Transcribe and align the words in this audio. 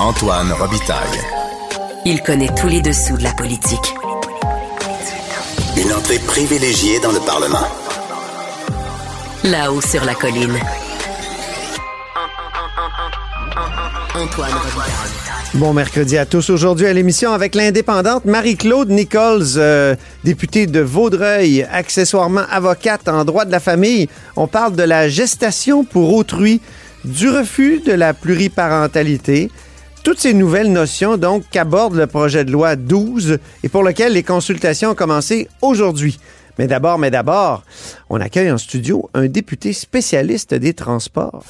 Antoine 0.00 0.52
Robitaille. 0.52 1.20
Il 2.04 2.20
connaît 2.20 2.52
tous 2.60 2.66
les 2.66 2.82
dessous 2.82 3.16
de 3.16 3.22
la 3.22 3.32
politique. 3.32 3.94
Une 5.76 5.92
entrée 5.92 6.18
privilégiée 6.18 6.98
dans 6.98 7.12
le 7.12 7.20
Parlement. 7.20 7.66
Là-haut 9.44 9.80
sur 9.80 10.04
la 10.04 10.14
colline. 10.14 10.58
Antoine 14.16 14.52
Robitaille. 14.52 15.14
Bon 15.54 15.72
mercredi 15.72 16.18
à 16.18 16.26
tous. 16.26 16.50
Aujourd'hui 16.50 16.86
à 16.86 16.92
l'émission 16.92 17.32
avec 17.32 17.54
l'indépendante 17.54 18.24
Marie-Claude 18.24 18.90
Nichols, 18.90 19.56
euh, 19.56 19.94
députée 20.24 20.66
de 20.66 20.80
Vaudreuil, 20.80 21.62
accessoirement 21.70 22.44
avocate 22.50 23.06
en 23.06 23.24
droit 23.24 23.44
de 23.44 23.52
la 23.52 23.60
famille. 23.60 24.08
On 24.34 24.48
parle 24.48 24.74
de 24.74 24.82
la 24.82 25.08
gestation 25.08 25.84
pour 25.84 26.12
autrui, 26.14 26.60
du 27.04 27.28
refus 27.28 27.80
de 27.86 27.92
la 27.92 28.12
pluriparentalité, 28.12 29.52
toutes 30.04 30.20
ces 30.20 30.34
nouvelles 30.34 30.70
notions 30.70 31.16
donc 31.16 31.44
qu'aborde 31.50 31.94
le 31.94 32.06
projet 32.06 32.44
de 32.44 32.52
loi 32.52 32.76
12 32.76 33.38
et 33.64 33.68
pour 33.68 33.82
lequel 33.82 34.12
les 34.12 34.22
consultations 34.22 34.90
ont 34.90 34.94
commencé 34.94 35.48
aujourd'hui. 35.62 36.20
Mais 36.58 36.68
d'abord, 36.68 36.98
mais 36.98 37.10
d'abord, 37.10 37.64
on 38.08 38.20
accueille 38.20 38.52
en 38.52 38.58
studio 38.58 39.10
un 39.14 39.26
député 39.26 39.72
spécialiste 39.72 40.54
des 40.54 40.74
transports. 40.74 41.42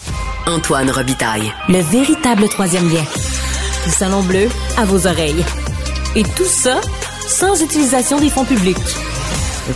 Antoine 0.46 0.90
Robitaille. 0.90 1.52
Le 1.68 1.80
véritable 1.80 2.48
troisième 2.48 2.88
lien. 2.88 3.04
Du 3.84 3.90
salon 3.90 4.22
bleu 4.22 4.48
à 4.78 4.84
vos 4.86 5.06
oreilles. 5.06 5.44
Et 6.16 6.22
tout 6.22 6.44
ça 6.46 6.80
sans 7.27 7.60
utilisation 7.60 8.20
des 8.20 8.30
fonds 8.30 8.44
publics. 8.44 8.78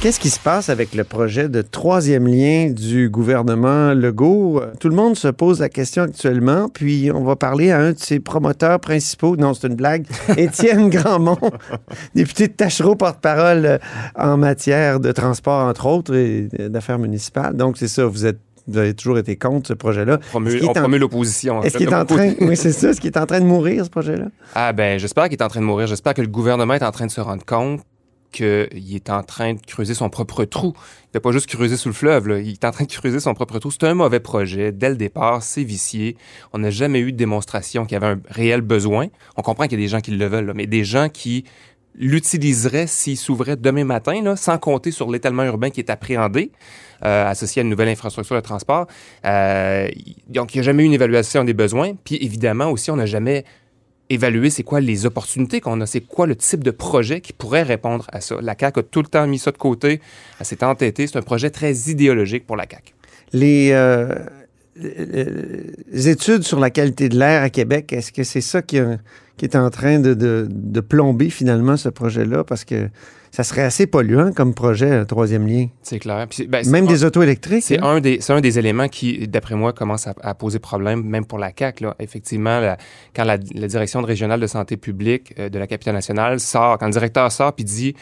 Qu'est-ce 0.03 0.21
qui 0.21 0.29
se 0.31 0.39
passe 0.39 0.69
avec 0.69 0.95
le 0.95 1.03
projet 1.03 1.49
de 1.49 1.61
troisième 1.63 2.27
lien 2.29 2.71
du 2.71 3.09
gouvernement 3.09 3.95
Legault? 3.95 4.61
Euh, 4.61 4.71
Tout 4.79 4.91
le 4.91 4.95
monde 4.95 5.17
se 5.17 5.27
pose 5.29 5.59
la 5.61 5.69
question 5.71 6.05
actuellement, 6.05 6.69
puis 6.69 7.11
on 7.13 7.25
va 7.25 7.35
parler 7.37 7.73
à 7.73 7.81
un 7.81 7.93
de 7.93 7.99
ses 7.99 8.21
promoteurs 8.21 8.79
principaux. 8.81 9.37
Non, 9.37 9.55
c'est 9.55 9.67
une 9.67 9.75
blague. 9.75 10.07
Étienne 10.37 10.89
Grandmont, 10.91 11.39
député 12.15 12.47
de 12.49 12.53
Tachereau, 12.53 12.95
porte-parole 12.95 13.65
euh, 13.67 13.79
en 14.15 14.37
matière 14.37 15.01
de 15.01 15.11
transport, 15.11 15.65
entre 15.67 15.87
autres, 15.87 16.15
et 16.15 16.49
d'affaires 16.69 16.99
municipales. 17.01 17.57
Donc, 17.57 17.77
c'est 17.79 17.89
ça, 17.89 18.05
vous 18.07 18.27
êtes 18.27 18.39
vous 18.71 18.77
avez 18.77 18.93
toujours 18.93 19.17
été 19.17 19.35
contre 19.37 19.69
ce 19.69 19.73
projet-là. 19.73 20.19
On 20.35 20.73
promeut 20.75 20.99
l'opposition. 20.99 21.57
en 21.57 21.63
Est-ce 21.63 21.79
fait. 21.79 21.85
qu'il 21.85 21.89
est 21.89 21.95
en 21.97 22.05
train... 22.05 22.35
Oui, 22.43 22.55
c'est 22.55 22.73
ça. 22.73 22.91
Est-ce 22.91 23.01
qu'il 23.01 23.09
est 23.11 23.17
en 23.19 23.25
train 23.25 23.41
de 23.41 23.47
mourir, 23.47 23.83
ce 23.87 23.89
projet-là? 23.89 24.27
Ah 24.55 24.75
ben, 24.75 24.99
j'espère 24.99 25.25
qu'il 25.31 25.39
est 25.39 25.43
en 25.43 25.49
train 25.49 25.61
de 25.61 25.65
mourir. 25.65 25.87
J'espère 25.87 26.13
que 26.13 26.21
le 26.21 26.29
gouvernement 26.29 26.75
est 26.75 26.83
en 26.83 26.91
train 26.91 27.07
de 27.07 27.11
se 27.11 27.23
rendre 27.23 27.47
compte 27.47 27.81
qu'il 28.33 28.95
est 28.95 29.11
en 29.11 29.23
train 29.23 29.55
de 29.55 29.61
creuser 29.61 29.95
son 29.95 30.11
propre 30.11 30.45
trou. 30.45 30.75
Il 31.05 31.17
ne 31.17 31.19
pas 31.21 31.33
juste 31.33 31.47
creuser 31.47 31.77
sous 31.77 31.89
le 31.89 31.95
fleuve, 31.95 32.41
il 32.43 32.53
est 32.53 32.65
en 32.65 32.71
train 32.71 32.85
de 32.85 32.93
creuser 32.93 33.21
son 33.21 33.35
propre 33.35 33.59
trou. 33.59 33.71
C'est 33.71 33.85
un 33.85 33.95
mauvais 33.95 34.21
projet. 34.21 34.73
Dès 34.73 34.91
le 34.91 34.97
départ, 34.97 35.43
c'est 35.43 35.65
vicié. 35.65 36.17
On 36.53 36.59
n'a 36.59 36.71
jamais 36.71 37.01
eu 37.01 37.13
de 37.13 37.17
démonstration 37.17 37.85
qu'il 37.85 37.93
y 37.95 37.97
avait 37.97 38.15
un 38.15 38.21
réel 38.29 38.61
besoin. 38.61 39.07
On 39.37 39.43
comprend 39.43 39.65
qu'il 39.65 39.79
y 39.79 39.83
a 39.83 39.85
des 39.85 39.89
gens 39.89 40.01
qui 40.01 40.11
le 40.11 40.27
veulent, 40.27 40.53
mais 40.55 40.67
des 40.67 40.85
gens 40.85 41.09
qui 41.09 41.45
l'utiliseraient 41.99 42.87
s'il 42.87 43.17
s'ouvrait 43.17 43.57
demain 43.57 43.85
matin, 43.85 44.37
sans 44.37 44.59
compter 44.59 44.91
sur 44.91 45.11
l'étalement 45.11 45.45
urbain 45.45 45.71
qui 45.71 45.81
est 45.81 45.91
appréhendé, 45.91 46.53
euh, 47.05 47.29
associé 47.29 47.61
à 47.61 47.63
une 47.65 47.71
nouvelle 47.71 47.89
infrastructure 47.89 48.37
de 48.37 48.41
transport. 48.41 48.87
Euh, 49.25 49.89
donc, 50.29 50.55
il 50.55 50.59
n'y 50.59 50.61
a 50.61 50.65
jamais 50.65 50.85
eu 50.85 50.87
une 50.87 50.93
évaluation 50.93 51.45
des 51.45 51.55
besoins. 51.55 51.95
Puis, 52.05 52.17
évidemment, 52.21 52.71
aussi, 52.71 52.91
on 52.91 52.97
n'a 52.97 53.07
jamais 53.07 53.45
évalué 54.11 54.51
c'est 54.51 54.63
quoi 54.63 54.81
les 54.81 55.07
opportunités 55.07 55.61
qu'on 55.61 55.81
a, 55.81 55.87
c'est 55.87 56.01
quoi 56.01 56.27
le 56.27 56.37
type 56.37 56.65
de 56.65 56.71
projet 56.71 57.21
qui 57.21 57.33
pourrait 57.33 57.63
répondre 57.63 58.07
à 58.13 58.21
ça. 58.21 58.37
La 58.41 58.55
CAQ 58.59 58.81
a 58.81 58.83
tout 58.83 59.03
le 59.03 59.09
temps 59.09 59.27
mis 59.27 59.39
ça 59.39 59.51
de 59.51 59.59
côté, 59.59 60.01
elle 60.39 60.47
s'est 60.47 60.65
entêtée. 60.65 61.07
C'est 61.07 61.19
un 61.19 61.23
projet 61.23 61.51
très 61.51 61.73
idéologique 61.73 62.47
pour 62.47 62.57
la 62.57 62.65
CAQ. 62.71 62.95
Les, 63.33 63.71
euh, 63.73 64.15
les 64.77 66.09
études 66.09 66.43
sur 66.43 66.61
la 66.61 66.71
qualité 66.71 67.09
de 67.09 67.19
l'air 67.19 67.43
à 67.43 67.51
Québec, 67.51 67.93
est-ce 67.93 68.13
que 68.13 68.25
c'est 68.25 68.41
ça 68.41 68.63
qui, 68.63 68.79
est 68.79 69.57
en 69.57 69.71
train 69.71 69.99
de 69.99 70.81
plomber 70.81 71.31
finalement 71.31 71.77
ce 71.77 71.89
projet-là? 71.89 72.45
Parce 72.45 72.65
que 72.65 72.89
ça 73.31 73.45
serait 73.45 73.63
assez 73.63 73.87
polluant 73.87 74.33
comme 74.33 74.55
projet, 74.55 75.05
troisième 75.05 75.47
lien. 75.47 75.67
C'est 75.83 75.99
clair. 75.99 76.27
Puis 76.29 76.47
ben, 76.47 76.67
Même 76.69 76.85
un- 76.85 76.89
des 76.89 77.05
autos 77.05 77.23
électriques. 77.23 77.63
C'est 77.65 77.79
hein? 77.79 77.85
un, 77.97 78.01
des, 78.01 78.19
c'est 78.21 78.33
un 78.33 78.41
des 78.41 78.59
éléments 78.59 78.89
qui, 78.89 79.29
d'après 79.29 79.55
moi, 79.55 79.73
commence 79.73 80.07
à, 80.07 80.15
à 80.23 80.35
poser 80.35 80.59
problème, 80.59 81.03
même 81.03 81.25
pour 81.25 81.39
la 81.39 81.51
CAQ. 81.57 81.85
Là. 81.85 81.95
Effectivement, 81.99 82.61
la- 82.61 82.77
quand 83.15 83.25
la, 83.25 83.37
la 83.55 83.67
direction 83.69 84.01
régionale 84.03 84.41
de 84.41 84.47
santé 84.47 84.77
publique 84.77 85.35
euh, 85.39 85.49
de 85.49 85.59
la 85.59 85.67
capitale 85.67 85.95
nationale 85.95 86.41
sort, 86.41 86.79
quand 86.79 86.87
le 86.87 86.93
directeur 86.93 87.31
sort 87.33 87.53
puis 87.53 87.65
dit 87.65 87.95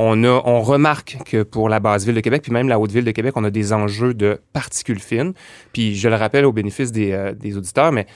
on, 0.00 0.22
a, 0.22 0.42
on 0.44 0.60
remarque 0.62 1.16
que 1.26 1.42
pour 1.42 1.68
la 1.68 1.80
basse 1.80 2.04
ville 2.04 2.14
de 2.14 2.20
Québec, 2.20 2.42
puis 2.42 2.52
même 2.52 2.68
la 2.68 2.78
haute 2.78 2.92
ville 2.92 3.04
de 3.04 3.10
Québec, 3.10 3.32
on 3.34 3.42
a 3.42 3.50
des 3.50 3.72
enjeux 3.72 4.14
de 4.14 4.40
particules 4.52 5.00
fines. 5.00 5.32
Puis 5.72 5.96
je 5.96 6.08
le 6.08 6.14
rappelle 6.14 6.44
au 6.44 6.52
bénéfice 6.52 6.92
des, 6.92 7.10
euh, 7.10 7.32
des 7.34 7.56
auditeurs, 7.56 7.90
mais 7.90 8.06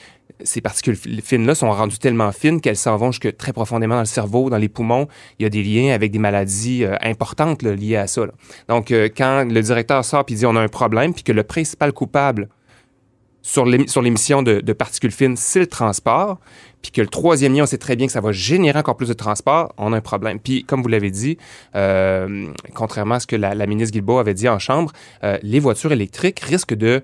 ces 0.43 0.61
particules 0.61 0.95
fi- 0.95 1.21
fines-là 1.21 1.55
sont 1.55 1.71
rendues 1.71 1.97
tellement 1.97 2.31
fines 2.31 2.61
qu'elles 2.61 2.77
s'en 2.77 2.97
vont 2.97 3.11
jusque 3.11 3.35
très 3.37 3.53
profondément 3.53 3.95
dans 3.95 4.01
le 4.01 4.05
cerveau, 4.05 4.49
dans 4.49 4.57
les 4.57 4.69
poumons. 4.69 5.07
Il 5.39 5.43
y 5.43 5.45
a 5.45 5.49
des 5.49 5.63
liens 5.63 5.93
avec 5.93 6.11
des 6.11 6.19
maladies 6.19 6.83
euh, 6.83 6.95
importantes 7.01 7.63
liées 7.63 7.95
à 7.95 8.07
ça. 8.07 8.23
Donc, 8.67 8.91
euh, 8.91 9.09
quand 9.15 9.45
le 9.49 9.61
directeur 9.61 10.03
sort 10.05 10.25
et 10.27 10.33
dit 10.33 10.45
on 10.45 10.55
a 10.55 10.61
un 10.61 10.67
problème, 10.67 11.13
puis 11.13 11.23
que 11.23 11.31
le 11.31 11.43
principal 11.43 11.93
coupable 11.93 12.49
sur 13.41 13.65
l'émi- 13.65 13.89
sur 13.89 14.01
l'émission 14.01 14.41
de, 14.41 14.73
particules 14.73 15.11
fines, 15.11 15.35
c'est 15.35 15.59
le 15.59 15.67
transport, 15.67 16.39
puis 16.81 16.91
que 16.91 17.01
le 17.01 17.07
troisième 17.07 17.53
lien, 17.53 17.63
on 17.63 17.65
sait 17.65 17.77
très 17.77 17.95
bien 17.95 18.05
que 18.07 18.13
ça 18.13 18.21
va 18.21 18.31
générer 18.31 18.79
encore 18.79 18.95
plus 18.95 19.09
de 19.09 19.13
transport, 19.13 19.73
on 19.77 19.91
a 19.91 19.97
un 19.97 20.01
problème. 20.01 20.39
Puis, 20.39 20.63
comme 20.63 20.81
vous 20.81 20.87
l'avez 20.87 21.11
dit, 21.11 21.37
euh, 21.75 22.47
contrairement 22.73 23.15
à 23.15 23.19
ce 23.19 23.27
que 23.27 23.35
la, 23.35 23.67
ministre 23.67 23.91
Guilbeault 23.91 24.19
avait 24.19 24.33
dit 24.33 24.47
en 24.47 24.59
Chambre, 24.59 24.91
les 25.41 25.59
voitures 25.59 25.91
électriques 25.91 26.39
risquent 26.39 26.75
de 26.75 27.01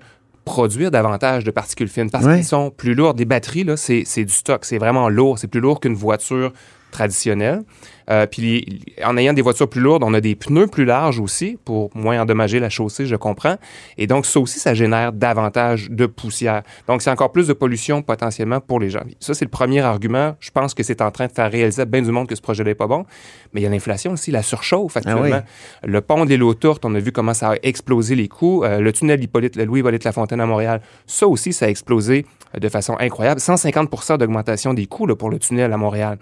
produire 0.50 0.90
davantage 0.90 1.44
de 1.44 1.52
particules 1.52 1.88
fines 1.88 2.10
parce 2.10 2.26
qu'ils 2.26 2.44
sont 2.44 2.72
plus 2.72 2.94
lourds. 2.94 3.14
Des 3.14 3.24
batteries, 3.24 3.62
là, 3.62 3.76
c'est 3.76 4.02
c'est 4.04 4.24
du 4.24 4.32
stock, 4.32 4.64
c'est 4.64 4.78
vraiment 4.78 5.08
lourd, 5.08 5.38
c'est 5.38 5.46
plus 5.46 5.60
lourd 5.60 5.78
qu'une 5.78 5.94
voiture 5.94 6.52
traditionnelle. 6.90 7.62
Euh, 8.10 8.26
puis 8.26 8.82
en 9.04 9.16
ayant 9.16 9.32
des 9.32 9.42
voitures 9.42 9.68
plus 9.68 9.80
lourdes, 9.80 10.02
on 10.02 10.12
a 10.14 10.20
des 10.20 10.34
pneus 10.34 10.66
plus 10.66 10.84
larges 10.84 11.20
aussi 11.20 11.58
pour 11.64 11.90
moins 11.94 12.20
endommager 12.20 12.58
la 12.58 12.68
chaussée, 12.68 13.06
je 13.06 13.14
comprends. 13.16 13.56
Et 13.98 14.06
donc 14.06 14.26
ça 14.26 14.40
aussi, 14.40 14.58
ça 14.58 14.74
génère 14.74 15.12
davantage 15.12 15.90
de 15.90 16.06
poussière. 16.06 16.62
Donc 16.88 17.02
c'est 17.02 17.10
encore 17.10 17.30
plus 17.30 17.46
de 17.46 17.52
pollution 17.52 18.02
potentiellement 18.02 18.60
pour 18.60 18.80
les 18.80 18.90
gens. 18.90 19.02
Ça, 19.20 19.34
c'est 19.34 19.44
le 19.44 19.50
premier 19.50 19.80
argument. 19.80 20.34
Je 20.40 20.50
pense 20.50 20.74
que 20.74 20.82
c'est 20.82 21.02
en 21.02 21.10
train 21.10 21.26
de 21.26 21.32
faire 21.32 21.50
réaliser 21.50 21.82
à 21.82 21.84
bien 21.84 22.02
du 22.02 22.10
monde 22.10 22.26
que 22.26 22.34
ce 22.34 22.42
projet-là 22.42 22.70
n'est 22.70 22.74
pas 22.74 22.88
bon. 22.88 23.04
Mais 23.52 23.60
il 23.60 23.64
y 23.64 23.66
a 23.66 23.70
l'inflation 23.70 24.12
aussi, 24.12 24.30
la 24.30 24.42
surchauffe 24.42 24.96
actuellement. 24.96 25.42
Le 25.84 26.00
pont 26.00 26.24
des 26.24 26.36
lots 26.36 26.54
tourtes, 26.54 26.84
on 26.84 26.94
a 26.94 26.98
vu 26.98 27.12
comment 27.12 27.34
ça 27.34 27.50
a 27.50 27.56
explosé 27.62 28.14
les 28.16 28.28
coûts. 28.28 28.64
Euh, 28.64 28.80
le 28.80 28.92
tunnel 28.92 29.22
Hippolyte, 29.22 29.56
le 29.56 29.64
Louis-Hippolyte 29.64 30.04
Lafontaine 30.04 30.40
à 30.40 30.46
Montréal, 30.46 30.80
ça 31.06 31.28
aussi, 31.28 31.52
ça 31.52 31.66
a 31.66 31.68
explosé 31.68 32.26
de 32.58 32.68
façon 32.68 32.96
incroyable. 32.98 33.40
150% 33.40 34.18
d'augmentation 34.18 34.74
des 34.74 34.86
coûts 34.86 35.06
là, 35.06 35.14
pour 35.14 35.30
le 35.30 35.38
tunnel 35.38 35.72
à 35.72 35.76
Montréal. 35.76 36.18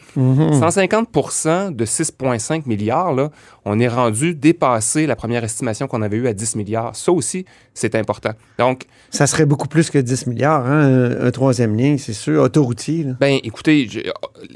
150% 0.60 1.74
de 1.74 1.84
6,5 1.84 2.62
milliards, 2.66 3.12
là, 3.14 3.30
on 3.64 3.78
est 3.80 3.88
rendu 3.88 4.34
dépasser 4.34 5.06
la 5.06 5.16
première 5.16 5.44
estimation 5.44 5.86
qu'on 5.86 6.02
avait 6.02 6.16
eue 6.16 6.26
à 6.28 6.32
10 6.32 6.56
milliards. 6.56 6.96
Ça 6.96 7.12
aussi, 7.12 7.44
c'est 7.74 7.94
important. 7.94 8.30
Donc, 8.58 8.84
Ça 9.10 9.26
serait 9.26 9.46
beaucoup 9.46 9.68
plus 9.68 9.90
que 9.90 9.98
10 9.98 10.26
milliards, 10.26 10.66
hein, 10.66 11.10
un, 11.20 11.26
un 11.26 11.30
troisième 11.30 11.76
lien, 11.76 11.96
c'est 11.98 12.12
sûr, 12.12 12.42
autoroutier. 12.42 13.04
là. 13.04 13.12
Ben, 13.20 13.38
écoutez, 13.42 13.88
je- 13.90 14.00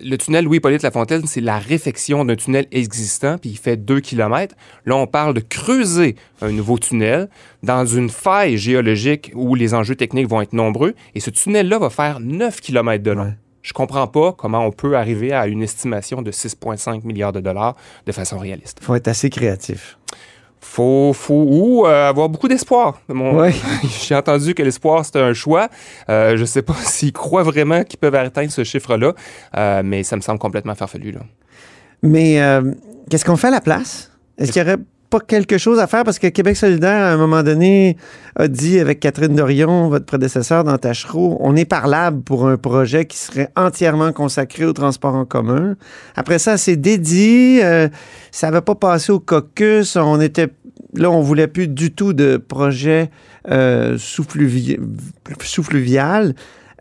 le 0.03 0.17
tunnel 0.17 0.45
Louis-Hippolyte 0.45 0.83
Lafontaine, 0.83 1.27
c'est 1.27 1.41
la 1.41 1.59
réfection 1.59 2.25
d'un 2.25 2.37
tunnel 2.37 2.67
existant, 2.73 3.39
puis 3.39 3.51
il 3.51 3.59
fait 3.59 3.77
2 3.77 4.01
km. 4.01 4.55
Là, 4.87 4.97
on 4.97 5.07
parle 5.07 5.35
de 5.35 5.41
creuser 5.41 6.17
un 6.41 6.51
nouveau 6.53 6.79
tunnel 6.79 7.29
dans 7.63 7.87
une 7.87 8.11
faille 8.11 8.57
géologique 8.57 9.31
où 9.35 9.55
les 9.55 9.75
enjeux 9.75 9.95
techniques 9.97 10.29
vont 10.29 10.41
être 10.41 10.53
nombreux. 10.53 10.95
Et 11.15 11.21
ce 11.21 11.31
tunnel-là 11.31 11.79
va 11.79 11.91
faire 11.91 12.19
9 12.21 12.61
km 12.61 13.03
de 13.03 13.11
long. 13.13 13.25
Ouais. 13.25 13.37
Je 13.63 13.73
comprends 13.73 14.07
pas 14.09 14.33
comment 14.33 14.67
on 14.67 14.71
peut 14.73 14.97
arriver 14.97 15.33
à 15.33 15.47
une 15.47 15.63
estimation 15.63 16.21
de 16.23 16.31
6,5 16.33 17.05
milliards 17.05 17.33
de 17.33 17.41
dollars 17.41 17.77
de 18.07 18.13
façon 18.13 18.39
réaliste. 18.39 18.79
faut 18.83 18.95
être 18.95 19.09
assez 19.09 19.31
créatif. 19.31 19.99
Faut, 20.61 21.13
faut 21.13 21.45
ou 21.49 21.87
euh, 21.87 22.09
avoir 22.09 22.29
beaucoup 22.29 22.47
d'espoir. 22.49 23.01
Mon- 23.09 23.37
Ouais. 23.41 23.53
J'ai 24.07 24.15
entendu 24.15 24.55
que 24.55 24.63
l'espoir, 24.63 25.05
c'était 25.05 25.19
un 25.21 25.33
choix. 25.33 25.69
Euh, 26.09 26.37
je 26.37 26.45
sais 26.45 26.63
pas 26.63 26.75
s'ils 26.85 27.13
croient 27.13 27.43
vraiment 27.43 27.83
qu'ils 27.83 27.99
peuvent 27.99 28.15
atteindre 28.15 28.51
ce 28.53 28.63
chiffre-là, 28.63 29.13
euh, 29.57 29.83
mais 29.85 30.03
ça 30.05 30.15
me 30.17 30.21
semble 30.21 30.39
complètement 30.39 30.75
farfelu. 30.77 31.11
Là. 31.13 31.21
Mais 32.03 32.41
euh, 32.41 32.73
qu'est-ce 33.11 33.25
qu'on 33.25 33.37
fait 33.37 33.49
à 33.49 33.53
la 33.53 33.61
place? 33.61 34.13
Est-ce 34.39 34.53
qu'il 34.53 34.63
y 34.63 34.65
aurait 34.65 34.79
pas 35.13 35.21
quelque 35.21 35.59
chose 35.59 35.79
à 35.79 35.87
faire? 35.87 36.05
Parce 36.05 36.19
que 36.19 36.27
Québec 36.29 36.57
solidaire, 36.57 37.05
à 37.05 37.13
un 37.13 37.19
moment 37.19 37.43
donné, 37.43 37.99
a 38.37 38.49
dit 38.49 38.81
avec 38.81 38.99
Catherine 38.99 39.35
Dorion, 39.37 39.91
votre 39.91 40.07
prédécesseur 40.07 40.65
dans 40.65 40.79
Tachereau, 40.79 41.37
on 41.41 41.55
est 41.55 41.67
parlable 41.67 42.23
pour 42.23 42.49
un 42.49 42.57
projet 42.57 43.05
qui 43.05 43.19
serait 43.19 43.51
entièrement 43.55 44.13
consacré 44.13 44.65
au 44.65 44.73
transport 44.73 45.15
en 45.15 45.27
commun. 45.27 45.77
Après 46.17 46.39
ça, 46.39 46.57
c'est 46.57 46.77
dédié. 46.77 47.63
euh, 47.63 47.89
ça 48.31 48.51
n'avait 48.51 48.63
pas 48.63 48.75
passé 48.75 49.13
au 49.13 49.21
caucus. 49.21 49.97
On 49.97 50.19
était 50.19 50.49
là, 50.95 51.11
on 51.11 51.21
voulait 51.21 51.47
plus 51.47 51.69
du 51.69 51.93
tout 51.93 52.15
de 52.15 52.39
projet 52.39 53.11
euh, 53.51 53.99
sous-fluvi- 53.99 54.81
sous-fluvial. 55.43 56.35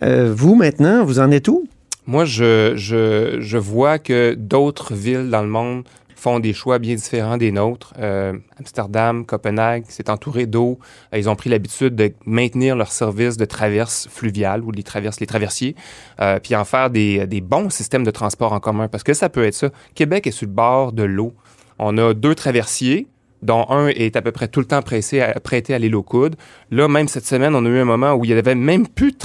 Euh, 0.04 0.34
vous, 0.34 0.56
maintenant, 0.56 1.04
vous 1.04 1.20
en 1.20 1.32
êtes 1.32 1.50
où? 1.50 1.68
Moi, 2.08 2.26
je, 2.26 2.74
je, 2.76 3.38
je 3.40 3.58
vois 3.60 4.00
que 4.00 4.34
d'autres 4.34 4.96
villes 4.96 5.30
dans 5.30 5.44
le 5.44 5.50
monde 5.50 5.84
font 6.22 6.40
des 6.40 6.54
choix 6.54 6.78
bien 6.78 6.94
différents 6.94 7.38
des 7.38 7.52
nôtres. 7.52 7.96
Euh, 7.98 8.34
Amsterdam, 8.60 9.26
Copenhague, 9.26 9.86
c'est 9.90 10.08
entouré 10.08 10.46
d'eau. 10.46 10.78
Euh, 11.14 11.18
ils 11.18 11.28
ont 11.28 11.36
pris 11.36 11.50
l'habitude 11.50 11.96
de 11.96 12.14
maintenir 12.26 12.76
leur 12.76 12.92
service 12.92 13.38
de 13.38 13.46
traverse 13.46 14.08
fluviale 14.08 14.64
ou 14.64 14.70
les 14.72 14.84
traverses, 14.84 15.20
les 15.20 15.26
traversiers, 15.26 15.76
euh, 16.20 16.40
puis 16.40 16.56
en 16.56 16.64
faire 16.64 16.92
des, 16.92 17.26
des 17.26 17.42
bons 17.42 17.72
systèmes 17.72 18.04
de 18.04 18.12
transport 18.12 18.54
en 18.54 18.60
commun. 18.60 18.88
Parce 18.88 19.04
que 19.04 19.16
ça 19.16 19.30
peut 19.30 19.44
être 19.44 19.56
ça. 19.56 19.70
Québec 19.96 20.28
est 20.28 20.32
sur 20.32 20.46
le 20.46 20.54
bord 20.54 20.92
de 20.92 21.02
l'eau. 21.02 21.34
On 21.80 21.98
a 21.98 22.14
deux 22.14 22.36
traversiers 22.36 23.08
dont 23.42 23.66
un 23.70 23.88
est 23.88 24.16
à 24.16 24.22
peu 24.22 24.32
près 24.32 24.48
tout 24.48 24.60
le 24.60 24.68
temps 24.68 24.82
pressé 24.82 25.22
à, 25.22 25.40
prêté 25.40 25.74
à 25.74 25.80
l'île 25.80 25.96
aux 25.96 26.04
coudes. 26.04 26.36
Là, 26.70 26.88
même 26.88 27.08
cette 27.08 27.26
semaine, 27.26 27.56
on 27.56 27.66
a 27.66 27.70
eu 27.70 27.80
un 27.80 27.86
moment 27.86 28.14
où 28.14 28.24
il 28.24 28.28
n'y 28.32 28.38
avait 28.38 28.54
même 28.54 28.88
plus 28.88 29.12
de 29.12 29.18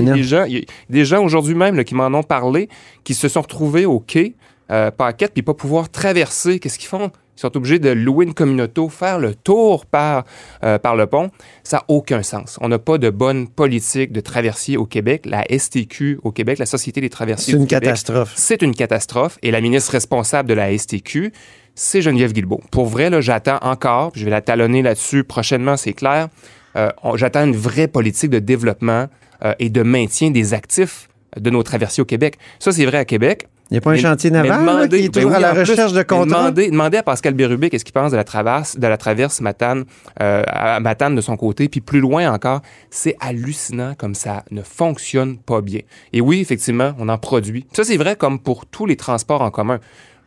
non. 0.00 0.14
Des 0.14 0.22
gens, 0.22 0.44
y 0.44 0.64
des 0.88 1.04
gens 1.04 1.22
aujourd'hui 1.24 1.54
même 1.54 1.74
là, 1.74 1.84
qui 1.84 1.96
m'en 1.96 2.06
ont 2.06 2.22
parlé, 2.22 2.68
qui 3.04 3.14
se 3.14 3.28
sont 3.28 3.42
retrouvés 3.42 3.86
au 3.86 3.98
quai, 3.98 4.36
euh, 4.70 4.90
paquette, 4.90 5.32
puis 5.32 5.42
pas 5.42 5.54
pouvoir 5.54 5.90
traverser. 5.90 6.58
Qu'est-ce 6.58 6.78
qu'ils 6.78 6.88
font? 6.88 7.10
Ils 7.36 7.40
sont 7.42 7.56
obligés 7.56 7.78
de 7.78 7.90
louer 7.90 8.26
une 8.26 8.34
communauté, 8.34 8.82
faire 8.90 9.20
le 9.20 9.32
tour 9.34 9.86
par, 9.86 10.24
euh, 10.64 10.78
par 10.78 10.96
le 10.96 11.06
pont. 11.06 11.30
Ça 11.62 11.76
n'a 11.76 11.84
aucun 11.86 12.24
sens. 12.24 12.58
On 12.60 12.68
n'a 12.68 12.80
pas 12.80 12.98
de 12.98 13.10
bonne 13.10 13.46
politique 13.46 14.10
de 14.10 14.20
traversier 14.20 14.76
au 14.76 14.86
Québec. 14.86 15.24
La 15.24 15.44
STQ 15.48 16.18
au 16.24 16.32
Québec, 16.32 16.58
la 16.58 16.66
Société 16.66 17.00
des 17.00 17.10
traversiers 17.10 17.52
C'est 17.52 17.58
une 17.60 17.68
Québec, 17.68 17.84
catastrophe. 17.84 18.32
c'est 18.34 18.62
une 18.62 18.74
catastrophe. 18.74 19.38
Et 19.42 19.52
la 19.52 19.60
ministre 19.60 19.92
responsable 19.92 20.48
de 20.48 20.54
la 20.54 20.76
STQ, 20.76 21.32
c'est 21.76 22.02
Geneviève 22.02 22.32
Guilbeault. 22.32 22.60
Pour 22.72 22.86
vrai, 22.86 23.08
là, 23.08 23.20
j'attends 23.20 23.58
encore, 23.62 24.10
je 24.16 24.24
vais 24.24 24.32
la 24.32 24.40
talonner 24.40 24.82
là-dessus 24.82 25.22
prochainement, 25.22 25.76
c'est 25.76 25.92
clair. 25.92 26.26
Euh, 26.74 26.90
j'attends 27.14 27.44
une 27.44 27.56
vraie 27.56 27.86
politique 27.86 28.30
de 28.30 28.40
développement 28.40 29.06
euh, 29.44 29.54
et 29.60 29.70
de 29.70 29.84
maintien 29.84 30.32
des 30.32 30.54
actifs 30.54 31.08
de 31.38 31.50
nos 31.50 31.62
traversiers 31.62 32.02
au 32.02 32.06
Québec. 32.06 32.36
Ça, 32.58 32.72
c'est 32.72 32.84
vrai 32.84 32.98
à 32.98 33.04
Québec. 33.04 33.46
Il 33.70 33.74
n'y 33.74 33.78
a 33.78 33.80
pas 33.82 33.90
un 33.90 33.94
Mais- 33.94 33.98
chantier 34.00 34.30
naval 34.30 34.50
là, 34.50 34.58
demandez- 34.72 34.98
qui 34.98 35.04
est 35.04 35.08
ben 35.08 35.12
toujours 35.12 35.30
oui, 35.30 35.36
à 35.36 35.40
la 35.40 35.50
plus, 35.52 35.60
recherche 35.70 35.92
de 35.92 36.02
contrats? 36.02 36.24
Demandez, 36.24 36.70
demandez 36.70 36.96
à 36.96 37.02
Pascal 37.02 37.34
Bérubé 37.34 37.68
qu'est-ce 37.68 37.84
qu'il 37.84 37.92
pense 37.92 38.10
de 38.12 38.16
la 38.16 38.24
traverse, 38.24 38.78
de 38.78 38.86
la 38.86 38.96
traverse 38.96 39.42
Matane, 39.42 39.84
euh, 40.22 40.42
à 40.46 40.80
Matane 40.80 41.14
de 41.14 41.20
son 41.20 41.36
côté, 41.36 41.68
puis 41.68 41.80
plus 41.82 42.00
loin 42.00 42.32
encore, 42.32 42.62
c'est 42.90 43.14
hallucinant 43.20 43.94
comme 43.94 44.14
ça 44.14 44.44
ne 44.50 44.62
fonctionne 44.62 45.36
pas 45.36 45.60
bien. 45.60 45.80
Et 46.14 46.20
oui, 46.22 46.40
effectivement, 46.40 46.94
on 46.98 47.10
en 47.10 47.18
produit. 47.18 47.66
Ça, 47.74 47.84
c'est 47.84 47.98
vrai 47.98 48.16
comme 48.16 48.38
pour 48.38 48.64
tous 48.64 48.86
les 48.86 48.96
transports 48.96 49.42
en 49.42 49.50
commun. 49.50 49.80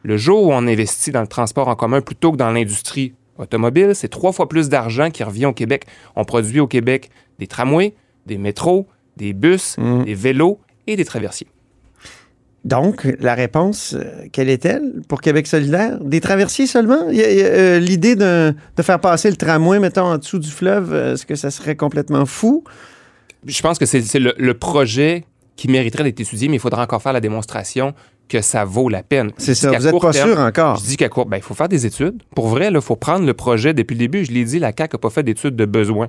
Le 0.04 0.18
jour 0.18 0.44
où 0.48 0.52
on 0.54 0.68
investit 0.68 1.12
dans 1.12 1.22
le 1.22 1.28
transport 1.28 1.68
en 1.68 1.76
commun 1.76 2.02
plutôt 2.02 2.32
que 2.32 2.38
dans 2.38 2.52
l'industrie 2.52 3.14
automobile, 3.40 3.92
c'est 3.96 4.08
trois 4.10 4.32
fois 4.34 4.48
plus 4.50 4.70
d'argent 4.70 5.10
qui 5.10 5.24
revient 5.24 5.48
au 5.48 5.54
Québec. 5.54 5.86
On 6.16 6.26
produit 6.26 6.60
au 6.60 6.68
Québec 6.68 7.10
des 7.40 7.48
tramways, 7.48 7.96
des 8.28 8.38
métros, 8.38 8.88
des 9.18 9.34
bus, 9.34 9.78
Mm. 9.80 10.04
des 10.06 10.14
vélos 10.14 10.60
et 10.86 10.96
des 10.96 11.06
traversiers. 11.06 11.48
Donc, 12.64 13.08
la 13.20 13.34
réponse, 13.34 13.96
euh, 13.98 14.26
quelle 14.32 14.48
est-elle 14.50 15.02
pour 15.08 15.22
Québec 15.22 15.48
solidaire? 15.48 15.98
Des 16.00 16.22
traversiers 16.22 16.68
seulement? 16.68 17.08
Euh, 17.12 17.80
L'idée 17.80 18.16
de, 18.16 18.54
de 18.78 18.84
faire 18.84 19.00
passer 19.00 19.32
le 19.32 19.36
tramway, 19.36 19.80
mettons, 19.80 20.04
en 20.04 20.18
dessous 20.20 20.38
du 20.38 20.50
fleuve, 20.50 20.94
euh, 20.94 21.14
est-ce 21.14 21.26
que 21.26 21.34
ça 21.36 21.50
serait 21.50 21.76
complètement 21.76 22.26
fou? 22.28 22.64
Je 23.48 23.62
pense 23.64 23.80
que 23.80 23.88
c'est 23.88 24.20
le, 24.20 24.36
le 24.38 24.54
projet 24.54 25.26
qui 25.56 25.68
mériterait 25.70 26.04
d'être 26.04 26.20
étudié, 26.20 26.48
mais 26.50 26.58
il 26.58 26.60
faudra 26.60 26.84
encore 26.84 27.02
faire 27.02 27.14
la 27.14 27.20
démonstration 27.20 27.94
que 28.30 28.42
ça 28.42 28.64
vaut 28.64 28.90
la 28.90 29.02
peine. 29.04 29.32
C'est 29.38 29.56
ça, 29.56 29.72
vous 29.72 29.84
n'êtes 29.84 30.00
pas 30.00 30.12
terme- 30.12 30.30
sûr 30.30 30.40
encore. 30.40 30.78
Je 30.78 30.84
dis 30.86 30.98
qu'à 30.98 31.10
court, 31.10 31.26
ben, 31.26 31.38
il 31.38 31.44
faut 31.44 31.56
faire 31.56 31.68
des 31.68 31.86
études. 31.88 32.22
Pour 32.36 32.48
vrai, 32.48 32.70
il 32.72 32.80
faut 32.82 32.96
prendre 32.96 33.26
le 33.26 33.34
projet 33.34 33.74
depuis 33.74 33.96
le 33.96 34.00
début. 34.00 34.24
Je 34.24 34.32
l'ai 34.32 34.46
dit, 34.46 34.60
la 34.60 34.72
CAQ 34.78 34.96
n'a 34.96 35.00
pas 35.00 35.10
fait 35.10 35.24
d'études 35.24 35.56
de 35.56 35.66
besoin. 35.66 36.08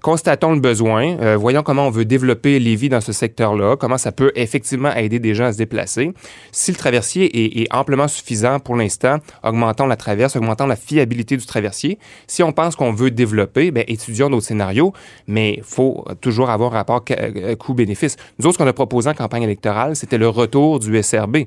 Constatons 0.00 0.52
le 0.52 0.60
besoin, 0.60 1.18
euh, 1.18 1.36
voyons 1.36 1.64
comment 1.64 1.88
on 1.88 1.90
veut 1.90 2.04
développer 2.04 2.60
les 2.60 2.76
vies 2.76 2.88
dans 2.88 3.00
ce 3.00 3.12
secteur-là, 3.12 3.74
comment 3.74 3.98
ça 3.98 4.12
peut 4.12 4.30
effectivement 4.36 4.94
aider 4.94 5.18
des 5.18 5.34
gens 5.34 5.46
à 5.46 5.52
se 5.52 5.58
déplacer. 5.58 6.12
Si 6.52 6.70
le 6.70 6.76
traversier 6.76 7.60
est, 7.60 7.66
amplement 7.74 8.06
suffisant 8.06 8.60
pour 8.60 8.76
l'instant, 8.76 9.18
augmentons 9.42 9.86
la 9.86 9.96
traverse, 9.96 10.36
augmentons 10.36 10.68
la 10.68 10.76
fiabilité 10.76 11.36
du 11.36 11.44
traversier. 11.44 11.98
Si 12.28 12.44
on 12.44 12.52
pense 12.52 12.76
qu'on 12.76 12.92
veut 12.92 13.10
développer, 13.10 13.72
ben, 13.72 13.82
étudions 13.88 14.30
d'autres 14.30 14.46
scénarios, 14.46 14.92
mais 15.26 15.54
il 15.54 15.64
faut 15.64 16.04
toujours 16.20 16.50
avoir 16.50 16.74
un 16.74 16.76
rapport 16.76 17.04
euh, 17.10 17.56
coût-bénéfice. 17.56 18.18
Nous 18.38 18.46
autres, 18.46 18.54
ce 18.54 18.62
qu'on 18.62 18.70
a 18.70 18.72
proposé 18.72 19.10
en 19.10 19.14
campagne 19.14 19.42
électorale, 19.42 19.96
c'était 19.96 20.18
le 20.18 20.28
retour 20.28 20.78
du 20.78 21.02
SRB 21.02 21.38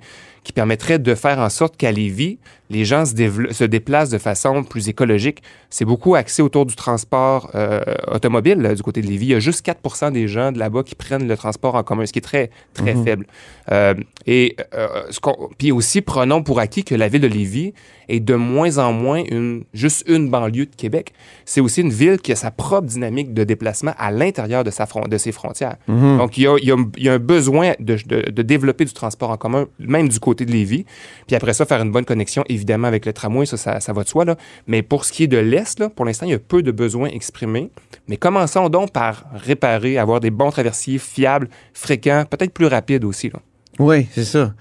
qui 0.43 0.51
permettrait 0.51 0.99
de 0.99 1.15
faire 1.15 1.39
en 1.39 1.49
sorte 1.49 1.77
qu'à 1.77 1.91
Lévis, 1.91 2.39
les 2.71 2.85
gens 2.85 3.05
se, 3.05 3.63
déplacent 3.65 4.09
de 4.09 4.17
façon 4.17 4.63
plus 4.63 4.89
écologique. 4.89 5.43
C'est 5.69 5.85
beaucoup 5.85 6.15
axé 6.15 6.41
autour 6.41 6.65
du 6.65 6.75
transport 6.75 7.51
euh, 7.53 7.81
automobile 8.11 8.59
là, 8.59 8.73
du 8.73 8.81
côté 8.81 9.01
de 9.01 9.07
Lévis. 9.07 9.25
Il 9.27 9.31
y 9.31 9.35
a 9.35 9.39
juste 9.39 9.61
4 9.63 10.11
des 10.11 10.27
gens 10.27 10.51
de 10.51 10.57
là-bas 10.59 10.83
qui 10.83 10.95
prennent 10.95 11.27
le 11.27 11.37
transport 11.37 11.75
en 11.75 11.83
commun, 11.83 12.05
ce 12.05 12.13
qui 12.13 12.19
est 12.19 12.21
très, 12.23 12.49
très 12.73 12.95
faible. 13.03 13.25
Euh, 13.71 13.93
et 14.25 14.55
euh, 14.73 14.87
ce 15.09 15.19
puis 15.57 15.71
aussi, 15.71 16.01
prenons 16.01 16.41
pour 16.43 16.59
acquis 16.59 16.83
que 16.83 16.95
la 16.95 17.07
ville 17.07 17.21
de 17.21 17.27
Lévis 17.27 17.73
est 18.09 18.19
de 18.19 18.35
moins 18.35 18.77
en 18.77 18.91
moins 18.91 19.23
une, 19.29 19.63
juste 19.73 20.03
une 20.07 20.29
banlieue 20.29 20.65
de 20.65 20.75
Québec. 20.75 21.13
C'est 21.45 21.61
aussi 21.61 21.81
une 21.81 21.91
ville 21.91 22.17
qui 22.19 22.31
a 22.31 22.35
sa 22.35 22.51
propre 22.51 22.87
dynamique 22.87 23.33
de 23.33 23.43
déplacement 23.43 23.93
à 23.97 24.11
l'intérieur 24.11 24.63
de, 24.63 24.71
sa 24.71 24.85
fron- 24.85 25.07
de 25.07 25.17
ses 25.17 25.31
frontières. 25.31 25.75
Donc, 26.17 26.37
il 26.37 26.43
y, 26.43 26.47
a, 26.47 26.55
il 26.57 26.65
y 26.67 26.71
a- 26.71 26.75
il 26.97 27.03
y 27.03 27.09
a 27.09 27.13
un 27.13 27.19
besoin 27.19 27.73
de, 27.79 27.97
de- 28.05 28.29
de 28.29 28.41
développer 28.41 28.83
du 28.85 28.93
transport 28.93 29.29
en 29.29 29.37
commun, 29.37 29.67
même 29.79 30.09
du 30.09 30.19
côté 30.19 30.45
de 30.45 30.51
Lévis. 30.51 30.85
Puis 31.27 31.35
après 31.35 31.53
ça, 31.53 31.65
faire 31.65 31.81
une 31.81 31.91
bonne 31.91 32.05
connexion, 32.05 32.43
évidemment, 32.49 32.60
avec 32.69 33.05
le 33.05 33.13
tramway, 33.13 33.45
ça, 33.45 33.57
ça, 33.57 33.79
ça 33.79 33.93
va 33.93 34.03
de 34.03 34.07
soi. 34.09 34.25
Là. 34.25 34.35
Mais 34.67 34.81
pour 34.81 35.05
ce 35.05 35.11
qui 35.11 35.23
est 35.23 35.27
de 35.27 35.37
l'Est, 35.37 35.87
pour 35.89 36.05
l'instant, 36.05 36.25
il 36.25 36.31
y 36.31 36.35
a 36.35 36.39
peu 36.39 36.61
de 36.63 36.71
besoins 36.71 37.09
exprimés. 37.09 37.69
Mais 38.07 38.17
commençons 38.17 38.69
donc 38.69 38.91
par 38.91 39.25
réparer, 39.33 39.97
avoir 39.97 40.19
des 40.19 40.31
bons 40.31 40.51
traversiers 40.51 40.97
fiables, 40.97 41.47
fréquents, 41.73 42.25
peut-être 42.29 42.53
plus 42.53 42.67
rapides 42.67 43.03
aussi. 43.05 43.29
Là. 43.29 43.39
Oui, 43.79 44.07
c'est 44.11 44.25
ça. 44.25 44.53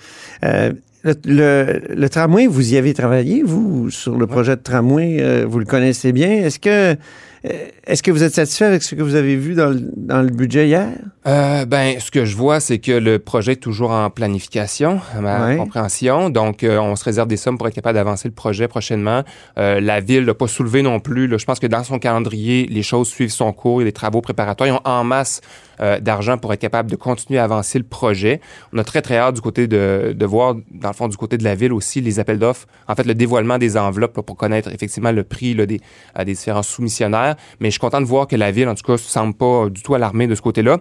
Euh, 0.44 0.72
le, 1.02 1.14
le- 1.24 1.80
le 1.94 2.08
tramway, 2.08 2.46
vous 2.46 2.74
y 2.74 2.76
avez 2.76 2.92
travaillé, 2.94 3.42
vous, 3.42 3.90
sur 3.90 4.16
le 4.18 4.26
projet 4.26 4.56
de 4.56 4.62
tramway, 4.62 5.18
euh, 5.20 5.46
vous 5.48 5.58
le 5.58 5.64
connaissez 5.64 6.12
bien. 6.12 6.30
Est-ce 6.30 6.58
que, 6.58 6.96
est-ce 7.42 8.02
que 8.02 8.10
vous 8.10 8.22
êtes 8.22 8.34
satisfait 8.34 8.66
avec 8.66 8.82
ce 8.82 8.94
que 8.94 9.02
vous 9.02 9.14
avez 9.14 9.36
vu 9.36 9.54
dans 9.54 9.70
le, 9.70 9.80
dans 9.96 10.20
le 10.22 10.28
budget 10.30 10.66
hier? 10.68 10.88
Euh, 11.26 11.64
ben, 11.64 11.98
ce 11.98 12.10
que 12.10 12.24
je 12.24 12.36
vois, 12.36 12.60
c'est 12.60 12.78
que 12.78 12.92
le 12.92 13.18
projet 13.18 13.52
est 13.52 13.56
toujours 13.56 13.90
en 13.90 14.10
planification, 14.10 15.00
à 15.16 15.20
ma 15.20 15.46
Ouais. 15.46 15.56
compréhension. 15.56 16.30
Donc, 16.30 16.62
euh, 16.64 16.78
on 16.78 16.96
se 16.96 17.04
réserve 17.04 17.28
des 17.28 17.36
sommes 17.36 17.56
pour 17.58 17.66
être 17.68 17.74
capable 17.74 17.96
d'avancer 17.96 18.28
le 18.28 18.34
projet 18.34 18.68
prochainement. 18.68 19.22
Euh, 19.58 19.80
la 19.80 20.00
ville 20.00 20.24
n'a 20.24 20.34
pas 20.34 20.48
soulevé 20.48 20.82
non 20.82 21.00
plus. 21.00 21.26
là. 21.28 21.36
je 21.38 21.44
pense 21.44 21.58
que 21.58 21.66
dans 21.66 21.84
son 21.84 21.98
calendrier, 21.98 22.66
les 22.70 22.82
choses 22.82 23.08
suivent 23.08 23.30
son 23.30 23.52
cours. 23.52 23.80
Il 23.80 23.84
y 23.84 23.88
a 23.88 23.90
des 23.90 23.92
travaux 23.92 24.20
préparatoires. 24.20 24.68
Ils 24.68 24.72
ont 24.72 24.80
en 24.84 25.04
masse 25.04 25.40
euh, 25.80 25.98
d'argent 25.98 26.36
pour 26.36 26.52
être 26.52 26.60
capable 26.60 26.90
de 26.90 26.96
continuer 26.96 27.38
à 27.38 27.44
avancer 27.44 27.78
le 27.78 27.84
projet. 27.84 28.40
On 28.74 28.78
a 28.78 28.84
très, 28.84 29.00
très 29.02 29.16
hâte 29.16 29.34
du 29.36 29.40
côté 29.40 29.66
de, 29.66 30.14
de 30.14 30.26
voir, 30.26 30.54
dans 30.70 30.88
le 30.88 30.94
fond, 30.94 31.08
du 31.08 31.16
côté 31.16 31.38
de 31.38 31.44
la 31.44 31.54
ville 31.54 31.72
aussi, 31.72 32.00
les 32.02 32.18
appels 32.20 32.38
d'offres. 32.38 32.66
En 32.86 32.94
fait, 32.94 33.06
le 33.06 33.14
dévoilement 33.14 33.56
des 33.58 33.76
enveloppes 33.78 34.16
là, 34.16 34.22
pour 34.22 34.36
connaître 34.36 34.70
effectivement 34.72 35.12
le 35.12 35.22
prix 35.24 35.54
là, 35.54 35.64
des, 35.66 35.80
à 36.14 36.24
des 36.24 36.32
différents 36.32 36.62
soumissionnaires. 36.62 37.29
Mais 37.60 37.68
je 37.68 37.72
suis 37.72 37.80
content 37.80 38.00
de 38.00 38.06
voir 38.06 38.26
que 38.26 38.36
la 38.36 38.50
ville, 38.50 38.68
en 38.68 38.74
tout 38.74 38.84
cas, 38.84 38.92
ne 38.92 38.98
semble 38.98 39.34
pas 39.34 39.68
du 39.68 39.82
tout 39.82 39.94
alarmée 39.94 40.26
de 40.26 40.34
ce 40.34 40.42
côté-là. 40.42 40.78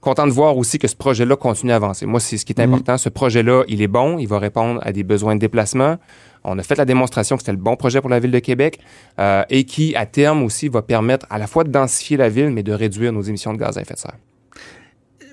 Content 0.00 0.26
de 0.26 0.32
voir 0.32 0.56
aussi 0.56 0.78
que 0.78 0.88
ce 0.88 0.96
projet-là 0.96 1.36
continue 1.36 1.72
à 1.72 1.76
avancer. 1.76 2.06
Moi, 2.06 2.20
c'est 2.20 2.38
ce 2.38 2.46
qui 2.46 2.54
est 2.54 2.60
important. 2.60 2.96
Ce 2.96 3.10
projet-là, 3.10 3.64
il 3.68 3.82
est 3.82 3.88
bon. 3.88 4.18
Il 4.18 4.26
va 4.26 4.38
répondre 4.38 4.80
à 4.82 4.92
des 4.92 5.02
besoins 5.02 5.34
de 5.34 5.40
déplacement. 5.40 5.96
On 6.42 6.58
a 6.58 6.62
fait 6.62 6.76
la 6.76 6.86
démonstration 6.86 7.36
que 7.36 7.42
c'était 7.42 7.52
le 7.52 7.58
bon 7.58 7.76
projet 7.76 8.00
pour 8.00 8.08
la 8.08 8.18
ville 8.18 8.30
de 8.30 8.38
Québec 8.38 8.78
euh, 9.18 9.42
et 9.50 9.64
qui, 9.64 9.94
à 9.94 10.06
terme 10.06 10.42
aussi, 10.42 10.68
va 10.68 10.80
permettre 10.80 11.26
à 11.28 11.38
la 11.38 11.46
fois 11.46 11.64
de 11.64 11.70
densifier 11.70 12.16
la 12.16 12.30
ville, 12.30 12.50
mais 12.50 12.62
de 12.62 12.72
réduire 12.72 13.12
nos 13.12 13.20
émissions 13.20 13.52
de 13.52 13.58
gaz 13.58 13.76
à 13.76 13.82
effet 13.82 13.94
de 13.94 13.98
serre. 13.98 14.16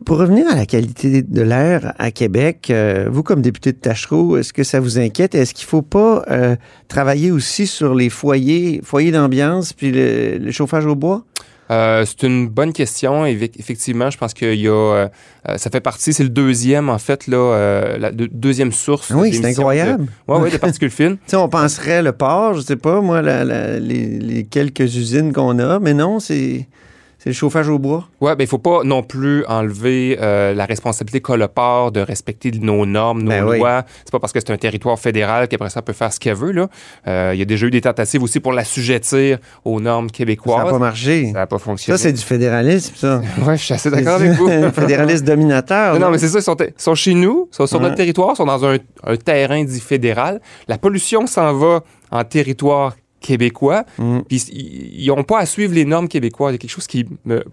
Pour 0.06 0.18
revenir 0.20 0.46
à 0.50 0.56
la 0.56 0.66
qualité 0.66 1.22
de 1.24 1.42
l'air 1.42 1.94
à 1.98 2.12
Québec, 2.12 2.68
euh, 2.70 3.08
vous, 3.12 3.24
comme 3.24 3.42
député 3.42 3.72
de 3.72 3.78
Tachereau, 3.78 4.38
est-ce 4.38 4.54
que 4.54 4.64
ça 4.64 4.80
vous 4.80 5.00
inquiète? 5.00 5.34
Est-ce 5.36 5.54
qu'il 5.54 5.66
ne 5.66 5.70
faut 5.70 5.82
pas 5.82 6.24
euh, 6.30 6.56
travailler 6.88 7.32
aussi 7.32 7.66
sur 7.68 7.96
les 7.96 8.10
foyers, 8.10 8.80
foyers 8.84 9.12
d'ambiance 9.12 9.74
puis 9.74 9.92
le, 9.92 10.38
le 10.38 10.52
chauffage 10.52 10.86
au 10.86 10.96
bois? 10.96 11.24
Euh, 11.70 12.06
c'est 12.06 12.26
une 12.26 12.48
bonne 12.48 12.72
question. 12.72 13.26
Effectivement, 13.26 14.10
je 14.10 14.18
pense 14.18 14.34
qu'il 14.34 14.54
y 14.62 14.70
a, 14.70 14.72
euh, 14.72 15.08
ça 15.58 15.70
fait 15.70 15.82
partie, 15.82 16.14
c'est 16.14 16.24
le 16.24 16.30
deuxième 16.30 16.88
en 16.90 16.98
fait 17.00 17.28
là, 17.28 17.36
euh, 17.38 17.98
la 17.98 18.12
deux- 18.12 18.30
deuxième 18.32 18.72
source. 18.72 19.10
Oui, 19.14 19.34
c'est 19.34 19.46
incroyable. 19.46 20.06
De, 20.06 20.34
ouais, 20.34 20.40
ouais, 20.40 20.52
de 20.52 20.58
particules 20.58 20.92
fines. 20.92 21.18
Tu 21.26 21.32
sais, 21.32 21.36
on 21.36 21.50
penserait 21.50 22.02
le 22.04 22.14
port, 22.14 22.54
je 22.54 22.62
sais 22.62 22.78
pas, 22.78 23.02
moi, 23.02 23.22
la- 23.22 23.44
la- 23.44 23.80
les, 23.80 24.18
les 24.20 24.44
quelques 24.46 24.96
usines 24.96 25.34
qu'on 25.34 25.60
a, 25.60 25.80
mais 25.80 25.94
non, 25.94 26.22
c'est 26.22 26.68
c'est 27.20 27.30
le 27.30 27.34
chauffage 27.34 27.68
au 27.70 27.80
bois? 27.80 28.08
Ouais, 28.22 28.36
ben 28.36 28.44
il 28.44 28.48
faut 28.48 28.58
pas 28.60 28.84
non 28.84 29.02
plus 29.04 29.44
enlever 29.48 30.18
euh, 30.22 30.54
la 30.54 30.66
responsabilité 30.66 31.22
qu'a 31.22 31.36
le 31.36 31.48
port 31.48 31.92
de 31.92 32.00
respecter 32.00 32.52
nos 32.52 32.86
normes, 32.86 33.22
nos 33.24 33.30
Ben 33.30 33.44
oui. 33.46 33.58
lois. 33.60 33.84
C'est 34.06 34.12
pas 34.12 34.20
parce 34.20 34.34
que 34.34 34.40
c'est 34.40 34.52
un 34.52 34.58
territoire 34.58 35.00
fédéral 35.00 35.48
qu'après 35.48 35.70
ça 35.70 35.82
peut 35.82 35.94
faire 35.94 36.14
ce 36.14 36.20
qu'elle 36.20 36.36
veut 36.36 36.52
là. 36.52 36.68
Euh, 37.08 37.32
Il 37.34 37.40
y 37.40 37.42
a 37.42 37.46
déjà 37.46 37.66
eu 37.68 37.72
des 37.72 37.82
tentatives 37.82 38.22
aussi 38.24 38.40
pour 38.40 38.54
l'assujettir 38.54 39.40
aux 39.66 39.80
normes 39.80 40.10
Ça 40.10 40.14
québécoises. 40.14 40.64
n'a 40.66 40.70
pas 40.72 40.80
marché. 40.80 41.28
Ça 41.28 41.40
n'a 41.40 41.48
pas 41.48 41.58
fonctionné. 41.58 41.98
Ça, 41.98 42.04
c'est 42.04 42.14
du 42.14 42.22
fédéralisme, 42.22 42.94
ça. 42.96 43.22
Ouais, 43.46 43.58
je 43.58 43.64
suis 43.64 43.74
assez 43.74 43.90
d'accord 43.90 44.16
avec 44.16 44.32
vous. 44.32 44.48
Fédéraliste 44.74 45.24
dominateur. 45.26 45.94
Non, 45.96 46.00
non, 46.08 46.12
mais 46.12 46.18
c'est 46.20 46.28
ça, 46.28 46.40
ils 46.40 46.44
sont, 46.44 46.56
sont 46.78 46.96
chez 46.96 47.14
nous, 47.14 47.48
ils 47.52 47.56
sont 47.56 47.68
sur 47.68 47.78
Ouais. 47.78 47.84
notre 47.84 47.96
territoire, 47.96 48.32
ils 48.34 48.38
sont 48.38 48.46
dans 48.46 48.66
un, 48.66 48.78
un 49.04 49.16
terrain 49.18 49.64
dit 49.64 49.80
fédéral. 49.80 50.40
La 50.68 50.78
pollution 50.78 51.28
s'en 51.28 51.54
va 51.54 51.82
en 52.12 52.24
territoire 52.24 52.96
québécois. 53.28 53.84
Mm. 54.00 54.20
Puis 54.28 54.38
ils 54.52 55.04
ils 55.08 55.12
ont 55.12 55.24
pas 55.24 55.40
à 55.40 55.46
suivre 55.46 55.74
les 55.74 55.86
normes 55.86 56.08
québécoises. 56.08 56.52
Il 56.52 56.56
y 56.56 56.60
a 56.60 56.60
quelque 56.60 56.72
chose 56.72 56.88
qui, 56.88 57.06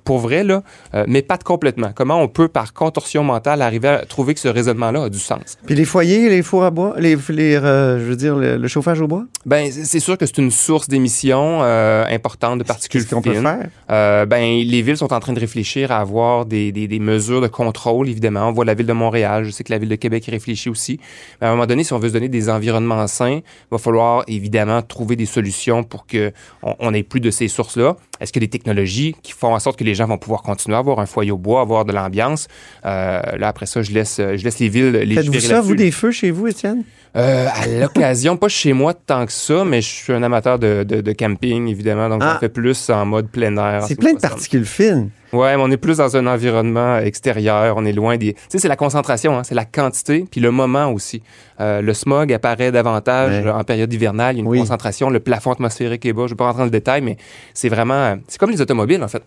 pour 0.05 0.19
vrai, 0.19 0.45
là, 0.45 0.63
euh, 0.95 1.05
m'épate 1.09 1.45
complètement. 1.45 1.91
Comment 1.95 2.21
on 2.21 2.29
peut, 2.29 2.49
par 2.49 2.73
contorsion 2.73 3.23
mentale, 3.25 3.61
arriver 3.63 3.89
à 3.89 4.07
trouver 4.07 4.35
que 4.35 4.41
ce 4.41 4.49
raisonnement-là 4.49 5.05
a 5.05 5.09
du 5.09 5.19
sens? 5.19 5.59
Puis 5.67 5.75
les 5.75 5.85
foyers, 5.85 6.29
les 6.29 6.43
fours 6.43 6.65
à 6.65 6.71
bois, 6.71 6.95
les, 6.99 7.17
les 7.29 7.57
euh, 7.57 7.99
je 7.99 8.05
veux 8.05 8.17
dire, 8.17 8.37
le, 8.37 8.57
le 8.57 8.69
chauffage 8.69 9.01
au 9.01 9.09
bois, 9.09 9.25
Ben, 9.47 9.71
c'est 9.71 10.01
sûr 10.01 10.17
que 10.19 10.27
c'est 10.27 10.39
une 10.39 10.51
source 10.51 10.89
d'émissions 10.89 11.61
euh, 11.63 12.05
importante 12.09 12.59
de 12.61 12.65
particules 12.65 13.03
qu'est-ce 13.03 13.15
qu'on 13.15 13.23
peut 13.23 13.33
fines. 13.35 13.43
faire? 13.43 13.69
Euh, 13.91 14.27
ben, 14.27 14.43
les 14.75 14.83
villes 14.83 14.97
sont 14.97 15.13
en 15.13 15.21
train 15.21 15.33
de 15.33 15.41
réfléchir 15.41 15.91
à 15.93 15.99
avoir 15.99 16.47
des, 16.47 16.73
des, 16.73 16.87
des 16.89 16.99
mesures 17.01 17.41
de 17.41 17.49
contrôle, 17.49 18.09
évidemment. 18.09 18.49
On 18.49 18.53
voit 18.53 18.65
la 18.65 18.75
ville 18.75 18.87
de 18.87 18.93
Montréal, 19.05 19.45
je 19.45 19.51
sais 19.51 19.65
que 19.65 19.73
la 19.73 19.79
ville 19.79 19.89
de 19.89 19.97
Québec 19.97 20.25
réfléchit 20.29 20.71
aussi. 20.71 20.99
Mais 21.41 21.47
à 21.47 21.51
un 21.51 21.55
moment 21.55 21.67
donné, 21.67 21.83
si 21.85 21.93
on 21.93 21.99
veut 21.99 22.09
se 22.09 22.15
donner 22.15 22.29
des 22.29 22.49
environnements 22.49 23.07
sains, 23.07 23.41
il 23.45 23.71
va 23.71 23.79
falloir 23.79 24.25
évidemment 24.29 24.81
trouver 24.83 25.17
des 25.17 25.27
solutions 25.27 25.64
pour 25.89 26.07
que 26.07 26.33
on 26.63 26.75
on 26.79 26.93
ait 26.93 27.03
plus 27.03 27.21
de 27.21 27.31
ces 27.31 27.49
sources-là. 27.49 27.97
Est-ce 28.21 28.33
que 28.33 28.41
des 28.41 28.49
technologies 28.49 29.15
qui 29.23 29.33
font 29.33 29.55
en 29.55 29.59
sorte 29.59 29.79
que 29.79 29.85
les 29.85 29.95
gens 29.95 30.07
vont 30.07 30.19
pouvoir 30.19 30.43
continuer 30.43 30.77
à 30.77 30.81
avoir 30.81 30.99
un 31.01 31.07
foyer 31.07 31.31
au 31.31 31.39
bois, 31.39 31.61
avoir 31.61 31.85
de 31.85 31.93
l'ambiance? 31.93 32.49
Euh, 32.85 33.21
là, 33.37 33.49
après 33.49 33.67
ça, 33.67 33.83
je 33.83 33.93
laisse, 33.93 34.17
je 34.19 34.45
laisse 34.45 34.59
les 34.59 34.69
villes 34.69 34.91
les 34.91 35.15
Faites-vous 35.15 35.41
ça, 35.41 35.61
vous, 35.61 35.75
des 35.75 35.91
feux 35.91 36.11
chez 36.11 36.31
vous, 36.31 36.47
Étienne? 36.47 36.85
Euh, 37.17 37.47
à 37.55 37.67
l'occasion, 37.67 38.37
pas 38.37 38.49
chez 38.49 38.73
moi 38.73 38.93
tant 38.95 39.25
que 39.27 39.33
ça, 39.33 39.65
mais 39.65 39.81
je 39.81 39.89
suis 39.89 40.13
un 40.13 40.23
amateur 40.23 40.59
de, 40.59 40.83
de, 40.83 41.01
de 41.01 41.13
camping, 41.13 41.69
évidemment, 41.69 42.09
donc 42.09 42.21
Ah. 42.25 42.33
j'en 42.35 42.41
fais 42.41 42.49
plus 42.49 42.91
en 42.91 43.07
mode 43.07 43.29
plein 43.29 43.57
air. 43.57 43.83
C'est 43.85 43.95
ce 43.95 43.99
plein 44.01 44.15
de 44.15 44.21
particules 44.21 44.67
fines. 44.67 45.11
Ouais, 45.33 45.57
mais 45.57 45.63
on 45.63 45.71
est 45.71 45.77
plus 45.77 45.99
dans 45.99 46.17
un 46.17 46.27
environnement 46.27 46.99
extérieur, 46.99 47.75
on 47.77 47.85
est 47.85 47.93
loin 47.93 48.17
des... 48.17 48.35
Tu 48.35 48.41
sais, 48.49 48.59
c'est 48.59 48.69
la 48.69 48.77
concentration, 48.77 49.37
hein, 49.39 49.43
c'est 49.45 49.55
la 49.57 49.65
quantité, 49.65 50.25
puis 50.31 50.41
le 50.41 50.51
moment 50.53 50.91
aussi. 50.93 51.23
Euh, 51.61 51.81
le 51.83 51.93
smog 51.95 52.33
apparaît 52.33 52.71
davantage 52.73 53.45
Ouais. 53.45 53.51
en 53.51 53.65
période 53.65 53.93
hivernale, 53.93 54.35
il 54.37 54.39
y 54.39 54.41
a 54.41 54.45
une 54.45 54.49
Oui. 54.49 54.59
concentration, 54.61 55.11
le 55.11 55.21
plafond 55.21 55.53
atmosphérique 55.53 56.05
est 56.07 56.13
bas, 56.13 56.25
je 56.27 56.31
vais 56.31 56.37
pas 56.37 56.45
rentrer 56.47 56.59
dans 56.61 56.65
le 56.65 56.71
détail, 56.71 57.01
mais 57.03 57.17
c'est 57.53 57.69
vraiment... 57.69 58.17
C'est 58.29 58.39
comme 58.39 58.51
les 58.51 58.61
automobiles, 58.61 59.03
en 59.03 59.09
fait. 59.09 59.23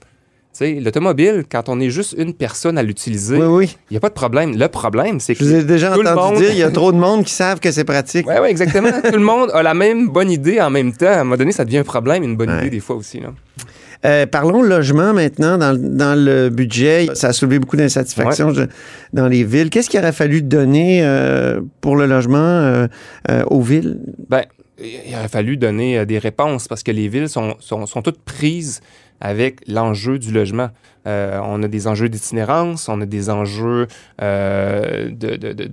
L'automobile, 0.62 1.44
quand 1.50 1.70
on 1.70 1.80
est 1.80 1.90
juste 1.90 2.16
une 2.18 2.34
personne 2.34 2.78
à 2.78 2.84
l'utiliser, 2.84 3.38
il 3.38 3.42
Oui, 3.44 3.48
oui. 3.66 3.78
n'y 3.92 3.98
a 3.98 4.00
pas 4.00 4.10
de 4.10 4.14
problème. 4.14 4.58
Le 4.58 4.68
problème, 4.68 5.20
c'est 5.20 5.36
que... 5.36 5.44
Je 5.44 5.50
vous 5.50 5.56
ai 5.56 5.64
déjà 5.64 5.92
entendu 5.94 6.16
monde- 6.16 6.36
dire, 6.38 6.52
il 6.52 6.58
y 6.58 6.64
a 6.64 6.72
trop 6.72 6.92
de 6.92 6.98
monde 6.98 7.24
qui 7.24 7.34
savent 7.34 7.60
que 7.60 7.72
c'est 7.72 7.84
pratique. 7.84 8.28
Ouais, 8.28 8.40
ouais, 8.40 8.50
exactement. 8.52 8.90
Tout 9.04 9.12
le 9.18 9.24
monde 9.24 9.50
a 9.54 9.62
la 9.64 9.74
même 9.74 10.10
bonne 10.10 10.32
idée 10.32 10.60
en 10.62 10.70
même 10.70 10.92
temps. 10.94 11.06
À 11.08 11.20
un 11.20 11.24
moment 11.24 11.38
donné, 11.38 11.52
ça 11.52 11.64
devient 11.66 11.78
un 11.80 11.84
problème, 11.84 12.24
une 12.24 12.36
bonne 12.36 12.50
Ouais. 12.50 12.60
idée 12.62 12.70
des 12.70 12.80
fois 12.80 12.96
aussi. 12.96 13.20
Là. 13.20 13.30
Euh, 14.06 14.26
parlons 14.28 14.62
logement 14.62 15.12
maintenant. 15.14 15.58
Dans, 15.58 15.72
le- 15.72 15.78
dans 15.90 16.14
le 16.18 16.50
budget, 16.50 17.08
ça 17.16 17.30
a 17.30 17.34
soulevé 17.34 17.58
beaucoup 17.60 17.78
d'insatisfaction 17.78 18.54
dans 19.14 19.28
les 19.28 19.44
villes. 19.44 19.70
Qu'est-ce 19.72 19.90
qu'il 19.90 20.00
aurait 20.00 20.12
fallu 20.12 20.42
donner 20.44 21.00
euh, 21.04 21.62
pour 21.82 21.96
le 21.96 22.06
logement 22.06 22.38
euh, 22.38 22.88
euh, 23.32 23.44
aux 23.48 23.62
villes? 23.62 24.00
Ben, 24.30 24.44
il 24.80 25.16
aurait 25.16 25.28
fallu 25.28 25.58
donner 25.58 26.00
euh, 26.00 26.06
des 26.06 26.20
réponses 26.20 26.68
parce 26.68 26.84
que 26.84 26.92
les 26.92 27.08
villes 27.08 27.30
sont, 27.30 27.56
sont, 27.60 27.86
sont 27.86 28.02
toutes 28.02 28.22
prises 28.22 28.82
avec 29.20 29.62
l'enjeu 29.68 30.20
du 30.20 30.32
logement. 30.32 30.70
Euh, 31.08 31.40
on 31.44 31.64
a 31.64 31.68
des 31.68 31.88
enjeux 31.88 32.08
d'itinérance, 32.10 32.88
on 32.88 33.02
a 33.02 33.06
des 33.08 33.30
enjeux 33.32 33.88
euh, 34.22 35.10
de, 35.10 35.36
de, 35.38 35.54
de, 35.54 35.66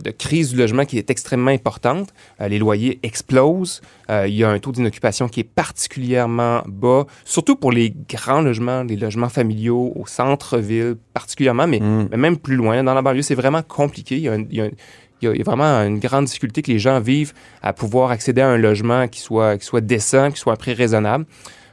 de, 0.00 0.10
crise 0.10 0.50
du 0.50 0.56
logement 0.56 0.84
qui 0.84 0.98
est 0.98 1.08
extrêmement 1.10 1.50
importante. 1.52 2.08
Euh, 2.40 2.48
les 2.48 2.58
loyers 2.58 2.98
explosent. 3.04 3.82
Il 4.10 4.34
y 4.34 4.42
a 4.42 4.48
un 4.48 4.58
taux 4.58 4.72
d'inoccupation 4.72 5.28
qui 5.28 5.40
est 5.40 5.44
particulièrement 5.44 6.62
bas, 6.66 7.04
surtout 7.24 7.54
pour 7.56 7.70
les 7.70 7.94
grands 8.08 8.40
logements, 8.40 8.82
les 8.82 8.96
logements 8.96 9.28
familiaux 9.28 9.92
au 9.94 10.06
centre-ville 10.06 10.96
particulièrement, 11.12 11.66
mais, 11.66 11.78
Mm. 11.80 12.08
mais 12.10 12.16
même 12.16 12.36
plus 12.38 12.56
loin, 12.56 12.82
dans 12.82 12.94
la 12.94 13.02
banlieue, 13.02 13.22
c'est 13.22 13.34
vraiment 13.34 13.62
compliqué. 13.62 14.16
Il 14.16 14.22
y 14.22 14.28
a, 14.28 14.32
un- 14.32 14.44
il 14.50 14.56
y 14.56 14.60
a 14.60 14.64
un- 14.64 14.70
il 15.22 15.36
y 15.36 15.40
a- 15.40 15.44
vraiment 15.44 15.80
une 15.84 15.98
grande 15.98 16.24
difficulté 16.26 16.62
que 16.62 16.70
les 16.70 16.78
gens 16.78 17.00
vivent 17.00 17.32
à 17.62 17.72
pouvoir 17.72 18.10
accéder 18.10 18.40
à 18.40 18.48
un 18.48 18.56
logement 18.58 19.08
qui 19.08 19.20
soit, 19.20 19.58
qui 19.58 19.64
soit 19.64 19.80
décent, 19.80 20.30
qui 20.32 20.38
soit 20.38 20.52
à 20.52 20.56
prix 20.56 20.74
raisonnable. 20.74 21.24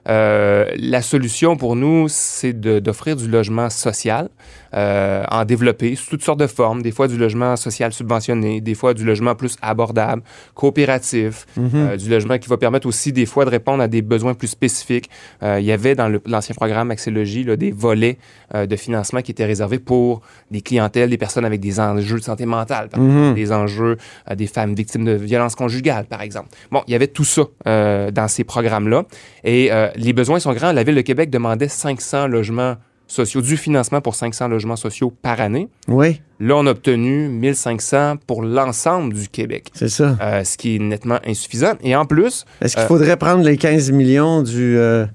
Euh, 0.07 0.69
la 0.77 1.01
solution 1.01 1.57
pour 1.57 1.75
nous, 1.75 2.07
c'est 2.09 2.53
d'offrir 2.53 3.15
du 3.15 3.27
logement 3.27 3.69
social, 3.71 4.29
euh, 4.75 5.23
en 5.31 5.45
développer 5.45 5.95
sous 5.95 6.09
toutes 6.09 6.23
sortes 6.23 6.39
de 6.39 6.47
formes. 6.47 6.81
Des 6.81 6.91
fois 6.91 7.07
du 7.07 7.17
logement 7.17 7.55
social 7.55 7.93
subventionné, 7.93 8.59
des 8.59 8.75
fois 8.75 8.93
du 8.93 9.05
logement 9.05 9.33
plus 9.33 9.55
abordable, 9.61 10.21
coopératif, 10.53 11.45
euh, 11.57 11.95
du 11.95 12.09
logement 12.09 12.37
qui 12.37 12.49
va 12.49 12.57
permettre 12.57 12.85
aussi 12.85 13.13
des 13.13 13.25
fois 13.25 13.45
de 13.45 13.51
répondre 13.51 13.81
à 13.81 13.87
des 13.87 14.01
besoins 14.01 14.33
plus 14.33 14.49
spécifiques. 14.49 15.09
Euh, 15.43 15.61
il 15.61 15.65
y 15.65 15.71
avait 15.71 15.95
dans 15.95 16.13
l'ancien 16.25 16.55
programme 16.55 16.91
Axélogie 16.91 17.45
là, 17.45 17.55
des 17.55 17.71
volets 17.71 18.17
de 18.53 18.75
financement 18.75 19.21
qui 19.21 19.31
étaient 19.31 19.45
réservés 19.45 19.79
pour 19.79 20.21
des 20.51 20.61
clientèles, 20.61 21.09
des 21.09 21.17
personnes 21.17 21.45
avec 21.45 21.59
des 21.61 21.79
enjeux 21.79 22.19
de 22.19 22.23
santé 22.23 22.45
mentale, 22.45 22.89
par 22.89 23.01
exemple, 23.01 23.33
des 23.33 23.51
enjeux 23.51 23.97
des 24.35 24.47
femmes 24.47 24.75
victimes 24.75 25.05
de 25.05 25.13
violences 25.13 25.55
conjugales, 25.55 26.05
par 26.05 26.21
exemple. 26.21 26.49
Bon, 26.71 26.83
il 26.87 26.91
y 26.91 26.95
avait 26.95 27.07
tout 27.07 27.23
ça 27.23 27.43
dans 27.65 28.27
ces 28.27 28.43
programmes-là. 28.43 29.03
Et 29.43 29.71
les 29.95 30.13
besoins 30.13 30.39
sont 30.39 30.53
grands. 30.53 30.71
La 30.71 30.83
Ville 30.83 30.95
de 30.95 31.01
Québec 31.01 31.29
demandait 31.29 31.67
500 31.67 32.27
logements 32.27 32.75
sociaux, 33.07 33.41
du 33.41 33.57
financement 33.57 34.01
pour 34.01 34.15
500 34.15 34.47
logements 34.47 34.75
sociaux 34.75 35.13
par 35.21 35.39
année. 35.41 35.67
Oui, 35.87 36.21
Là, 36.39 36.55
on 36.57 36.65
a 36.67 36.71
obtenu 36.71 37.29
1500 37.29 38.15
pour 38.27 38.43
l'ensemble 38.43 39.13
du 39.13 39.29
Québec, 39.29 39.69
c'est 39.73 39.87
ça. 39.87 40.17
euh, 40.21 40.43
ce 40.43 40.57
qui 40.57 40.75
est 40.75 40.79
nettement 40.79 41.19
insuffisant. 41.25 41.73
Et 41.81 41.95
en 41.95 42.05
plus, 42.05 42.43
Est-ce 42.61 42.75
qu'il 42.75 42.83
euh, 42.83 42.87
faudrait 42.87 43.15
prendre 43.15 43.43
les 43.43 43.55
15 43.55 43.91
millions 43.91 44.41
du, 44.41 44.77
euh, 44.77 45.05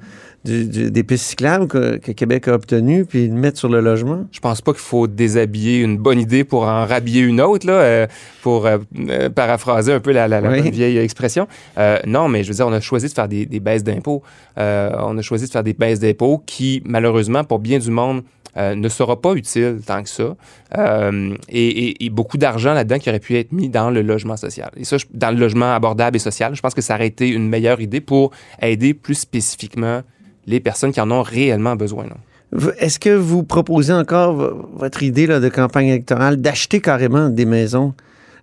du- 0.44 0.66
du- 0.66 0.90
des 0.90 1.02
pistes 1.04 1.24
cyclables 1.26 1.66
que, 1.68 1.96
que 1.98 2.12
Québec 2.12 2.48
a 2.48 2.54
obtenues 2.54 3.04
puis 3.04 3.28
le 3.28 3.34
mettre 3.34 3.58
sur 3.58 3.68
le 3.68 3.80
logement? 3.80 4.26
je 4.32 4.40
pense 4.40 4.60
pas 4.62 4.72
qu'il 4.72 4.80
faut 4.80 5.06
déshabiller 5.06 5.80
une 5.80 5.98
bonne 5.98 6.18
idée 6.18 6.44
pour 6.44 6.62
en 6.62 6.86
rhabiller 6.86 7.20
une 7.22 7.40
autre, 7.40 7.66
là, 7.66 7.72
euh, 7.74 8.06
pour 8.42 8.66
euh, 8.66 8.78
euh, 9.08 9.28
paraphraser 9.28 9.92
un 9.92 10.00
peu 10.00 10.12
la, 10.12 10.28
la- 10.28 10.40
la 10.40 10.50
Oui. 10.50 10.62
bonne 10.62 10.70
vieille 10.70 10.98
expression. 10.98 11.46
Euh, 11.78 11.98
non, 12.06 12.28
mais 12.28 12.42
je 12.42 12.48
veux 12.48 12.54
dire, 12.54 12.66
on 12.66 12.72
a 12.72 12.80
choisi 12.80 13.06
de 13.08 13.12
faire 13.12 13.28
des, 13.28 13.44
des 13.46 13.60
baisses 13.60 13.84
d'impôts. 13.84 14.22
On 14.56 15.16
a 15.18 15.22
choisi 15.22 15.46
de 15.46 15.50
faire 15.50 15.62
des 15.64 15.72
baisses 15.74 16.00
d'impôts 16.00 16.42
qui, 16.46 16.82
malheureusement, 16.84 17.44
pour 17.44 17.58
bien 17.58 17.78
du 17.78 17.90
monde, 17.90 18.22
euh, 18.56 18.74
ne 18.74 18.88
sera 18.88 19.20
pas 19.20 19.34
utile 19.34 19.78
tant 19.86 20.02
que 20.02 20.08
ça. 20.08 20.34
Euh, 20.76 21.34
et, 21.48 21.68
et- 21.68 22.04
et 22.06 22.10
beaucoup 22.10 22.36
d'argent 22.36 22.72
là-dedans 22.74 22.98
qui 22.98 23.08
aurait 23.08 23.20
pu 23.20 23.36
être 23.36 23.52
mis 23.52 23.68
dans 23.68 23.90
le 23.90 24.02
logement 24.02 24.36
social. 24.36 24.70
Et 24.76 24.84
ça, 24.84 24.96
je- 24.98 25.06
dans 25.14 25.30
le 25.30 25.36
logement 25.38 25.72
abordable 25.72 26.16
et 26.16 26.20
social, 26.20 26.54
je 26.56 26.60
pense 26.60 26.74
que 26.74 26.80
ça 26.80 26.94
aurait 26.96 27.06
été 27.06 27.28
une 27.28 27.48
meilleure 27.48 27.80
idée 27.80 28.00
pour 28.00 28.32
aider 28.60 28.92
plus 28.92 29.14
spécifiquement 29.14 30.00
les 30.50 30.60
personnes 30.60 30.92
qui 30.92 31.00
en 31.00 31.10
ont 31.10 31.22
réellement 31.22 31.76
besoin. 31.76 32.06
Est-ce 32.78 32.98
que 32.98 33.10
vous 33.10 33.44
proposez 33.44 33.92
encore 33.92 34.34
votre 34.74 35.02
idée 35.02 35.26
là, 35.26 35.38
de 35.38 35.48
campagne 35.48 35.86
électorale 35.86 36.36
d'acheter 36.36 36.80
carrément 36.80 37.28
des 37.28 37.44
maisons 37.44 37.94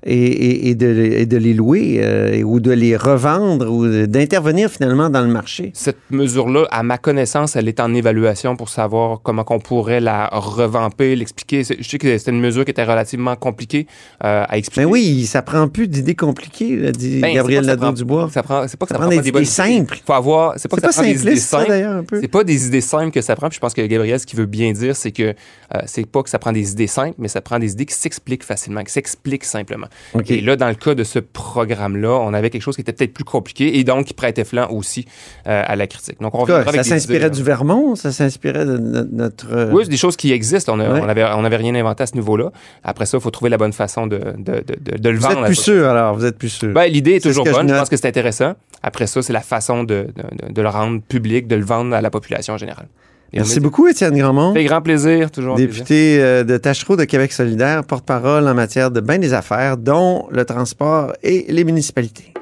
et, 0.09 0.75
de, 0.75 0.87
et 0.87 1.25
de 1.25 1.37
les 1.37 1.53
louer 1.53 1.99
euh, 2.01 2.41
ou 2.43 2.59
de 2.59 2.71
les 2.71 2.95
revendre 2.95 3.69
ou 3.69 4.07
d'intervenir 4.07 4.69
finalement 4.69 5.09
dans 5.09 5.21
le 5.21 5.27
marché? 5.27 5.71
Cette 5.73 5.97
mesure-là, 6.09 6.65
à 6.71 6.83
ma 6.83 6.97
connaissance, 6.97 7.55
elle 7.55 7.67
est 7.67 7.79
en 7.79 7.93
évaluation 7.93 8.55
pour 8.55 8.69
savoir 8.69 9.19
comment 9.21 9.45
on 9.49 9.59
pourrait 9.59 9.99
la 9.99 10.27
revamper, 10.31 11.15
l'expliquer. 11.15 11.63
Je 11.63 11.87
sais 11.87 11.97
que 11.97 12.17
c'était 12.17 12.31
une 12.31 12.39
mesure 12.39 12.63
qui 12.63 12.71
était 12.71 12.83
relativement 12.83 13.35
compliquée 13.35 13.87
euh, 14.23 14.45
à 14.47 14.57
expliquer. 14.57 14.85
Ben 14.85 14.91
oui, 14.91 15.25
ça 15.25 15.41
prend 15.41 15.67
plus 15.67 15.87
d'idées 15.87 16.15
compliquées, 16.15 16.75
là, 16.77 16.91
dit 16.91 17.19
Ben, 17.19 17.33
Gabriel 17.33 17.65
Nadeau-Dubois. 17.65 18.29
Ça 18.33 18.43
prend, 18.43 18.67
c'est 18.67 18.77
pas 18.77 18.85
que 18.85 18.93
Ça 18.93 18.99
prend 18.99 19.09
des 19.09 19.27
idées 19.27 19.45
simples. 19.45 19.99
Faut 20.05 20.13
avoir, 20.13 20.53
c'est 20.57 20.67
pas 20.69 20.77
C'est 20.77 20.81
que 20.81 20.87
pas 20.87 20.91
ça 20.93 21.01
prend 21.01 21.11
des 21.11 21.21
idées 21.21 21.35
simples. 21.35 21.67
d'ailleurs, 21.69 21.95
un 21.97 22.03
peu? 22.03 22.21
C'est 22.21 22.27
pas 22.27 22.43
des 22.43 22.67
idées 22.67 22.81
simples 22.81 23.11
que 23.11 23.21
ça 23.21 23.35
prend. 23.35 23.49
Puis 23.49 23.55
je 23.55 23.59
pense 23.61 23.73
que 23.73 23.81
Gabriel, 23.85 24.19
ce 24.19 24.25
qu'il 24.25 24.39
veut 24.39 24.45
bien 24.45 24.71
dire, 24.71 24.95
c'est 24.95 25.11
que 25.11 25.23
euh, 25.23 25.79
c'est 25.85 26.05
pas 26.05 26.23
que 26.23 26.29
ça 26.29 26.39
prend 26.39 26.51
des 26.51 26.71
idées 26.71 26.87
simples, 26.87 27.15
mais 27.17 27.27
ça 27.27 27.41
prend 27.41 27.59
des 27.59 27.73
idées 27.73 27.85
qui 27.85 27.95
s'expliquent 27.95 28.43
facilement, 28.43 28.83
qui 28.83 28.91
s'expliquent 28.93 29.43
simplement. 29.45 29.87
Et 30.29 30.41
là, 30.41 30.55
dans 30.55 30.67
le 30.69 30.75
cas 30.75 30.95
de 30.95 31.03
ce 31.03 31.19
programme-là, 31.19 32.09
on 32.21 32.33
avait 32.33 32.49
quelque 32.49 32.61
chose 32.61 32.75
qui 32.75 32.81
était 32.81 32.93
peut-être 32.93 33.13
plus 33.13 33.23
compliqué 33.23 33.77
et 33.79 33.83
donc 33.83 34.05
qui 34.05 34.13
prêtait 34.13 34.43
flanc 34.45 34.67
aussi 34.71 35.05
euh, 35.47 35.63
à 35.65 35.75
la 35.75 35.87
critique. 35.87 36.19
Donc 36.21 36.33
on 36.35 36.45
cas, 36.45 36.57
avec 36.59 36.75
ça 36.75 36.83
s'inspirait 36.83 37.29
du. 37.29 37.43
Vermont, 37.43 37.95
ça 37.95 38.11
s'inspirait 38.11 38.65
de, 38.65 38.77
no- 38.77 39.03
notre... 39.11 39.47
euh, 39.53 39.71
Oui, 39.71 39.83
c'est 39.85 39.89
des 39.89 39.97
choses 39.97 40.15
qui 40.17 40.31
existent. 40.31 40.73
On, 40.75 40.79
Ouais. 40.79 40.99
on 41.01 41.09
avait, 41.09 41.23
on 41.23 41.43
avait 41.45 41.55
rien 41.55 41.73
inventé 41.75 42.03
à 42.03 42.07
ce 42.07 42.15
niveau-là. 42.15 42.51
Après 42.83 43.05
ça, 43.05 43.17
il 43.17 43.21
faut 43.21 43.31
trouver 43.31 43.49
la 43.49 43.57
bonne 43.57 43.73
façon 43.73 44.07
de, 44.07 44.19
de, 44.37 44.63
de, 44.97 45.09
le 45.09 45.17
vous 45.17 45.23
vendre. 45.23 45.37
êtes 45.39 45.43
à 45.43 45.47
plus 45.47 45.55
sûr, 45.55 45.87
alors, 45.87 46.15
vous 46.15 46.25
êtes 46.25 46.37
plus 46.37 46.49
sûr. 46.49 46.73
Ben, 46.73 46.85
L'idée 46.91 47.15
est 47.15 47.19
toujours 47.19 47.45
je 47.45 47.51
bonne. 47.51 47.67
Je, 47.69 47.73
pense 47.73 47.89
que 47.89 47.97
c'est 47.97 48.07
intéressant. 48.07 48.53
Après 48.83 49.07
ça, 49.07 49.21
c'est 49.21 49.33
la 49.33 49.41
façon 49.41 49.83
de, 49.83 50.07
de, 50.15 50.53
de 50.53 50.61
le 50.61 50.69
rendre 50.69 51.01
public, 51.01 51.47
de 51.47 51.55
le 51.55 51.65
vendre 51.65 51.95
à 51.95 52.01
la 52.01 52.09
population 52.09 52.53
en 52.53 52.57
général. 52.57 52.87
Merci 53.33 53.59
beaucoup, 53.59 53.87
Étienne 53.87 54.17
Grandmont. 54.17 54.53
Fait 54.53 54.63
grand 54.63 54.81
plaisir, 54.81 55.31
toujours. 55.31 55.55
plaisir. 55.55 55.73
Député 55.73 56.17
euh, 56.21 56.43
de 56.43 56.57
Tachereau 56.57 56.95
de 56.95 57.03
Québec 57.03 57.31
solidaire, 57.31 57.83
porte-parole 57.83 58.47
en 58.47 58.53
matière 58.53 58.91
de 58.91 59.01
bien 59.01 59.19
des 59.19 59.33
affaires, 59.33 59.77
dont 59.77 60.27
le 60.31 60.45
transport 60.45 61.13
et 61.23 61.45
les 61.49 61.63
municipalités. 61.63 62.33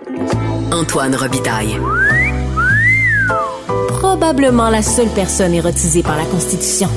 Antoine 0.72 1.16
Robitaille. 1.16 1.78
Probablement 3.88 4.70
la 4.70 4.82
seule 4.82 5.10
personne 5.10 5.54
érotisée 5.54 6.04
par 6.04 6.18
la 6.18 6.26
Constitution. 6.26 6.90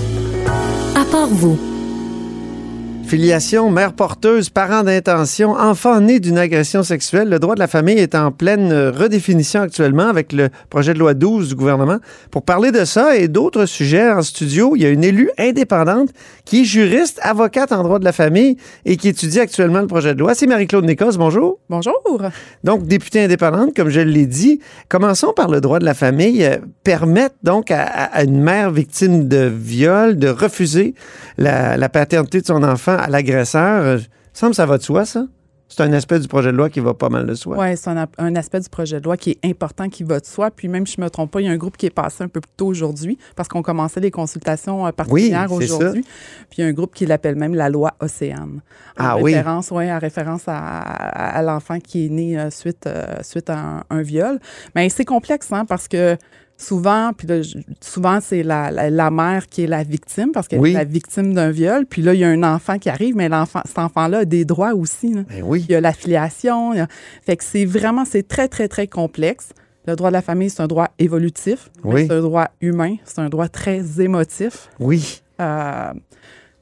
À 0.94 1.04
part 1.10 1.28
vous. 1.28 1.58
Filiation, 3.08 3.70
mère 3.70 3.94
porteuse, 3.94 4.50
parents 4.50 4.82
d'intention, 4.82 5.52
enfant 5.52 5.98
né 5.98 6.20
d'une 6.20 6.36
agression 6.36 6.82
sexuelle, 6.82 7.30
le 7.30 7.38
droit 7.38 7.54
de 7.54 7.58
la 7.58 7.66
famille 7.66 7.96
est 7.96 8.14
en 8.14 8.30
pleine 8.30 8.70
euh, 8.70 8.90
redéfinition 8.90 9.62
actuellement 9.62 10.10
avec 10.10 10.34
le 10.34 10.50
projet 10.68 10.92
de 10.92 10.98
loi 10.98 11.14
12 11.14 11.48
du 11.48 11.54
gouvernement. 11.54 12.00
Pour 12.30 12.42
parler 12.42 12.70
de 12.70 12.84
ça 12.84 13.16
et 13.16 13.26
d'autres 13.26 13.64
sujets 13.64 14.12
en 14.12 14.20
studio, 14.20 14.76
il 14.76 14.82
y 14.82 14.84
a 14.84 14.90
une 14.90 15.04
élue 15.04 15.30
indépendante 15.38 16.10
qui 16.44 16.60
est 16.60 16.64
juriste, 16.64 17.18
avocate 17.22 17.72
en 17.72 17.82
droit 17.82 17.98
de 17.98 18.04
la 18.04 18.12
famille 18.12 18.58
et 18.84 18.98
qui 18.98 19.08
étudie 19.08 19.40
actuellement 19.40 19.80
le 19.80 19.86
projet 19.86 20.14
de 20.14 20.18
loi. 20.18 20.34
C'est 20.34 20.46
Marie-Claude 20.46 20.84
Nécos. 20.84 21.16
Bonjour. 21.16 21.60
Bonjour. 21.70 21.94
Donc, 22.62 22.86
députée 22.86 23.24
indépendante, 23.24 23.74
comme 23.74 23.88
je 23.88 24.00
l'ai 24.00 24.26
dit. 24.26 24.60
Commençons 24.90 25.32
par 25.32 25.48
le 25.48 25.62
droit 25.62 25.78
de 25.78 25.86
la 25.86 25.94
famille. 25.94 26.44
Euh, 26.44 26.58
permettre 26.84 27.36
donc 27.42 27.70
à, 27.70 27.84
à 27.84 28.24
une 28.24 28.42
mère 28.42 28.70
victime 28.70 29.28
de 29.28 29.50
viol 29.50 30.18
de 30.18 30.28
refuser 30.28 30.94
la, 31.38 31.78
la 31.78 31.88
paternité 31.88 32.42
de 32.42 32.46
son 32.46 32.62
enfant 32.62 32.97
à 32.98 33.08
l'agresseur. 33.08 33.82
Euh, 33.82 33.98
semble 34.32 34.50
que 34.50 34.56
ça 34.56 34.66
va 34.66 34.78
de 34.78 34.82
soi, 34.82 35.04
ça? 35.04 35.26
C'est 35.68 35.82
un 35.82 35.92
aspect 35.92 36.18
du 36.18 36.28
projet 36.28 36.50
de 36.50 36.56
loi 36.56 36.70
qui 36.70 36.80
va 36.80 36.94
pas 36.94 37.10
mal 37.10 37.26
de 37.26 37.34
soi. 37.34 37.58
Oui, 37.58 37.76
c'est 37.76 37.90
un, 37.90 38.06
un, 38.16 38.36
aspect 38.36 38.60
du 38.60 38.70
projet 38.70 39.00
de 39.00 39.04
loi 39.04 39.18
qui 39.18 39.32
est 39.32 39.46
important, 39.46 39.90
qui 39.90 40.02
va 40.02 40.18
de 40.18 40.24
soi. 40.24 40.50
Puis 40.50 40.66
même, 40.66 40.86
si 40.86 40.94
je 40.96 41.00
ne 41.02 41.04
me 41.04 41.10
trompe 41.10 41.30
pas, 41.30 41.42
il 41.42 41.44
y 41.44 41.48
a 41.48 41.52
un 41.52 41.58
groupe 41.58 41.76
qui 41.76 41.84
est 41.84 41.90
passé 41.90 42.24
un 42.24 42.28
peu 42.28 42.40
plus 42.40 42.50
tôt 42.56 42.66
aujourd'hui 42.66 43.18
parce 43.36 43.50
qu'on 43.50 43.60
commençait 43.60 44.00
les 44.00 44.10
consultations 44.10 44.86
euh, 44.86 44.92
particulières 44.92 45.52
oui, 45.52 45.64
aujourd'hui. 45.64 46.00
Puis 46.48 46.58
il 46.58 46.60
y 46.62 46.64
a 46.64 46.68
un 46.68 46.72
groupe 46.72 46.94
qui 46.94 47.04
l'appelle 47.04 47.36
même 47.36 47.54
la 47.54 47.68
loi 47.68 47.92
Océane. 48.00 48.62
Ah 48.96 49.16
en 49.16 49.20
oui? 49.20 49.34
Référence, 49.34 49.70
ouais, 49.70 49.92
en 49.92 49.98
référence 49.98 50.44
à, 50.46 50.56
à, 50.56 51.38
à 51.38 51.42
l'enfant 51.42 51.78
qui 51.80 52.06
est 52.06 52.08
né 52.08 52.38
euh, 52.38 52.48
suite, 52.48 52.86
euh, 52.86 53.16
suite 53.22 53.50
à 53.50 53.58
un, 53.58 53.84
un 53.90 54.00
viol. 54.00 54.40
Mais 54.74 54.88
c'est 54.88 55.04
complexe, 55.04 55.52
hein, 55.52 55.66
parce 55.66 55.86
que 55.86 56.16
souvent, 56.58 57.12
puis 57.16 57.26
là, 57.26 57.40
souvent, 57.80 58.18
c'est 58.20 58.42
la, 58.42 58.70
la, 58.70 58.90
la, 58.90 59.10
mère 59.10 59.46
qui 59.46 59.62
est 59.62 59.66
la 59.66 59.84
victime 59.84 60.32
parce 60.32 60.48
qu'elle 60.48 60.58
oui. 60.58 60.70
est 60.72 60.74
la 60.74 60.84
victime 60.84 61.32
d'un 61.32 61.50
viol. 61.50 61.86
Puis 61.86 62.02
là, 62.02 62.12
il 62.12 62.20
y 62.20 62.24
a 62.24 62.28
un 62.28 62.42
enfant 62.42 62.78
qui 62.78 62.90
arrive, 62.90 63.16
mais 63.16 63.28
l'enfant, 63.28 63.62
cet 63.64 63.78
enfant-là 63.78 64.18
a 64.18 64.24
des 64.24 64.44
droits 64.44 64.74
aussi. 64.74 65.14
Là. 65.14 65.22
Ben 65.28 65.42
oui. 65.44 65.64
Il 65.68 65.72
y 65.72 65.74
a 65.76 65.80
l'affiliation. 65.80 66.72
A... 66.72 66.86
Fait 67.22 67.36
que 67.36 67.44
c'est 67.44 67.64
vraiment, 67.64 68.04
c'est 68.04 68.26
très, 68.26 68.48
très, 68.48 68.68
très 68.68 68.88
complexe. 68.88 69.50
Le 69.86 69.96
droit 69.96 70.10
de 70.10 70.14
la 70.14 70.22
famille, 70.22 70.50
c'est 70.50 70.60
un 70.60 70.66
droit 70.66 70.88
évolutif. 70.98 71.70
Oui. 71.84 72.06
C'est 72.06 72.12
un 72.12 72.20
droit 72.20 72.48
humain. 72.60 72.96
C'est 73.04 73.20
un 73.20 73.28
droit 73.28 73.48
très 73.48 74.00
émotif. 74.00 74.68
Oui. 74.80 75.22
Euh, 75.40 75.92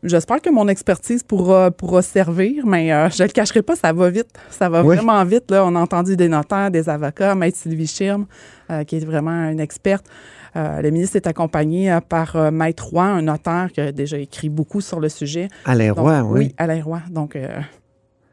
J'espère 0.06 0.40
que 0.40 0.50
mon 0.50 0.68
expertise 0.68 1.22
pourra, 1.22 1.70
pourra 1.70 2.00
servir, 2.00 2.64
mais 2.64 2.92
euh, 2.92 3.10
je 3.10 3.22
ne 3.22 3.28
le 3.28 3.32
cacherai 3.32 3.62
pas, 3.62 3.74
ça 3.74 3.92
va 3.92 4.08
vite. 4.08 4.28
Ça 4.50 4.68
va 4.68 4.84
oui. 4.84 4.96
vraiment 4.96 5.22
vite. 5.24 5.50
Là. 5.50 5.64
On 5.66 5.74
a 5.74 5.80
entendu 5.80 6.16
des 6.16 6.28
notaires, 6.28 6.70
des 6.70 6.88
avocats, 6.88 7.34
Maître 7.34 7.58
Sylvie 7.58 7.88
Schirm, 7.88 8.26
euh, 8.70 8.84
qui 8.84 8.96
est 8.96 9.04
vraiment 9.04 9.50
une 9.50 9.58
experte. 9.58 10.06
Euh, 10.54 10.80
le 10.80 10.90
ministre 10.90 11.16
est 11.16 11.26
accompagné 11.26 11.92
euh, 11.92 12.00
par 12.00 12.52
Maître 12.52 12.86
Roy, 12.86 13.04
un 13.04 13.22
notaire 13.22 13.68
qui 13.72 13.80
a 13.80 13.90
déjà 13.92 14.16
écrit 14.18 14.48
beaucoup 14.48 14.80
sur 14.80 15.00
le 15.00 15.08
sujet. 15.08 15.48
Alain 15.64 15.88
Donc, 15.88 15.98
Roy, 15.98 16.22
oui. 16.22 16.38
Oui, 16.38 16.54
Alain 16.56 16.82
Roy. 16.82 17.00
Donc, 17.10 17.36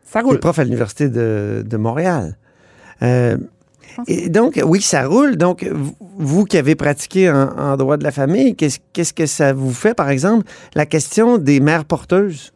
ça 0.03 0.22
roule. 0.22 0.32
Qui 0.32 0.36
est 0.36 0.39
prof 0.39 0.60
à 0.60 0.63
l'Université 0.63 1.10
de, 1.10 1.63
de 1.65 1.77
Montréal. 1.77 2.38
Et 4.08 4.30
donc, 4.30 4.60
oui, 4.63 4.82
ça 4.82 5.08
roule. 5.08 5.38
Donc, 5.38 5.68
vous 6.18 6.46
qui 6.46 6.58
avez 6.58 6.75
pratiqué 6.75 7.30
en, 7.30 7.50
en 7.58 7.78
droit 7.78 7.98
de 7.98 8.04
la 8.04 8.12
famille, 8.12 8.56
qu'est-ce 8.56 8.80
qu'est-ce 8.94 9.13
que 9.13 9.25
ça 9.25 9.54
vous 9.54 9.74
fait, 9.74 9.94
par 9.94 10.10
exemple, 10.10 10.46
la 10.75 10.86
question 10.86 11.38
des 11.38 11.60
mères 11.60 11.86
porteuses? 11.86 12.53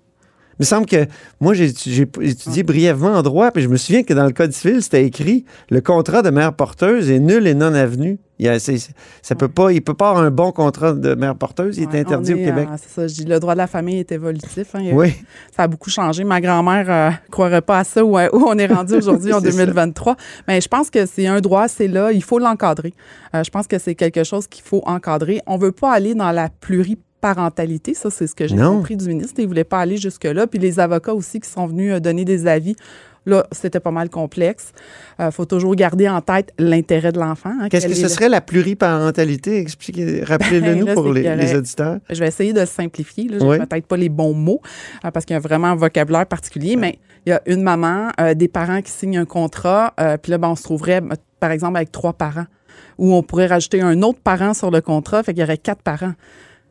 Il 0.59 0.63
me 0.63 0.65
semble 0.65 0.85
que 0.87 1.05
moi, 1.39 1.53
j'ai 1.53 1.65
étudié 1.65 2.63
brièvement 2.63 3.13
en 3.13 3.21
droit, 3.21 3.51
puis 3.51 3.61
je 3.61 3.67
me 3.67 3.77
souviens 3.77 4.03
que 4.03 4.13
dans 4.13 4.25
le 4.25 4.31
Code 4.31 4.53
civil, 4.53 4.81
c'était 4.81 5.05
écrit 5.05 5.45
le 5.69 5.81
contrat 5.81 6.23
de 6.23 6.31
mère 6.31 6.53
porteuse 6.53 7.11
est 7.11 7.19
nul 7.19 7.45
et 7.45 7.53
non 7.53 7.73
avenu. 7.75 8.19
Il 8.39 8.47
a, 8.47 8.59
ça 8.59 9.35
peut 9.35 9.47
pas, 9.47 9.71
il 9.71 9.81
peut 9.81 9.95
pas 9.95 10.09
avoir 10.09 10.23
un 10.23 10.29
bon 10.29 10.51
contrat 10.51 10.93
de 10.93 11.15
mère 11.15 11.35
porteuse, 11.35 11.77
il 11.77 11.87
ouais, 11.87 11.95
est 11.95 11.99
interdit 12.01 12.31
est, 12.31 12.35
au 12.35 12.37
Québec. 12.37 12.67
Euh, 12.71 12.75
c'est 12.77 12.89
ça, 12.89 13.07
je 13.07 13.13
dis, 13.15 13.25
le 13.25 13.39
droit 13.39 13.53
de 13.53 13.57
la 13.57 13.65
famille 13.65 13.97
est 13.99 14.11
évolutif. 14.11 14.75
Hein, 14.75 14.91
oui. 14.93 15.13
Ça 15.55 15.63
a 15.63 15.67
beaucoup 15.67 15.89
changé. 15.89 16.23
Ma 16.23 16.39
grand-mère 16.39 16.85
ne 16.85 16.91
euh, 16.91 17.17
croirait 17.31 17.63
pas 17.63 17.79
à 17.79 17.83
ça 17.83 18.05
où, 18.05 18.15
où 18.17 18.45
on 18.47 18.57
est 18.57 18.67
rendu 18.67 18.93
aujourd'hui 18.93 19.33
en 19.33 19.41
2023. 19.41 20.13
Ça. 20.13 20.23
Mais 20.47 20.61
je 20.61 20.67
pense 20.67 20.91
que 20.91 21.07
c'est 21.07 21.25
un 21.25 21.41
droit, 21.41 21.67
c'est 21.67 21.87
là, 21.87 22.11
il 22.11 22.23
faut 22.23 22.37
l'encadrer. 22.37 22.93
Euh, 23.33 23.43
je 23.43 23.49
pense 23.49 23.65
que 23.67 23.79
c'est 23.79 23.95
quelque 23.95 24.23
chose 24.23 24.47
qu'il 24.47 24.63
faut 24.63 24.83
encadrer. 24.85 25.41
On 25.47 25.57
veut 25.57 25.71
pas 25.71 25.91
aller 25.91 26.13
dans 26.13 26.31
la 26.31 26.49
pluri 26.49 26.97
parentalité. 27.21 27.93
Ça, 27.93 28.09
c'est 28.09 28.27
ce 28.27 28.35
que 28.35 28.47
j'ai 28.47 28.57
compris 28.57 28.97
du 28.97 29.07
ministre. 29.07 29.35
Il 29.37 29.43
ne 29.43 29.47
voulait 29.47 29.63
pas 29.63 29.79
aller 29.79 29.97
jusque-là. 29.97 30.47
Puis 30.47 30.59
les 30.59 30.79
avocats 30.79 31.13
aussi 31.13 31.39
qui 31.39 31.49
sont 31.49 31.67
venus 31.67 31.93
euh, 31.93 31.99
donner 31.99 32.25
des 32.25 32.47
avis. 32.47 32.75
Là, 33.27 33.45
c'était 33.51 33.81
pas 33.81 33.91
mal 33.91 34.09
complexe. 34.09 34.71
Il 35.19 35.25
euh, 35.25 35.31
faut 35.31 35.43
toujours 35.43 35.75
garder 35.75 36.07
en 36.07 36.21
tête 36.21 36.53
l'intérêt 36.57 37.11
de 37.11 37.19
l'enfant. 37.19 37.51
Hein, 37.59 37.67
Qu'est-ce 37.69 37.87
que 37.87 37.93
ce 37.93 38.07
serait 38.07 38.29
la 38.29 38.39
pluriparentalité? 38.39 39.59
Expliquez, 39.59 40.23
rappelez-le 40.23 40.75
nous 40.75 40.93
pour 40.93 41.11
les, 41.11 41.35
les, 41.35 41.53
auditeurs. 41.53 41.97
Je 42.09 42.21
vais 42.21 42.27
essayer 42.29 42.53
de 42.53 42.63
simplifier. 42.63 43.27
Je 43.29 43.43
oui. 43.43 43.57
peut-être 43.59 43.85
pas 43.85 43.97
les 43.97 44.07
bons 44.07 44.33
mots 44.33 44.61
euh, 45.03 45.11
parce 45.11 45.25
qu'il 45.25 45.33
y 45.33 45.37
a 45.37 45.41
vraiment 45.41 45.67
un 45.67 45.75
vocabulaire 45.75 46.25
particulier, 46.25 46.77
mais 46.77 46.99
il 47.25 47.31
y 47.31 47.33
a 47.33 47.41
une 47.47 47.61
maman, 47.61 48.11
euh, 48.21 48.33
des 48.33 48.47
parents 48.47 48.81
qui 48.81 48.91
signent 48.91 49.17
un 49.17 49.25
contrat, 49.25 49.93
puis 50.23 50.31
là, 50.31 50.37
ben, 50.37 50.47
on 50.47 50.55
se 50.55 50.63
trouverait, 50.63 51.01
par 51.41 51.51
exemple, 51.51 51.75
avec 51.75 51.91
trois 51.91 52.13
parents, 52.13 52.45
où 52.97 53.13
on 53.13 53.23
pourrait 53.23 53.47
rajouter 53.47 53.81
un 53.81 54.01
autre 54.03 54.19
parent 54.23 54.53
sur 54.53 54.71
le 54.71 54.79
contrat, 54.79 55.21
fait 55.23 55.33
qu'il 55.33 55.41
y 55.41 55.43
aurait 55.43 55.57
quatre 55.57 55.81
parents. 55.81 56.13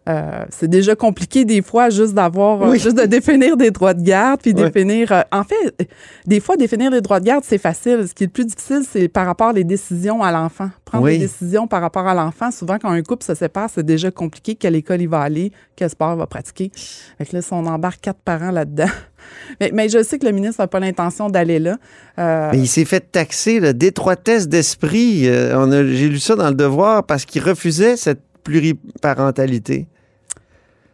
Euh, 0.08 0.44
c'est 0.50 0.68
déjà 0.68 0.94
compliqué 0.94 1.44
des 1.44 1.62
fois 1.62 1.90
juste 1.90 2.14
d'avoir 2.14 2.60
oui. 2.60 2.76
euh, 2.76 2.80
juste 2.80 2.96
de 2.96 3.06
définir 3.06 3.56
des 3.56 3.72
droits 3.72 3.92
de 3.92 4.02
garde 4.02 4.40
puis 4.40 4.52
oui. 4.54 4.62
définir 4.62 5.10
euh, 5.10 5.22
en 5.32 5.42
fait 5.42 5.90
des 6.24 6.38
fois 6.38 6.56
définir 6.56 6.92
les 6.92 7.00
droits 7.00 7.18
de 7.18 7.24
garde 7.24 7.42
c'est 7.44 7.58
facile 7.58 8.06
ce 8.06 8.14
qui 8.14 8.22
est 8.22 8.28
le 8.28 8.32
plus 8.32 8.44
difficile 8.44 8.82
c'est 8.88 9.08
par 9.08 9.26
rapport 9.26 9.52
les 9.52 9.64
décisions 9.64 10.22
à 10.22 10.30
l'enfant 10.30 10.70
prendre 10.84 11.06
oui. 11.06 11.18
des 11.18 11.26
décisions 11.26 11.66
par 11.66 11.80
rapport 11.80 12.06
à 12.06 12.14
l'enfant 12.14 12.52
souvent 12.52 12.78
quand 12.78 12.90
un 12.90 13.02
couple 13.02 13.24
se 13.24 13.34
sépare 13.34 13.68
c'est 13.68 13.84
déjà 13.84 14.12
compliqué 14.12 14.54
quelle 14.54 14.76
école 14.76 15.02
il 15.02 15.08
va 15.08 15.22
aller 15.22 15.50
quel 15.74 15.90
sport 15.90 16.12
il 16.14 16.18
va 16.18 16.28
pratiquer 16.28 16.70
fait 17.18 17.26
que 17.26 17.34
là 17.34 17.42
si 17.42 17.52
on 17.52 17.66
embarque 17.66 18.00
quatre 18.00 18.20
parents 18.20 18.52
là-dedans 18.52 18.86
mais, 19.60 19.72
mais, 19.74 19.88
je 19.88 20.04
sais 20.04 20.20
que 20.20 20.26
le 20.26 20.30
ministre 20.30 20.62
n'a 20.62 20.68
pas 20.68 20.78
l'intention 20.78 21.30
d'aller 21.30 21.58
là. 21.58 21.78
Euh... 22.20 22.50
Mais 22.52 22.58
il 22.58 22.68
s'est 22.68 22.84
fait 22.84 23.10
taxer 23.10 23.74
d'étroitesse 23.74 24.46
d'esprit. 24.46 25.26
Euh, 25.26 25.88
J'ai 25.92 26.08
lu 26.08 26.20
ça 26.20 26.36
dans 26.36 26.48
le 26.48 26.54
devoir 26.54 27.02
parce 27.02 27.24
qu'il 27.24 27.42
refusait 27.42 27.96
cette 27.96 28.20
pluriparentalité. 28.44 29.88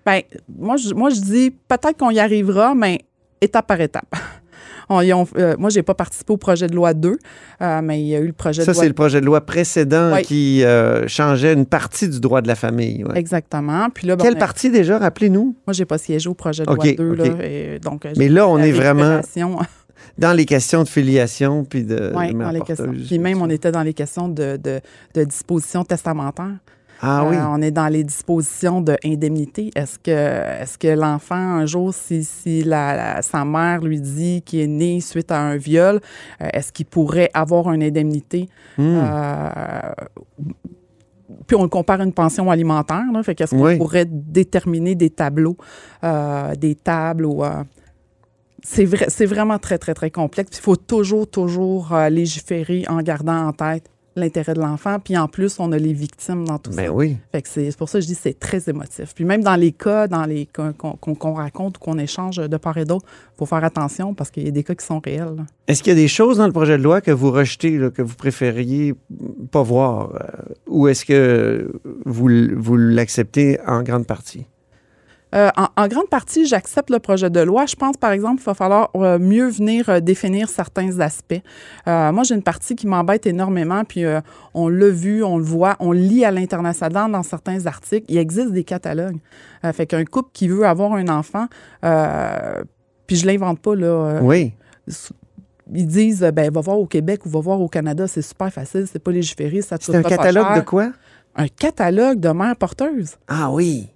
Bien, 0.07 0.21
moi, 0.49 0.77
je, 0.77 0.95
moi, 0.95 1.11
je 1.11 1.21
dis 1.21 1.51
peut-être 1.69 1.97
qu'on 1.97 2.11
y 2.11 2.19
arrivera, 2.19 2.75
mais 2.75 3.01
étape 3.41 3.67
par 3.67 3.81
étape. 3.81 4.15
On, 4.89 5.01
euh, 5.01 5.55
moi, 5.59 5.71
je 5.71 5.79
n'ai 5.79 5.83
pas 5.83 5.95
participé 5.95 6.33
au 6.33 6.37
projet 6.37 6.67
de 6.67 6.75
loi 6.75 6.95
2, 6.95 7.17
euh, 7.63 7.81
mais 7.83 8.01
il 8.01 8.09
y 8.09 8.17
a 8.17 8.19
eu 8.19 8.27
le 8.27 8.33
projet 8.33 8.63
ça, 8.63 8.67
de 8.67 8.67
loi. 8.67 8.75
Ça, 8.75 8.81
c'est 8.83 8.89
le 8.89 8.95
projet 8.95 9.21
de 9.21 9.27
loi 9.27 9.41
précédent 9.41 10.13
oui. 10.15 10.23
qui 10.23 10.65
euh, 10.65 11.07
changeait 11.09 11.53
une 11.53 11.67
partie 11.67 12.09
du 12.09 12.21
droit 12.21 12.43
de 12.43 12.49
la 12.49 12.55
famille. 12.55 13.05
Ouais. 13.05 13.19
Exactement. 13.19 13.89
Puis 13.91 14.07
là, 14.07 14.17
ben, 14.17 14.25
Quelle 14.25 14.39
partie 14.39 14.71
déjà, 14.71 14.99
rappelez-nous? 14.99 15.57
Moi, 15.67 15.73
je 15.73 15.81
n'ai 15.81 15.87
pas 15.87 15.99
siégé 15.99 16.29
au 16.29 16.35
projet 16.35 16.65
de 16.65 16.71
okay, 16.71 16.97
loi 16.97 17.17
2. 17.17 17.23
okay. 17.23 17.31
Là, 17.31 17.47
et 17.47 17.79
donc, 17.79 18.07
mais 18.17 18.29
là, 18.29 18.49
on 18.49 18.59
est 18.59 18.73
vraiment 18.73 19.21
dans 20.19 20.33
les 20.33 20.45
questions 20.45 20.83
de 20.83 20.89
filiation 20.89 21.65
puis 21.65 21.85
de, 21.85 22.13
oui, 22.15 22.33
de 22.33 22.39
dans 22.39 22.51
les 22.51 22.61
questions. 22.61 22.93
Puis 22.93 23.19
même, 23.19 23.41
on 23.41 23.49
était 23.49 23.73
dans 23.73 23.83
les 23.83 23.95
questions 23.95 24.29
de, 24.29 24.57
de, 24.57 24.81
de 25.15 25.25
dispositions 25.25 25.85
testamentaires. 25.85 26.59
Ah 27.03 27.25
oui. 27.29 27.37
Euh, 27.37 27.47
on 27.49 27.61
est 27.61 27.73
dans 27.73 27.89
les 27.89 28.05
dispositions 28.05 28.81
d'indemnité. 28.81 29.71
Est-ce 29.75 29.99
que, 29.99 30.11
est 30.11 30.79
que 30.79 30.89
l'enfant, 30.89 31.35
un 31.35 31.67
jour, 31.67 31.93
si, 31.93 32.23
si 32.23 32.63
la, 32.63 32.97
la, 32.97 33.23
sa 33.23 33.45
mère 33.45 33.81
lui 33.81 34.01
dit 34.01 34.43
qu'il 34.43 34.61
est 34.61 34.67
né 34.69 35.01
suite 35.01 35.33
à 35.33 35.41
un 35.41 35.57
viol, 35.57 36.01
euh, 36.41 36.49
est-ce 36.53 36.73
qu'il 36.73 36.87
pourrait 36.87 37.31
avoir 37.35 37.73
une 37.73 37.83
indemnité? 37.83 38.49
Hmm. 38.79 38.83
Mm. 38.83 39.01
Euh, 39.03 39.93
puis 41.47 41.57
on 41.57 41.63
le 41.65 41.69
compare 41.69 42.01
à 42.01 42.05
une 42.05 42.13
pension 42.13 42.51
alimentaire. 42.51 43.05
Là, 43.13 43.23
fait 43.23 43.35
qu'est-ce 43.35 43.55
qu'on 43.55 43.65
oui. 43.65 43.77
pourrait 43.77 44.07
déterminer 44.07 44.95
des 44.95 45.11
tableaux, 45.11 45.57
euh, 46.05 46.55
des 46.55 46.77
tables 46.77 47.27
ou 47.27 47.43
c'est 48.63 48.85
vrai, 48.85 49.07
c'est 49.09 49.27
vraiment 49.27 49.59
très, 49.59 49.79
très, 49.79 49.95
très 49.95 50.11
complexe. 50.11 50.59
Il 50.59 50.63
faut 50.63 50.77
toujours, 50.77 51.29
toujours 51.29 51.93
euh, 51.93 52.09
légiférer 52.09 52.85
en 52.89 53.03
gardant 53.03 53.49
en 53.49 53.53
tête 53.53 53.91
l'intérêt 54.17 54.55
de 54.55 54.61
l'enfant. 54.61 54.99
Puis 54.99 55.17
en 55.17 55.29
plus, 55.29 55.59
on 55.59 55.73
a 55.73 55.79
les 55.79 55.93
victimes 55.93 56.45
dans 56.45 56.59
tout 56.59 56.71
ben 56.71 56.87
ça. 56.87 56.93
Oui. 56.93 57.17
Fait 57.33 57.43
que 57.43 57.49
c'est 57.49 57.77
pour 57.77 57.89
ça 57.89 57.99
que 57.99 58.03
je 58.03 58.09
dis 58.09 58.15
c'est 58.15 58.39
très 58.39 58.69
émotif. 58.69 59.15
Puis 59.15 59.25
même 59.25 59.43
dans 59.43 59.57
les 59.57 59.73
cas, 59.73 60.07
dans 60.09 60.25
les 60.25 60.47
qu'on 60.47 60.73
qu 60.73 61.15
qu 61.15 61.29
raconte 61.29 61.79
ou 61.79 61.81
qu'on 61.81 61.99
échange 61.99 62.37
de 62.37 62.57
part 62.57 62.79
et 62.79 62.85
d'autre, 62.85 63.07
il 63.35 63.39
faut 63.39 63.47
faire 63.47 63.65
attention 63.65 64.15
parce 64.15 64.31
qu'il 64.31 64.45
y 64.45 64.49
a 64.49 64.51
des 64.51 64.65
cas 64.65 64.75
qui 64.75 64.85
sont 64.85 65.01
réels. 65.01 65.45
Est-ce 65.67 65.83
qu'il 65.83 65.93
y 65.93 65.97
a 65.97 66.01
des 66.01 66.09
choses 66.09 66.39
dans 66.39 66.47
le 66.47 66.53
projet 66.53 66.77
de 66.79 66.83
loi 66.83 67.01
que 67.01 67.11
vous 67.11 67.31
rejetez, 67.31 67.79
là, 67.79 67.91
que 67.91 68.03
vous 68.03 68.17
préfériez 68.17 68.95
pas 69.51 69.63
voir? 69.63 70.15
Euh, 70.15 70.19
ou 70.67 70.89
est-ce 70.89 71.05
que 71.05 71.73
vous, 72.05 72.29
vous 72.57 72.77
l'acceptez 72.77 73.59
en 73.67 73.83
grande 73.83 74.07
partie? 74.07 74.47
Euh, 75.35 75.51
en, 75.57 75.69
en, 75.77 75.89
grande 75.89 76.09
partie, 76.09 76.47
j'accepte 76.47 76.91
le 76.91 76.99
projet 76.99 77.31
de 77.31 77.41
loi. 77.41 77.67
Je 77.67 77.77
pense, 77.77 77.97
par 77.97 78.13
exemple, 78.13 78.37
qu'il 78.37 78.47
va 78.47 78.55
falloir 78.55 78.91
euh, 78.95 79.19
mieux 79.19 79.49
venir 79.49 79.89
euh, 79.89 80.01
définir 80.01 80.49
certains 80.49 81.01
aspects. 81.01 81.41
Moi, 81.87 82.23
j'ai 82.25 82.35
une 82.35 82.43
partie 82.43 82.77
qui 82.77 82.87
m'embête 82.87 83.27
énormément, 83.27 83.85
puis 83.85 84.05
on 84.55 84.69
l'a 84.69 84.89
vu, 84.89 85.23
on 85.23 85.39
le 85.39 85.45
voit, 85.45 85.77
on 85.81 85.93
lit 85.93 86.25
à 86.25 86.31
l'international 86.31 87.11
dans 87.11 87.23
certains 87.23 87.67
articles. 87.67 88.07
Il 88.09 88.19
existe 88.19 88.53
des 88.53 88.65
catalogues. 88.65 89.19
Fait 89.73 89.87
qu'un 89.87 90.05
couple 90.05 90.31
qui 90.33 90.49
veut 90.49 90.67
avoir 90.67 90.93
un 90.95 91.09
enfant, 91.09 91.47
puis 93.07 93.17
je 93.17 93.27
l'invente 93.27 93.61
pas, 93.61 93.75
là. 93.75 94.21
oui 94.23 94.55
ils 95.75 95.87
disent 95.87 96.21
ben 96.35 96.53
va 96.53 96.61
voir 96.61 96.79
au 96.79 96.87
Québec 96.87 97.25
ou 97.25 97.31
va 97.31 97.41
voir 97.41 97.61
au 97.61 97.69
Canada, 97.69 98.07
c'est 98.07 98.23
super 98.23 98.53
facile, 98.53 98.87
c'est 98.91 98.99
pas 98.99 99.13
légiféré, 99.13 99.63
ça 99.63 99.77
C'est 99.81 99.95
un 99.95 100.03
catalogue 100.03 100.57
de 100.57 100.61
quoi? 100.61 100.93
Un 101.35 101.49
catalogue 101.49 102.21
de 102.21 102.29
mères 102.29 102.57
porteuses. 102.57 103.17
Ah 103.27 103.51
oui. 103.51 103.89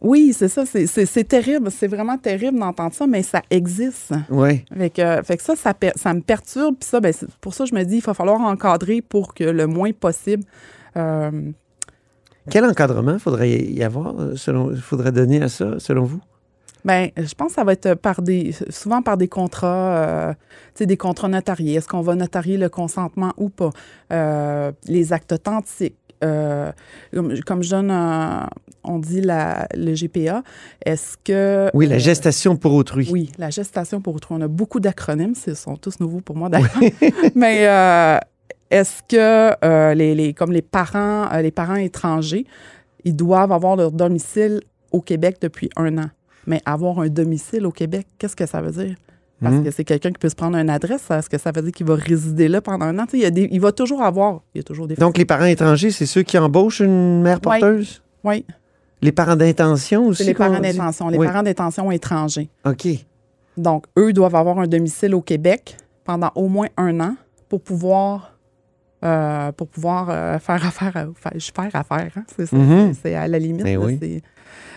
Oui, 0.00 0.32
c'est 0.36 0.48
ça. 0.48 0.64
C'est 0.64 1.28
terrible. 1.28 1.70
C'est 1.70 1.86
vraiment 1.86 2.16
terrible 2.16 2.58
d'entendre 2.58 2.94
ça, 2.94 3.06
mais 3.06 3.22
ça 3.22 3.42
existe. 3.50 4.12
Oui. 4.30 4.64
Fait 4.76 4.90
que, 4.90 5.22
fait 5.22 5.36
que 5.36 5.42
ça, 5.42 5.56
ça, 5.56 5.74
ça, 5.96 6.14
me 6.14 6.20
perturbe. 6.20 6.76
Puis 6.80 6.88
ça, 6.88 7.00
ben, 7.00 7.12
pour 7.40 7.54
ça, 7.54 7.64
je 7.66 7.74
me 7.74 7.82
dis, 7.84 7.96
il 7.96 8.02
va 8.02 8.14
falloir 8.14 8.40
encadrer 8.40 9.02
pour 9.02 9.34
que 9.34 9.44
le 9.44 9.66
moins 9.66 9.92
possible. 9.92 10.44
Euh, 10.96 11.50
Quel 12.50 12.64
encadrement 12.64 13.18
faudrait 13.18 13.50
y 13.50 13.82
avoir, 13.82 14.14
selon, 14.36 14.74
faudrait 14.76 15.12
donner 15.12 15.42
à 15.42 15.48
ça, 15.48 15.78
selon 15.78 16.04
vous? 16.04 16.20
Bien, 16.84 17.08
je 17.16 17.34
pense 17.34 17.48
que 17.48 17.54
ça 17.54 17.64
va 17.64 17.72
être 17.72 17.94
par 17.94 18.22
des, 18.22 18.52
souvent 18.70 19.02
par 19.02 19.16
des 19.16 19.28
contrats, 19.28 19.96
euh, 19.96 20.34
des 20.78 20.96
contrats 20.96 21.28
notariés. 21.28 21.74
Est-ce 21.74 21.88
qu'on 21.88 22.00
va 22.00 22.14
notarier 22.14 22.56
le 22.56 22.70
consentement 22.70 23.34
ou 23.36 23.50
pas? 23.50 23.70
Euh, 24.12 24.72
les 24.86 25.12
actes 25.12 25.32
authentiques. 25.32 25.96
Euh, 26.22 26.72
comme, 27.46 27.62
je 27.62 27.70
donne, 27.70 27.90
on 28.84 28.98
dit 28.98 29.20
la, 29.20 29.66
le 29.74 29.94
GPA, 29.94 30.42
est-ce 30.84 31.16
que... 31.22 31.70
Oui, 31.74 31.86
la 31.86 31.98
gestation 31.98 32.56
pour 32.56 32.74
autrui. 32.74 33.08
Oui, 33.10 33.32
la 33.38 33.50
gestation 33.50 34.00
pour 34.00 34.14
autrui. 34.14 34.34
On 34.38 34.42
a 34.42 34.48
beaucoup 34.48 34.80
d'acronymes, 34.80 35.34
ce 35.34 35.54
sont 35.54 35.76
tous 35.76 36.00
nouveaux 36.00 36.20
pour 36.20 36.36
moi 36.36 36.48
d'ailleurs. 36.48 36.70
Mais 37.34 37.62
est-ce 38.70 39.02
que 39.08 39.94
les, 39.94 40.14
les, 40.14 40.34
comme 40.34 40.52
les 40.52 40.62
parents, 40.62 41.28
les 41.38 41.50
parents 41.50 41.76
étrangers, 41.76 42.44
ils 43.04 43.16
doivent 43.16 43.52
avoir 43.52 43.76
leur 43.76 43.92
domicile 43.92 44.60
au 44.92 45.00
Québec 45.00 45.38
depuis 45.40 45.70
un 45.76 45.96
an? 45.98 46.10
Mais 46.46 46.60
avoir 46.64 47.00
un 47.00 47.08
domicile 47.08 47.66
au 47.66 47.72
Québec, 47.72 48.06
qu'est-ce 48.18 48.36
que 48.36 48.46
ça 48.46 48.60
veut 48.60 48.72
dire? 48.72 48.96
Parce 49.42 49.54
hmm. 49.54 49.64
que 49.64 49.70
c'est 49.70 49.84
quelqu'un 49.84 50.10
qui 50.10 50.18
peut 50.18 50.28
se 50.28 50.34
prendre 50.34 50.56
une 50.56 50.68
adresse. 50.68 51.10
Est-ce 51.10 51.30
que 51.30 51.38
ça 51.38 51.50
veut 51.50 51.62
dire 51.62 51.72
qu'il 51.72 51.86
va 51.86 51.94
résider 51.94 52.48
là 52.48 52.60
pendant 52.60 52.86
un 52.86 52.98
an? 52.98 53.06
Il, 53.12 53.20
y 53.20 53.24
a 53.24 53.30
des, 53.30 53.48
il, 53.50 53.60
va 53.60 53.72
toujours 53.72 54.02
avoir. 54.02 54.42
Il 54.54 54.58
y 54.58 54.60
a 54.60 54.64
toujours 54.64 54.86
des 54.86 54.96
Donc, 54.96 55.16
les 55.16 55.24
parents 55.24 55.46
étrangers, 55.46 55.90
c'est 55.90 56.06
ceux 56.06 56.22
qui 56.22 56.36
embauchent 56.36 56.80
une 56.80 57.22
mère 57.22 57.40
porteuse? 57.40 58.02
Oui. 58.22 58.44
Les 59.00 59.12
parents 59.12 59.36
d'intention 59.36 60.06
aussi? 60.06 60.24
Les 60.24 60.34
parents 60.34 60.60
d'intention. 60.60 61.08
Les 61.08 61.18
parents 61.18 61.42
d'intention 61.42 61.90
étrangers. 61.90 62.50
OK. 62.66 62.86
Donc, 63.56 63.86
eux 63.98 64.12
doivent 64.12 64.36
avoir 64.36 64.58
un 64.58 64.66
domicile 64.66 65.14
au 65.14 65.22
Québec 65.22 65.76
pendant 66.04 66.30
au 66.34 66.48
moins 66.48 66.68
un 66.76 67.00
an 67.00 67.16
pour 67.48 67.62
pouvoir 67.62 68.36
euh, 69.02 69.50
pour 69.52 69.66
pouvoir 69.68 70.08
euh, 70.10 70.38
faire 70.38 70.66
affaire, 70.66 70.94
à, 70.94 71.06
faire, 71.14 71.70
affaire. 71.72 72.10
Hein? 72.16 72.24
C'est, 72.36 72.52
mm-hmm. 72.52 72.94
c'est 73.02 73.14
à 73.14 73.26
la 73.26 73.38
limite. 73.38 73.62
Ben 73.62 73.78
oui. 73.78 74.22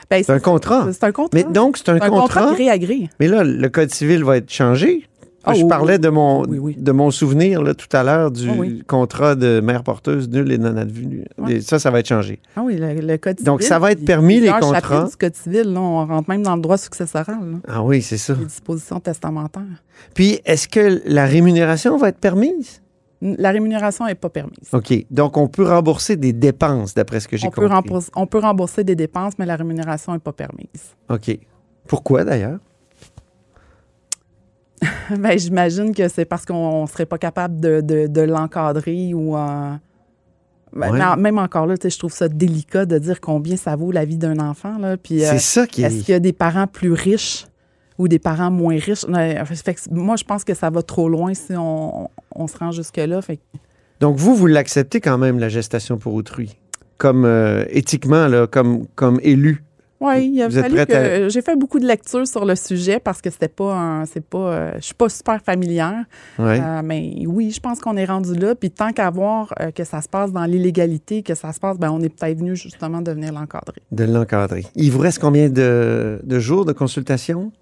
Ben, 0.09 0.23
c'est 0.23 0.31
un 0.31 0.39
contrat. 0.39 0.87
C'est 0.91 1.03
un 1.03 1.11
contrat. 1.11 1.29
Mais 1.33 1.43
donc, 1.43 1.77
c'est 1.77 1.89
un, 1.89 1.95
un, 1.95 2.09
contrat. 2.09 2.53
gré 2.53 2.69
à 2.69 2.77
gré. 2.77 3.09
Mais 3.19 3.27
là, 3.27 3.43
le 3.43 3.69
Code 3.69 3.91
civil 3.91 4.23
va 4.23 4.37
être 4.37 4.51
changé. 4.51 5.07
Ah, 5.45 5.53
je 5.53 5.65
parlais 5.65 5.99
de 5.99 6.07
mon, 6.07 6.43
de 6.45 6.91
mon 6.93 7.11
souvenir 7.11 7.61
là, 7.61 7.73
tout 7.73 7.89
à 7.91 8.03
l'heure 8.03 8.31
du 8.31 8.49
ah 8.49 8.83
contrat 8.87 9.35
de 9.35 9.59
mère 9.59 9.83
porteuse 9.83 10.29
nulle 10.29 10.51
et 10.53 10.57
non 10.57 10.77
advenue. 10.77 11.25
Ça, 11.61 11.79
ça 11.79 11.91
va 11.91 11.99
être 11.99 12.07
changé. 12.07 12.39
Ah 12.55 12.61
oui, 12.63 12.77
le, 12.79 13.17
Code 13.17 13.39
civil. 13.39 13.45
Donc, 13.45 13.61
ça 13.61 13.77
va 13.77 13.91
être 13.91 14.05
permis, 14.05 14.39
les 14.39 14.51
contrats. 14.51 15.03
du 15.09 15.15
Code 15.17 15.35
civil, 15.35 15.73
là, 15.73 15.81
on 15.81 16.05
rentre 16.05 16.29
même 16.29 16.43
dans 16.43 16.55
le 16.55 16.61
droit 16.61 16.77
successoral. 16.77 17.57
Ah 17.67 17.83
oui, 17.83 18.01
c'est 18.01 18.17
ça. 18.17 18.35
Les 18.39 18.45
dispositions 18.45 19.01
testamentaires. 19.01 19.63
Puis, 20.13 20.39
est-ce 20.45 20.69
que 20.69 21.01
la 21.05 21.25
rémunération 21.25 21.97
va 21.97 22.09
être 22.09 22.19
permise? 22.19 22.81
La 23.23 23.51
rémunération 23.51 24.05
n'est 24.05 24.15
pas 24.15 24.29
permise. 24.29 24.69
OK. 24.73 24.93
Donc, 25.09 25.37
on 25.37 25.47
peut 25.47 25.65
rembourser 25.65 26.17
des 26.17 26.33
dépenses, 26.33 26.93
d'après 26.93 27.21
ce 27.21 27.27
que 27.29 27.37
j'ai 27.37 27.49
compris. 27.49 28.01
on 28.15 28.27
peut 28.27 28.39
rembourser 28.39 28.83
des 28.83 28.95
dépenses, 28.95 29.33
mais 29.39 29.45
la 29.45 29.55
rémunération 29.55 30.11
n'est 30.11 30.19
pas 30.19 30.33
permise. 30.33 30.95
OK. 31.09 31.39
Pourquoi, 31.87 32.25
d'ailleurs? 32.25 32.59
ben, 35.17 35.39
J'imagine 35.39 35.95
que 35.95 36.09
c'est 36.09 36.25
parce 36.25 36.45
qu'on 36.45 36.81
ne 36.81 36.87
serait 36.87 37.05
pas 37.05 37.17
capable 37.17 37.59
de, 37.61 38.21
l'encadrer 38.21 39.13
ou... 39.13 39.37
Euh, 39.37 39.71
ben, 40.73 41.15
même 41.15 41.37
encore 41.37 41.67
là, 41.67 41.75
je 41.81 41.97
trouve 41.97 42.11
ça 42.11 42.27
délicat 42.27 42.85
de 42.85 42.97
dire 42.97 43.21
combien 43.21 43.55
ça 43.55 43.75
vaut 43.75 43.91
la 43.91 44.05
vie 44.05 44.17
d'un 44.17 44.39
enfant. 44.39 44.75
C'est 45.07 45.27
euh, 45.27 45.37
ça 45.37 45.67
qui 45.67 45.83
est... 45.83 45.85
Est-ce 45.85 46.03
qu'il 46.03 46.13
y 46.13 46.15
a 46.15 46.19
des 46.19 46.33
parents 46.33 46.67
plus 46.67 46.91
riches 46.91 47.45
ou 47.97 48.07
des 48.07 48.19
parents 48.19 48.51
moins 48.51 48.77
riches. 48.77 49.05
moi, 49.07 50.15
je 50.15 50.23
pense 50.23 50.43
que 50.43 50.53
ça 50.53 50.69
va 50.69 50.81
trop 50.81 51.09
loin 51.09 51.33
si 51.33 51.53
on, 51.55 52.09
se 52.47 52.57
rend 52.57 52.71
jusque-là. 52.71 53.21
Donc, 53.99 54.17
vous, 54.17 54.35
vous 54.35 54.47
l'acceptez 54.47 54.99
quand 54.99 55.17
même, 55.17 55.39
la 55.39 55.49
gestation 55.49 55.97
pour 55.97 56.13
autrui, 56.13 56.57
comme 56.97 57.25
euh, 57.25 57.65
éthiquement, 57.69 58.27
là, 58.27 58.47
comme, 58.47 58.87
comme 58.95 59.19
élu. 59.23 59.63
Oui, 60.01 60.31
il 60.33 60.41
a 60.41 60.49
fallu 60.49 60.85
que 60.85 61.29
j'ai 61.29 61.41
fait 61.41 61.55
beaucoup 61.55 61.79
de 61.79 61.85
lectures 61.85 62.27
sur 62.27 62.43
le 62.43 62.57
sujet 62.57 62.99
parce 62.99 63.21
que 63.21 63.29
c'était 63.29 63.47
pas 63.47 63.73
un, 63.73 64.05
c'est 64.05 64.25
pas, 64.25 64.37
euh, 64.37 64.71
je 64.75 64.87
suis 64.87 64.93
pas 64.93 65.07
super 65.07 65.41
familière. 65.41 66.03
Euh, 66.41 66.81
mais 66.83 67.23
oui, 67.25 67.51
je 67.51 67.61
pense 67.61 67.79
qu'on 67.79 67.95
est 67.95 68.03
rendu 68.03 68.33
là. 68.33 68.53
Puis 68.53 68.69
tant 68.69 68.91
qu'à 68.91 69.09
voir 69.09 69.53
que 69.73 69.85
ça 69.85 70.01
se 70.01 70.09
passe 70.09 70.33
dans 70.33 70.43
l'illégalité, 70.43 71.23
que 71.23 71.35
ça 71.35 71.53
se 71.53 71.59
passe, 71.61 71.77
ben 71.77 71.89
on 71.89 72.01
est 72.01 72.09
peut-être 72.09 72.37
venu 72.37 72.57
justement 72.57 73.01
de 73.01 73.11
venir 73.13 73.31
l'encadrer. 73.31 73.81
De 73.93 74.03
l'encadrer. 74.03 74.65
Il 74.75 74.91
vous 74.91 74.99
reste 74.99 75.19
combien 75.19 75.47
de, 75.47 76.19
de 76.21 76.39
jours 76.39 76.65
de 76.65 76.73
consultation? 76.73 77.53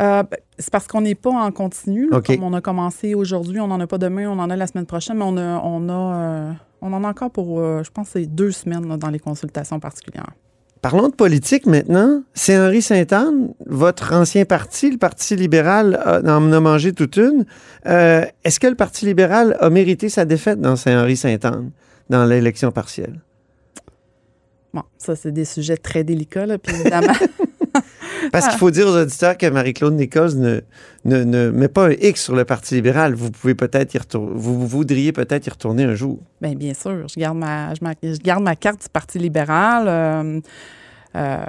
Euh, 0.00 0.22
ben, 0.24 0.38
c'est 0.58 0.70
parce 0.70 0.86
qu'on 0.86 1.02
n'est 1.02 1.14
pas 1.14 1.30
en 1.30 1.50
continu. 1.52 2.08
Comme 2.10 2.42
on 2.42 2.52
a 2.52 2.60
commencé 2.60 3.14
aujourd'hui, 3.14 3.60
on 3.60 3.68
n'en 3.68 3.80
a 3.80 3.86
pas 3.86 3.98
demain, 3.98 4.28
on 4.28 4.38
en 4.38 4.50
a 4.50 4.56
la 4.56 4.66
semaine 4.66 4.86
prochaine, 4.86 5.18
mais 5.18 5.24
on, 5.26 5.36
a, 5.36 5.60
on, 5.62 5.88
a, 5.88 5.92
euh, 5.92 6.52
on 6.82 6.92
en 6.92 7.04
a 7.04 7.08
encore 7.08 7.30
pour, 7.30 7.60
euh, 7.60 7.82
je 7.84 7.90
pense, 7.90 8.08
c'est 8.08 8.26
deux 8.26 8.50
semaines 8.50 8.96
dans 8.96 9.10
les 9.10 9.18
consultations 9.18 9.78
particulières. 9.78 10.30
Parlons 10.82 11.08
de 11.08 11.14
politique 11.14 11.64
maintenant. 11.64 12.22
C'est 12.34 12.58
Henri 12.58 12.82
Sainte-Anne, 12.82 13.54
votre 13.66 14.12
ancien 14.12 14.44
parti, 14.44 14.90
le 14.90 14.98
Parti 14.98 15.34
libéral, 15.34 15.98
en 16.26 16.52
a 16.52 16.60
mangé 16.60 16.92
toute 16.92 17.16
une. 17.16 17.46
Est-ce 17.86 18.60
que 18.60 18.66
le 18.66 18.74
Parti 18.74 19.06
libéral 19.06 19.56
a 19.60 19.70
mérité 19.70 20.10
sa 20.10 20.26
défaite 20.26 20.60
dans 20.60 20.76
Saint-Henri-Sainte-Anne, 20.76 21.70
dans 22.10 22.26
l'élection 22.26 22.70
partielle? 22.70 23.18
Bon, 24.74 24.82
ça, 24.98 25.16
c'est 25.16 25.32
des 25.32 25.46
sujets 25.46 25.78
très 25.78 26.04
délicats, 26.04 26.44
là, 26.44 26.58
puis 26.58 26.74
évidemment. 26.74 27.14
Parce 28.32 28.48
qu'il 28.48 28.58
faut 28.58 28.70
dire 28.70 28.86
aux 28.86 28.96
auditeurs 28.96 29.36
que 29.36 29.46
Marie-Claude 29.46 29.94
Nicoz 29.94 30.36
ne, 30.36 30.60
ne, 31.04 31.50
met 31.50 31.68
pas 31.68 31.88
un 31.88 31.92
X 31.92 32.22
sur 32.22 32.34
le 32.34 32.44
Parti 32.44 32.74
libéral. 32.74 33.14
Vous 33.14 33.30
pouvez 33.30 33.54
peut-être 33.54 33.94
y 33.94 33.98
retourner. 33.98 34.32
Vous, 34.34 34.66
voudriez 34.66 35.12
peut-être 35.12 35.46
y 35.46 35.50
retourner 35.50 35.84
un 35.84 35.94
jour. 35.94 36.18
Bien, 36.40 36.54
bien 36.54 36.74
sûr. 36.74 37.06
Je 37.08 37.18
garde 37.18 37.36
ma, 37.36 37.74
je, 37.74 38.18
garde 38.18 38.42
ma 38.42 38.56
carte 38.56 38.82
du 38.82 38.88
Parti 38.88 39.18
libéral. 39.18 39.86
Euh, 39.88 40.40
euh, 41.16 41.44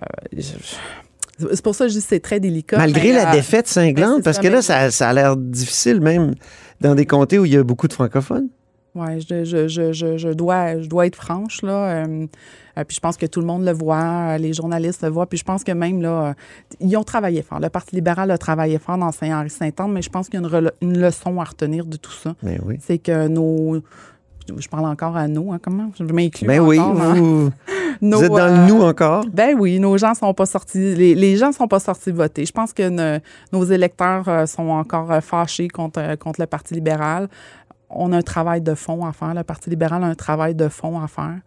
c'est 1.37 1.61
pour 1.61 1.75
ça 1.75 1.85
que 1.85 1.89
je 1.89 1.95
dis 1.95 2.01
que 2.01 2.09
c'est 2.09 2.19
très 2.19 2.39
délicat. 2.39 2.77
Malgré 2.77 3.11
la 3.11 3.29
euh, 3.29 3.33
défaite 3.33 3.67
cinglante, 3.67 4.23
parce 4.23 4.39
que 4.39 4.47
là, 4.47 4.61
ça, 4.61 4.91
ça 4.91 5.09
a 5.09 5.13
l'air 5.13 5.35
difficile 5.35 6.01
même 6.01 6.33
dans 6.81 6.95
des 6.95 7.05
comtés 7.05 7.39
où 7.39 7.45
il 7.45 7.53
y 7.53 7.57
a 7.57 7.63
beaucoup 7.63 7.87
de 7.87 7.93
francophones. 7.93 8.49
Oui, 8.95 9.19
je, 9.19 9.43
je, 9.43 9.67
je, 9.67 9.91
je, 9.91 10.29
dois, 10.29 10.79
je 10.79 10.87
dois 10.87 11.05
être 11.05 11.17
franche. 11.17 11.61
Là. 11.61 12.05
Euh, 12.05 12.27
euh, 12.77 12.83
puis 12.85 12.95
je 12.95 13.01
pense 13.01 13.17
que 13.17 13.25
tout 13.25 13.41
le 13.41 13.45
monde 13.45 13.65
le 13.65 13.73
voit, 13.73 14.37
les 14.37 14.53
journalistes 14.53 15.03
le 15.03 15.09
voient. 15.09 15.25
Puis 15.25 15.37
je 15.37 15.43
pense 15.43 15.65
que 15.65 15.73
même, 15.73 16.01
là, 16.01 16.33
ils 16.79 16.95
ont 16.95 17.03
travaillé 17.03 17.41
fort. 17.41 17.59
Le 17.59 17.69
Parti 17.69 17.95
libéral 17.95 18.31
a 18.31 18.37
travaillé 18.37 18.79
fort 18.79 18.97
dans 18.97 19.11
Saint-Henri-Saint-Anne, 19.11 19.91
mais 19.91 20.01
je 20.01 20.09
pense 20.09 20.29
qu'il 20.29 20.41
y 20.41 20.43
a 20.43 20.71
une, 20.81 20.97
leçon 20.97 21.41
à 21.41 21.43
retenir 21.43 21.85
de 21.85 21.97
tout 21.97 22.11
ça. 22.11 22.35
Ben 22.41 22.59
oui. 22.65 22.77
C'est 22.81 22.97
que 22.97 23.27
nos... 23.27 23.81
Je 24.57 24.67
parle 24.69 24.85
encore 24.85 25.17
à 25.17 25.27
nous, 25.27 25.51
hein, 25.51 25.59
comment? 25.59 25.89
Je 25.97 26.03
m'inclus 26.03 26.45
Ben 26.45 26.59
oui, 26.59 26.77
vous, 26.77 26.93
vous, 27.45 27.49
êtes 28.23 28.31
dans 28.31 28.47
le 28.47 28.67
nous 28.67 28.83
euh, 28.83 28.89
encore. 28.89 29.25
Ben 29.33 29.55
oui, 29.57 29.79
nos 29.79 29.97
gens 29.97 30.13
sont 30.13 30.35
pas 30.35 30.45
sortis, 30.45 30.93
les, 30.93 31.15
les 31.15 31.35
gens 31.35 31.51
sont 31.51 31.67
pas 31.67 31.79
sortis 31.79 32.11
voter. 32.11 32.45
Je 32.45 32.51
pense 32.51 32.71
que 32.71 33.19
nos 33.51 33.63
électeurs 33.63 34.47
sont 34.47 34.69
encore 34.69 35.11
fâchés 35.23 35.67
contre, 35.67 36.15
contre 36.17 36.39
le 36.41 36.45
Parti 36.45 36.75
libéral 36.75 37.27
on 37.89 38.11
a 38.11 38.17
un 38.17 38.21
travail 38.21 38.61
de 38.61 38.75
fond 38.75 39.05
à 39.05 39.13
faire. 39.13 39.33
Le 39.33 39.43
Parti 39.43 39.69
libéral 39.69 40.03
a 40.03 40.07
un 40.07 40.15
travail 40.15 40.55
de 40.55 40.67
fond 40.67 40.99
à 40.99 41.07
faire. 41.07 41.39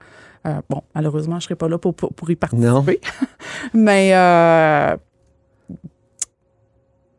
Euh, 0.46 0.60
bon, 0.68 0.82
malheureusement, 0.94 1.34
je 1.34 1.38
ne 1.38 1.42
serai 1.42 1.54
pas 1.56 1.68
là 1.68 1.78
pour, 1.78 1.94
pour, 1.94 2.30
y 2.30 2.36
participer. 2.36 3.00
Mais 3.74 4.14
euh, 4.14 4.96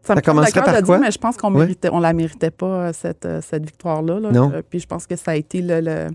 ça, 0.03 0.15
me 0.15 0.21
commencerait 0.21 0.63
par 0.63 0.81
quoi? 0.81 0.97
mais 0.97 1.11
je 1.11 1.19
pense 1.19 1.37
qu'on 1.37 1.51
ne 1.51 1.89
on 1.91 1.99
la 1.99 2.13
méritait 2.13 2.49
pas, 2.49 2.65
euh, 2.65 2.93
cette, 2.93 3.27
cette 3.41 3.63
victoire-là. 3.63 4.19
Non. 4.19 4.51
puis 4.67 4.79
je 4.79 4.87
pense 4.87 5.05
que 5.05 5.15
ça 5.15 5.31
a 5.31 5.35
été 5.35 5.61
le... 5.61 6.07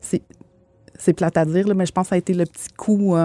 c'est 0.00 1.12
plate 1.12 1.36
à 1.36 1.44
dire, 1.44 1.66
mais 1.74 1.86
je 1.86 1.92
pense 1.92 2.04
que 2.04 2.08
ça 2.10 2.14
a 2.14 2.18
été 2.18 2.34
le 2.34 2.44
petit 2.44 2.68
coup 2.76 3.16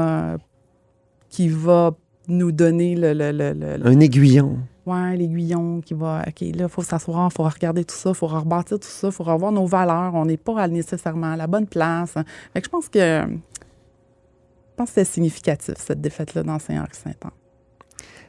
qui 1.29 1.49
va 1.49 1.91
nous 2.27 2.51
donner 2.51 2.95
le, 2.95 3.85
Un 3.85 3.99
aiguillon. 3.99 4.57
Oui, 4.85 5.17
l'aiguillon 5.17 5.81
qui 5.81 5.93
va. 5.93 6.23
OK, 6.27 6.41
là, 6.41 6.63
il 6.63 6.69
faut 6.69 6.81
s'asseoir, 6.81 7.29
il 7.31 7.35
faut 7.35 7.43
regarder 7.43 7.85
tout 7.85 7.95
ça, 7.95 8.09
il 8.09 8.15
faut 8.15 8.27
rebâtir 8.27 8.79
tout 8.79 8.87
ça, 8.87 9.07
il 9.07 9.13
faut 9.13 9.23
revoir 9.23 9.51
nos 9.51 9.65
valeurs. 9.65 10.15
On 10.15 10.25
n'est 10.25 10.37
pas 10.37 10.67
nécessairement 10.67 11.33
à 11.33 11.37
la 11.37 11.47
bonne 11.47 11.67
place. 11.67 12.13
Fait 12.53 12.61
que 12.61 12.65
je 12.65 12.69
pense 12.69 12.89
que. 12.89 13.21
Je 13.21 14.75
pense 14.77 14.89
que 14.89 14.95
c'est 14.95 15.05
significatif, 15.05 15.75
cette 15.77 16.01
défaite-là 16.01 16.43
dans 16.43 16.57
Saint-Henri-Saint-Anne. 16.57 17.31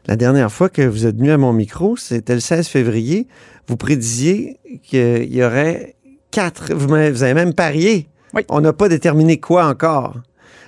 La 0.07 0.17
dernière 0.17 0.51
fois 0.51 0.69
que 0.69 0.83
vous 0.83 1.07
êtes 1.07 1.17
venu 1.17 1.31
à 1.31 1.39
mon 1.39 1.53
micro, 1.53 1.97
c'était 1.97 2.35
le 2.35 2.41
16 2.41 2.67
février. 2.67 3.29
Vous 3.69 3.77
prédisiez 3.77 4.59
qu'il 4.83 5.33
y 5.33 5.45
aurait 5.45 5.95
quatre. 6.33 6.75
Vous 6.75 6.93
avez 6.93 7.35
même 7.35 7.55
parié. 7.55 8.09
Oui. 8.35 8.43
On 8.49 8.61
n'a 8.61 8.73
pas 8.73 8.89
déterminé 8.89 9.39
quoi 9.39 9.67
encore. 9.67 10.17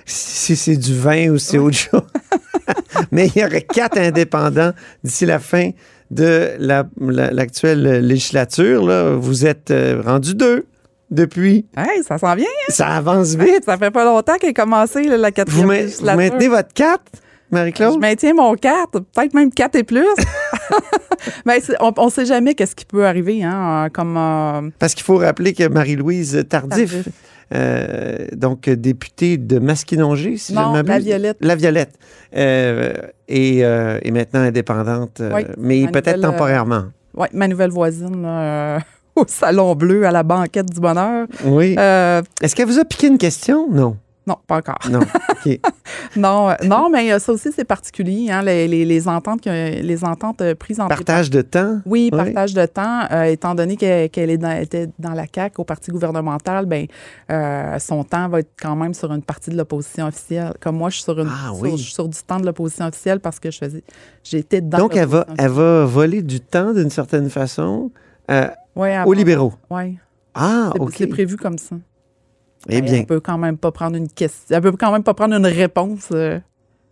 Si 0.05 0.55
c'est 0.55 0.77
du 0.77 0.97
vin 0.97 1.29
ou 1.31 1.37
c'est 1.37 1.57
autre 1.57 1.75
chose. 1.75 2.01
Mais 3.11 3.27
il 3.35 3.41
y 3.41 3.45
aurait 3.45 3.61
quatre 3.61 3.97
indépendants 3.97 4.71
d'ici 5.03 5.25
la 5.25 5.39
fin 5.39 5.71
de 6.11 6.51
l'actuelle 6.59 8.05
législature. 8.05 8.85
Là. 8.85 9.11
Vous 9.11 9.45
êtes 9.45 9.71
euh, 9.71 10.01
rendu 10.05 10.35
deux 10.35 10.65
depuis. 11.11 11.65
Hey, 11.77 12.03
ça 12.03 12.17
s'en 12.17 12.35
vient. 12.35 12.45
Hein? 12.45 12.69
Ça 12.69 12.87
avance 12.87 13.35
vite. 13.35 13.63
Ça 13.65 13.77
fait 13.77 13.91
pas 13.91 14.05
longtemps 14.05 14.35
qu'elle 14.37 14.51
a 14.51 14.53
commencé 14.53 15.03
la 15.03 15.31
quatrième 15.31 15.65
vous, 15.65 15.71
législature. 15.71 16.11
Vous 16.11 16.17
maintenez 16.17 16.47
votre 16.47 16.73
quatre? 16.73 17.11
Marie-Claude? 17.51 17.93
Je 17.93 17.99
maintiens 17.99 18.33
mon 18.33 18.55
4, 18.55 18.99
peut-être 18.99 19.33
même 19.33 19.51
4 19.51 19.75
et 19.75 19.83
plus. 19.83 20.07
Mais 21.45 21.61
on 21.79 22.05
ne 22.05 22.11
sait 22.11 22.25
jamais 22.25 22.53
qu'est-ce 22.55 22.75
qui 22.75 22.85
peut 22.85 23.05
arriver. 23.05 23.43
Hein, 23.43 23.87
comme, 23.93 24.17
euh, 24.17 24.69
Parce 24.79 24.93
qu'il 24.93 25.03
faut 25.03 25.17
rappeler 25.17 25.53
que 25.53 25.67
Marie-Louise 25.67 26.45
Tardif, 26.49 26.91
Tardif. 26.91 27.07
Euh, 27.53 28.27
donc 28.35 28.69
députée 28.69 29.37
de 29.37 29.59
Masquinongé, 29.59 30.37
si 30.37 30.53
je 30.53 30.59
Non, 30.59 30.69
ne 30.71 30.81
m'abuse. 30.81 30.89
La 30.89 30.99
Violette. 30.99 31.37
La 31.41 31.55
Violette. 31.55 31.93
euh, 32.35 32.93
et, 33.27 33.63
euh, 33.65 33.99
est 34.03 34.11
maintenant 34.11 34.41
indépendante, 34.41 35.21
Oui, 35.33 35.43
mais 35.57 35.87
peut-être 35.87 36.21
temporairement. 36.21 36.85
ouais, 37.15 37.27
ma 37.33 37.47
nouvelle 37.47 37.71
voisine 37.71 38.21
là, 38.21 38.79
au 39.15 39.23
Salon 39.27 39.75
Bleu, 39.75 40.05
à 40.05 40.11
la 40.11 40.23
banquette 40.23 40.71
du 40.71 40.79
bonheur. 40.79 41.27
Oui. 41.43 41.75
Est-ce 42.41 42.55
qu'elle 42.55 42.67
vous 42.67 42.79
a 42.79 42.85
piqué 42.85 43.07
une 43.07 43.17
question? 43.17 43.67
Non. 43.71 43.97
Non, 44.27 44.37
pas 44.47 44.57
encore. 44.57 44.79
Non. 44.89 44.99
Non, 46.15 46.49
euh, 46.49 46.53
non 46.63 46.89
mais 46.89 47.11
euh, 47.11 47.19
ça 47.19 47.31
aussi, 47.31 47.51
c'est 47.55 47.65
particulier. 47.65 48.31
Hein, 48.31 48.41
les, 48.41 48.67
les- 48.67 48.85
les 48.85 49.07
ententes, 49.07 49.45
les 49.45 50.03
ententes 50.03 50.41
euh, 50.41 50.55
prises 50.55 50.79
en 50.79 50.87
Partage 50.87 51.29
de 51.29 51.41
temps? 51.41 51.81
Oui, 51.85 52.09
Oui. 52.11 52.17
partage 52.17 52.53
de 52.53 52.65
temps. 52.65 53.01
euh, 53.11 53.23
étant 53.25 53.53
donné 53.53 53.75
qu'elle 53.77 54.09
qu'elle 54.09 54.29
est 54.31 54.37
dans- 54.37 54.59
était 54.59 54.89
dans 54.97 55.11
la 55.11 55.25
CAQ, 55.33 55.61
au 55.61 55.63
parti 55.63 55.91
gouvernemental, 55.91 56.65
ben, 56.65 56.87
euh, 57.31 57.77
son 57.79 58.03
temps 58.03 58.27
va 58.29 58.39
être 58.39 58.51
quand 58.59 58.75
même 58.75 58.93
sur 58.93 59.11
une 59.13 59.21
partie 59.21 59.49
de 59.51 59.57
l'opposition 59.57 60.07
officielle. 60.07 60.53
Comme 60.59 60.77
moi, 60.77 60.89
je 60.89 60.95
suis 60.95 61.03
sur, 61.03 61.19
une, 61.19 61.29
Ah 61.29 61.47
sur- 61.53 61.61
oui. 61.61 61.71
je 61.77 61.83
suis 61.83 61.93
sur 61.93 62.07
du 62.07 62.17
temps 62.25 62.39
de 62.39 62.45
l'opposition 62.45 62.85
officielle 62.85 63.19
parce 63.19 63.39
que 63.39 63.51
je 63.51 63.57
faisais, 63.59 63.83
j'étais 64.23 64.61
dans 64.61 64.77
Donc, 64.79 64.95
elle 64.95 65.07
va, 65.07 65.25
elle 65.37 65.49
va 65.51 65.85
voler 65.85 66.21
du 66.23 66.39
temps 66.39 66.73
d'une 66.73 66.89
certaine 66.89 67.29
façon 67.29 67.91
euh, 68.31 68.47
Ouais, 68.75 68.97
aux 69.05 69.13
libéraux? 69.13 69.53
ouais. 69.69 69.95
Ah, 70.33 70.71
OK. 70.79 70.93
c'est 70.97 71.07
prévu 71.07 71.37
comme 71.37 71.57
ça. 71.57 71.75
Eh 72.69 72.81
bien, 72.81 72.95
Elle 72.99 73.05
peut 73.05 73.19
quand 73.19 73.37
même 73.37 73.57
pas 73.57 73.71
prendre 73.71 73.95
une 73.95 74.09
question. 74.09 74.55
Elle 74.55 74.61
peut 74.61 74.71
quand 74.73 74.91
même 74.91 75.03
pas 75.03 75.13
prendre 75.13 75.35
une 75.35 75.45
réponse 75.45 76.09
euh, 76.11 76.39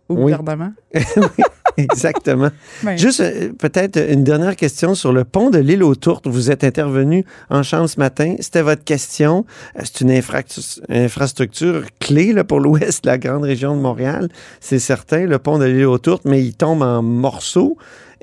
au 0.08 0.14
Oui. 0.14 0.32
gouvernement. 0.32 0.72
exactement. 1.76 2.50
Ben, 2.84 2.96
Juste 2.98 3.20
euh, 3.20 3.50
peut-être 3.58 3.96
une 4.10 4.22
dernière 4.24 4.56
question 4.56 4.94
sur 4.94 5.12
le 5.12 5.24
pont 5.24 5.50
de 5.50 5.58
l'île 5.58 5.82
aux 5.82 5.94
Tourtes. 5.94 6.26
Vous 6.26 6.50
êtes 6.50 6.62
intervenu 6.64 7.24
en 7.50 7.62
chambre 7.62 7.88
ce 7.88 7.98
matin. 7.98 8.36
C'était 8.40 8.62
votre 8.62 8.84
question. 8.84 9.44
Euh, 9.76 9.82
C'est 9.84 10.00
une 10.02 10.10
infrastructure 10.90 11.84
clé 12.00 12.32
là, 12.32 12.44
pour 12.44 12.60
l'ouest 12.60 13.04
de 13.04 13.08
la 13.10 13.18
grande 13.18 13.42
région 13.44 13.76
de 13.76 13.80
Montréal. 13.80 14.28
C'est 14.60 14.78
certain, 14.78 15.26
le 15.26 15.38
pont 15.38 15.58
de 15.58 15.64
l'île 15.64 15.86
aux 15.86 15.98
Tourtes, 15.98 16.24
mais 16.24 16.42
il 16.42 16.54
tombe 16.54 16.82
en 16.82 17.02
morceaux. 17.02 17.76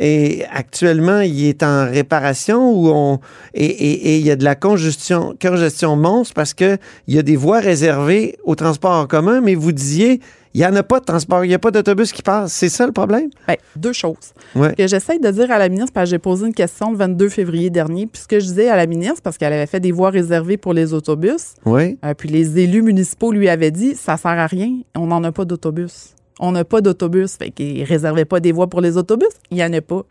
Et 0.04 0.44
actuellement, 0.52 1.20
il 1.20 1.46
est 1.46 1.62
en 1.62 1.86
réparation 1.86 2.72
où 2.74 2.90
on 2.90 3.20
et, 3.54 3.66
et- 3.66 4.08
et 4.16 4.18
il 4.18 4.26
y 4.26 4.32
a 4.32 4.36
de 4.36 4.44
la 4.44 4.56
congestion, 4.56 5.36
congestion 5.40 5.96
monstre 5.96 6.34
parce 6.34 6.56
que 6.56 6.78
il 7.08 7.14
y 7.14 7.20
a 7.20 7.22
des 7.22 7.36
voies 7.36 7.60
réservées 7.60 8.36
au 8.44 8.56
transport 8.56 8.92
en 8.94 9.06
commun, 9.06 9.42
mais 9.42 9.54
vous 9.54 9.72
disiez 9.72 10.20
il 10.54 10.60
n'y 10.60 10.66
en 10.68 10.76
a 10.76 10.84
pas 10.84 11.00
de 11.00 11.06
transport, 11.06 11.46
il 11.46 11.48
n'y 11.48 11.54
a 11.54 11.60
pas 11.60 11.72
d'autobus 11.72 12.12
qui 12.12 12.22
passe. 12.24 12.52
C'est 12.52 12.68
ça 12.68 12.86
le 12.86 12.92
problème? 12.92 13.30
ben, 13.48 13.56
deux 13.78 13.94
choses. 13.94 14.34
Ouais. 14.54 14.74
que 14.76 14.86
j'essaie 14.86 15.18
de 15.18 15.32
dire 15.32 15.50
à 15.50 15.58
la 15.58 15.70
ministre, 15.70 15.94
parce 15.94 16.10
que 16.10 16.16
j'ai 16.16 16.20
posé 16.20 16.46
une 16.46 16.54
question 16.54 16.92
le 16.92 16.98
22 16.98 17.30
février 17.30 17.70
dernier, 17.70 18.06
puis 18.06 18.22
ce 18.24 18.28
que 18.28 18.38
je 18.40 18.48
disais 18.48 18.68
à 18.70 18.76
la 18.76 18.86
ministre, 18.86 19.22
parce 19.24 19.38
qu'elle 19.38 19.54
avait 19.54 19.66
fait 19.68 19.80
des 19.80 19.94
voies 19.94 20.10
réservées 20.10 20.58
pour 20.58 20.74
les 20.74 20.94
autobus, 20.94 21.54
Oui. 21.66 21.98
euh, 22.04 22.14
puis 22.18 22.28
les 22.28 22.60
élus 22.60 22.82
municipaux 22.82 23.32
lui 23.32 23.48
avaient 23.48 23.72
dit, 23.72 23.96
ça 23.96 24.18
sert 24.18 24.32
à 24.32 24.46
rien, 24.48 24.72
on 24.98 25.08
n'en 25.08 25.24
a 25.24 25.32
pas 25.32 25.46
d'autobus. 25.46 26.16
On 26.42 26.52
n'a 26.52 26.66
pas 26.66 26.82
d'autobus. 26.82 27.36
Fait 27.38 27.52
qu'ils 27.52 27.84
réservaient 27.84 28.26
pas 28.26 28.40
des 28.42 28.52
voies 28.52 28.68
pour 28.68 28.82
les 28.82 28.98
autobus. 28.98 29.30
Il 29.52 29.58
n'y 29.58 29.64
en 29.64 29.72
a 29.72 29.80
pas. 29.82 30.02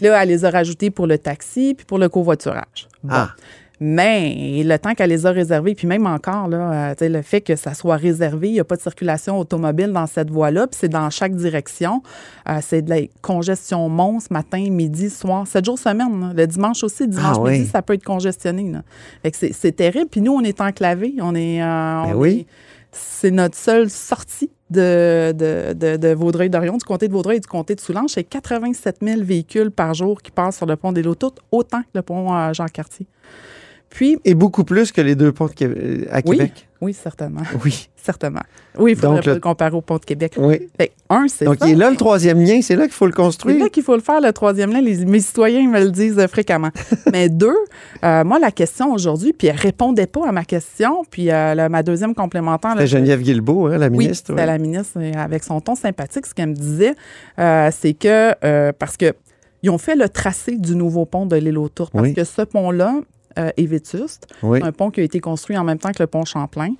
Là, 0.00 0.22
elle 0.22 0.28
les 0.28 0.44
a 0.44 0.50
rajoutées 0.50 0.90
pour 0.90 1.06
le 1.06 1.18
taxi 1.18 1.74
puis 1.76 1.84
pour 1.86 1.98
le 1.98 2.08
covoiturage. 2.08 2.88
Bon. 3.04 3.10
Ah. 3.14 3.28
Mais 3.80 4.62
le 4.64 4.76
temps 4.76 4.92
qu'elle 4.94 5.10
les 5.10 5.24
a 5.24 5.30
réservées, 5.30 5.76
puis 5.76 5.86
même 5.86 6.04
encore, 6.04 6.48
là, 6.48 6.90
euh, 7.00 7.08
le 7.08 7.22
fait 7.22 7.40
que 7.40 7.54
ça 7.54 7.74
soit 7.74 7.94
réservé, 7.94 8.48
il 8.48 8.54
n'y 8.54 8.60
a 8.60 8.64
pas 8.64 8.74
de 8.74 8.80
circulation 8.80 9.38
automobile 9.38 9.92
dans 9.92 10.08
cette 10.08 10.30
voie-là, 10.30 10.66
puis 10.66 10.76
c'est 10.80 10.88
dans 10.88 11.08
chaque 11.10 11.32
direction. 11.36 12.02
Euh, 12.48 12.58
c'est 12.60 12.82
de 12.82 12.90
la 12.90 13.02
congestion 13.22 13.88
monstre, 13.88 14.32
matin, 14.32 14.68
midi, 14.70 15.10
soir, 15.10 15.46
sept 15.46 15.64
jours 15.64 15.78
semaine. 15.78 16.20
là. 16.20 16.32
Le 16.34 16.46
dimanche 16.48 16.82
aussi, 16.82 17.06
dimanche 17.06 17.36
Ah 17.38 17.40
oui. 17.40 17.52
midi, 17.60 17.66
ça 17.66 17.80
peut 17.82 17.92
être 17.94 18.02
congestionné. 18.04 18.64
là. 18.72 18.82
Fait 19.22 19.30
que 19.30 19.36
c'est, 19.36 19.52
c'est 19.52 19.72
terrible. 19.72 20.08
Puis 20.10 20.22
nous, 20.22 20.32
on 20.32 20.40
est 20.42 20.60
enclavés. 20.60 21.14
On 21.20 21.36
est. 21.36 21.62
euh, 21.62 21.64
Ben 21.64 22.12
on 22.16 22.18
oui. 22.18 22.30
est- 22.40 22.46
c'est 22.92 23.30
notre 23.30 23.56
seule 23.56 23.90
sortie 23.90 24.50
de, 24.70 25.32
de, 25.32 25.72
de, 25.72 25.96
de 25.96 26.08
Vaudreuil-Dorion, 26.14 26.76
du 26.76 26.84
comté 26.84 27.08
de 27.08 27.12
Vaudreuil 27.12 27.36
et 27.38 27.40
du 27.40 27.46
comté 27.46 27.74
de 27.74 27.80
Soulanges. 27.80 28.10
C'est 28.14 28.24
87 28.24 28.98
000 29.02 29.22
véhicules 29.22 29.70
par 29.70 29.94
jour 29.94 30.20
qui 30.22 30.30
passent 30.30 30.58
sur 30.58 30.66
le 30.66 30.76
pont 30.76 30.92
des 30.92 31.02
Lotoutes, 31.02 31.38
autant 31.50 31.80
que 31.82 31.88
le 31.94 32.02
pont 32.02 32.34
euh, 32.34 32.52
Jean-Cartier. 32.52 33.06
Puis, 33.90 34.18
Et 34.24 34.34
beaucoup 34.34 34.64
plus 34.64 34.92
que 34.92 35.00
les 35.00 35.14
deux 35.14 35.32
ponts 35.32 35.48
Québec- 35.48 36.06
à 36.10 36.20
oui, 36.26 36.36
Québec. 36.36 36.67
Oui, 36.80 36.92
certainement. 36.94 37.42
Oui. 37.64 37.88
Certainement. 38.00 38.40
Oui, 38.78 38.92
il 38.92 38.96
faudrait 38.96 39.16
Donc, 39.16 39.24
pas 39.24 39.30
le- 39.30 39.34
le 39.34 39.40
comparer 39.40 39.74
au 39.76 39.80
pont 39.82 39.96
de 39.98 40.04
Québec. 40.04 40.32
Oui. 40.38 40.68
Fait 40.78 40.92
un, 41.10 41.26
c'est 41.28 41.44
Donc, 41.44 41.56
ça. 41.58 41.66
il 41.66 41.72
est 41.72 41.74
là 41.74 41.90
le 41.90 41.96
troisième 41.96 42.40
lien, 42.40 42.60
c'est 42.62 42.76
là 42.76 42.84
qu'il 42.84 42.92
faut 42.94 43.04
le 43.04 43.12
C'est 43.12 43.16
construire. 43.16 43.58
là 43.58 43.68
qu'il 43.68 43.82
faut 43.82 43.94
le 43.96 44.00
faire, 44.00 44.20
le 44.22 44.32
troisième 44.32 44.70
lien. 44.72 44.80
Les, 44.80 45.04
mes 45.04 45.20
citoyens 45.20 45.68
me 45.68 45.78
le 45.80 45.90
disent 45.90 46.18
euh, 46.18 46.26
fréquemment. 46.28 46.70
Mais 47.12 47.28
deux, 47.28 47.52
euh, 48.04 48.24
moi, 48.24 48.38
la 48.38 48.50
question 48.50 48.92
aujourd'hui, 48.94 49.34
puis 49.34 49.48
elle 49.48 49.56
répondait 49.56 50.06
pas 50.06 50.26
à 50.26 50.32
ma 50.32 50.44
question, 50.44 51.02
puis 51.10 51.30
euh, 51.30 51.54
là, 51.54 51.68
ma 51.68 51.82
deuxième 51.82 52.14
complémentaire... 52.14 52.74
C'est 52.78 52.86
Geneviève 52.86 53.20
Guilbeault, 53.20 53.66
hein, 53.66 53.76
la 53.78 53.88
Oui, 53.88 53.98
ministre. 54.06 54.28
c'était 54.28 54.40
ouais. 54.40 54.46
la 54.46 54.58
ministre 54.58 54.98
avec 55.16 55.44
son 55.44 55.60
ton 55.60 55.74
sympathique. 55.74 56.24
Ce 56.24 56.32
qu'elle 56.32 56.48
me 56.50 56.54
disait, 56.54 56.94
euh, 57.38 57.70
c'est 57.76 57.92
que 57.92 58.72
parce 58.72 58.96
que 58.96 59.12
ils 59.62 59.70
ont 59.70 59.78
fait 59.78 59.96
le 59.96 60.08
tracé 60.08 60.56
du 60.56 60.76
nouveau 60.76 61.04
pont 61.04 61.26
de 61.26 61.36
l'île 61.36 61.58
aux 61.58 61.68
Tours 61.68 61.90
parce 61.90 62.04
Oui. 62.04 62.14
que 62.14 62.24
ce 62.24 62.42
pont-là 62.42 62.94
euh, 63.38 63.50
est 63.56 63.66
vétuste. 63.66 64.26
Oui. 64.42 64.60
C'est 64.60 64.66
un 64.66 64.72
pont 64.72 64.90
qui 64.90 65.00
a 65.00 65.02
été 65.02 65.20
construit 65.20 65.56
en 65.58 65.64
même 65.64 65.78
temps 65.78 65.90
que 65.92 66.02
le 66.02 66.06
pont 66.06 66.24
Champlain. 66.24 66.70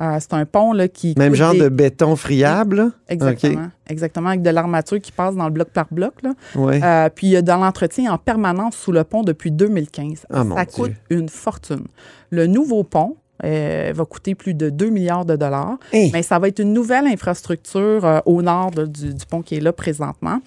Euh, 0.00 0.16
c'est 0.20 0.34
un 0.34 0.44
pont 0.46 0.72
là, 0.72 0.88
qui 0.88 1.14
Même 1.18 1.34
genre 1.34 1.52
des- 1.52 1.60
de 1.60 1.68
béton 1.68 2.16
friable? 2.16 2.92
Exactement. 3.08 3.68
Exactement, 3.88 4.28
avec 4.30 4.42
de 4.42 4.50
l'armature 4.50 5.00
qui 5.00 5.12
passe 5.12 5.34
dans 5.34 5.44
le 5.46 5.50
bloc 5.52 5.68
par 5.70 5.86
bloc. 5.90 6.14
Là. 6.22 6.34
Ouais. 6.54 6.80
Euh, 6.82 7.08
puis 7.14 7.28
il 7.28 7.30
y 7.30 7.36
a 7.36 7.42
dans 7.42 7.56
l'entretien 7.56 8.12
en 8.12 8.18
permanence 8.18 8.76
sous 8.76 8.92
le 8.92 9.02
pont 9.04 9.22
depuis 9.22 9.50
2015. 9.50 10.26
Ah, 10.30 10.44
mon 10.44 10.56
Ça 10.56 10.64
Dieu. 10.64 10.72
coûte 10.74 10.92
une 11.10 11.28
fortune. 11.28 11.84
Le 12.30 12.46
nouveau 12.46 12.84
pont 12.84 13.16
euh, 13.44 13.92
va 13.94 14.04
coûter 14.04 14.34
plus 14.34 14.52
de 14.54 14.68
2 14.68 14.90
milliards 14.90 15.24
de 15.24 15.36
dollars. 15.36 15.78
Hey. 15.92 16.10
Mais 16.12 16.22
ça 16.24 16.38
va 16.40 16.48
être 16.48 16.58
une 16.58 16.72
nouvelle 16.72 17.06
infrastructure 17.06 18.04
euh, 18.04 18.18
au 18.26 18.42
nord 18.42 18.72
de- 18.72 18.84
du, 18.86 19.14
du 19.14 19.26
pont 19.26 19.42
qui 19.42 19.54
est 19.56 19.60
là 19.60 19.72
présentement. 19.72 20.40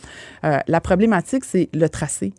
Euh, 0.44 0.58
la 0.68 0.82
problématique, 0.82 1.46
c'est 1.46 1.70
le 1.74 1.88
tracé. 1.88 2.34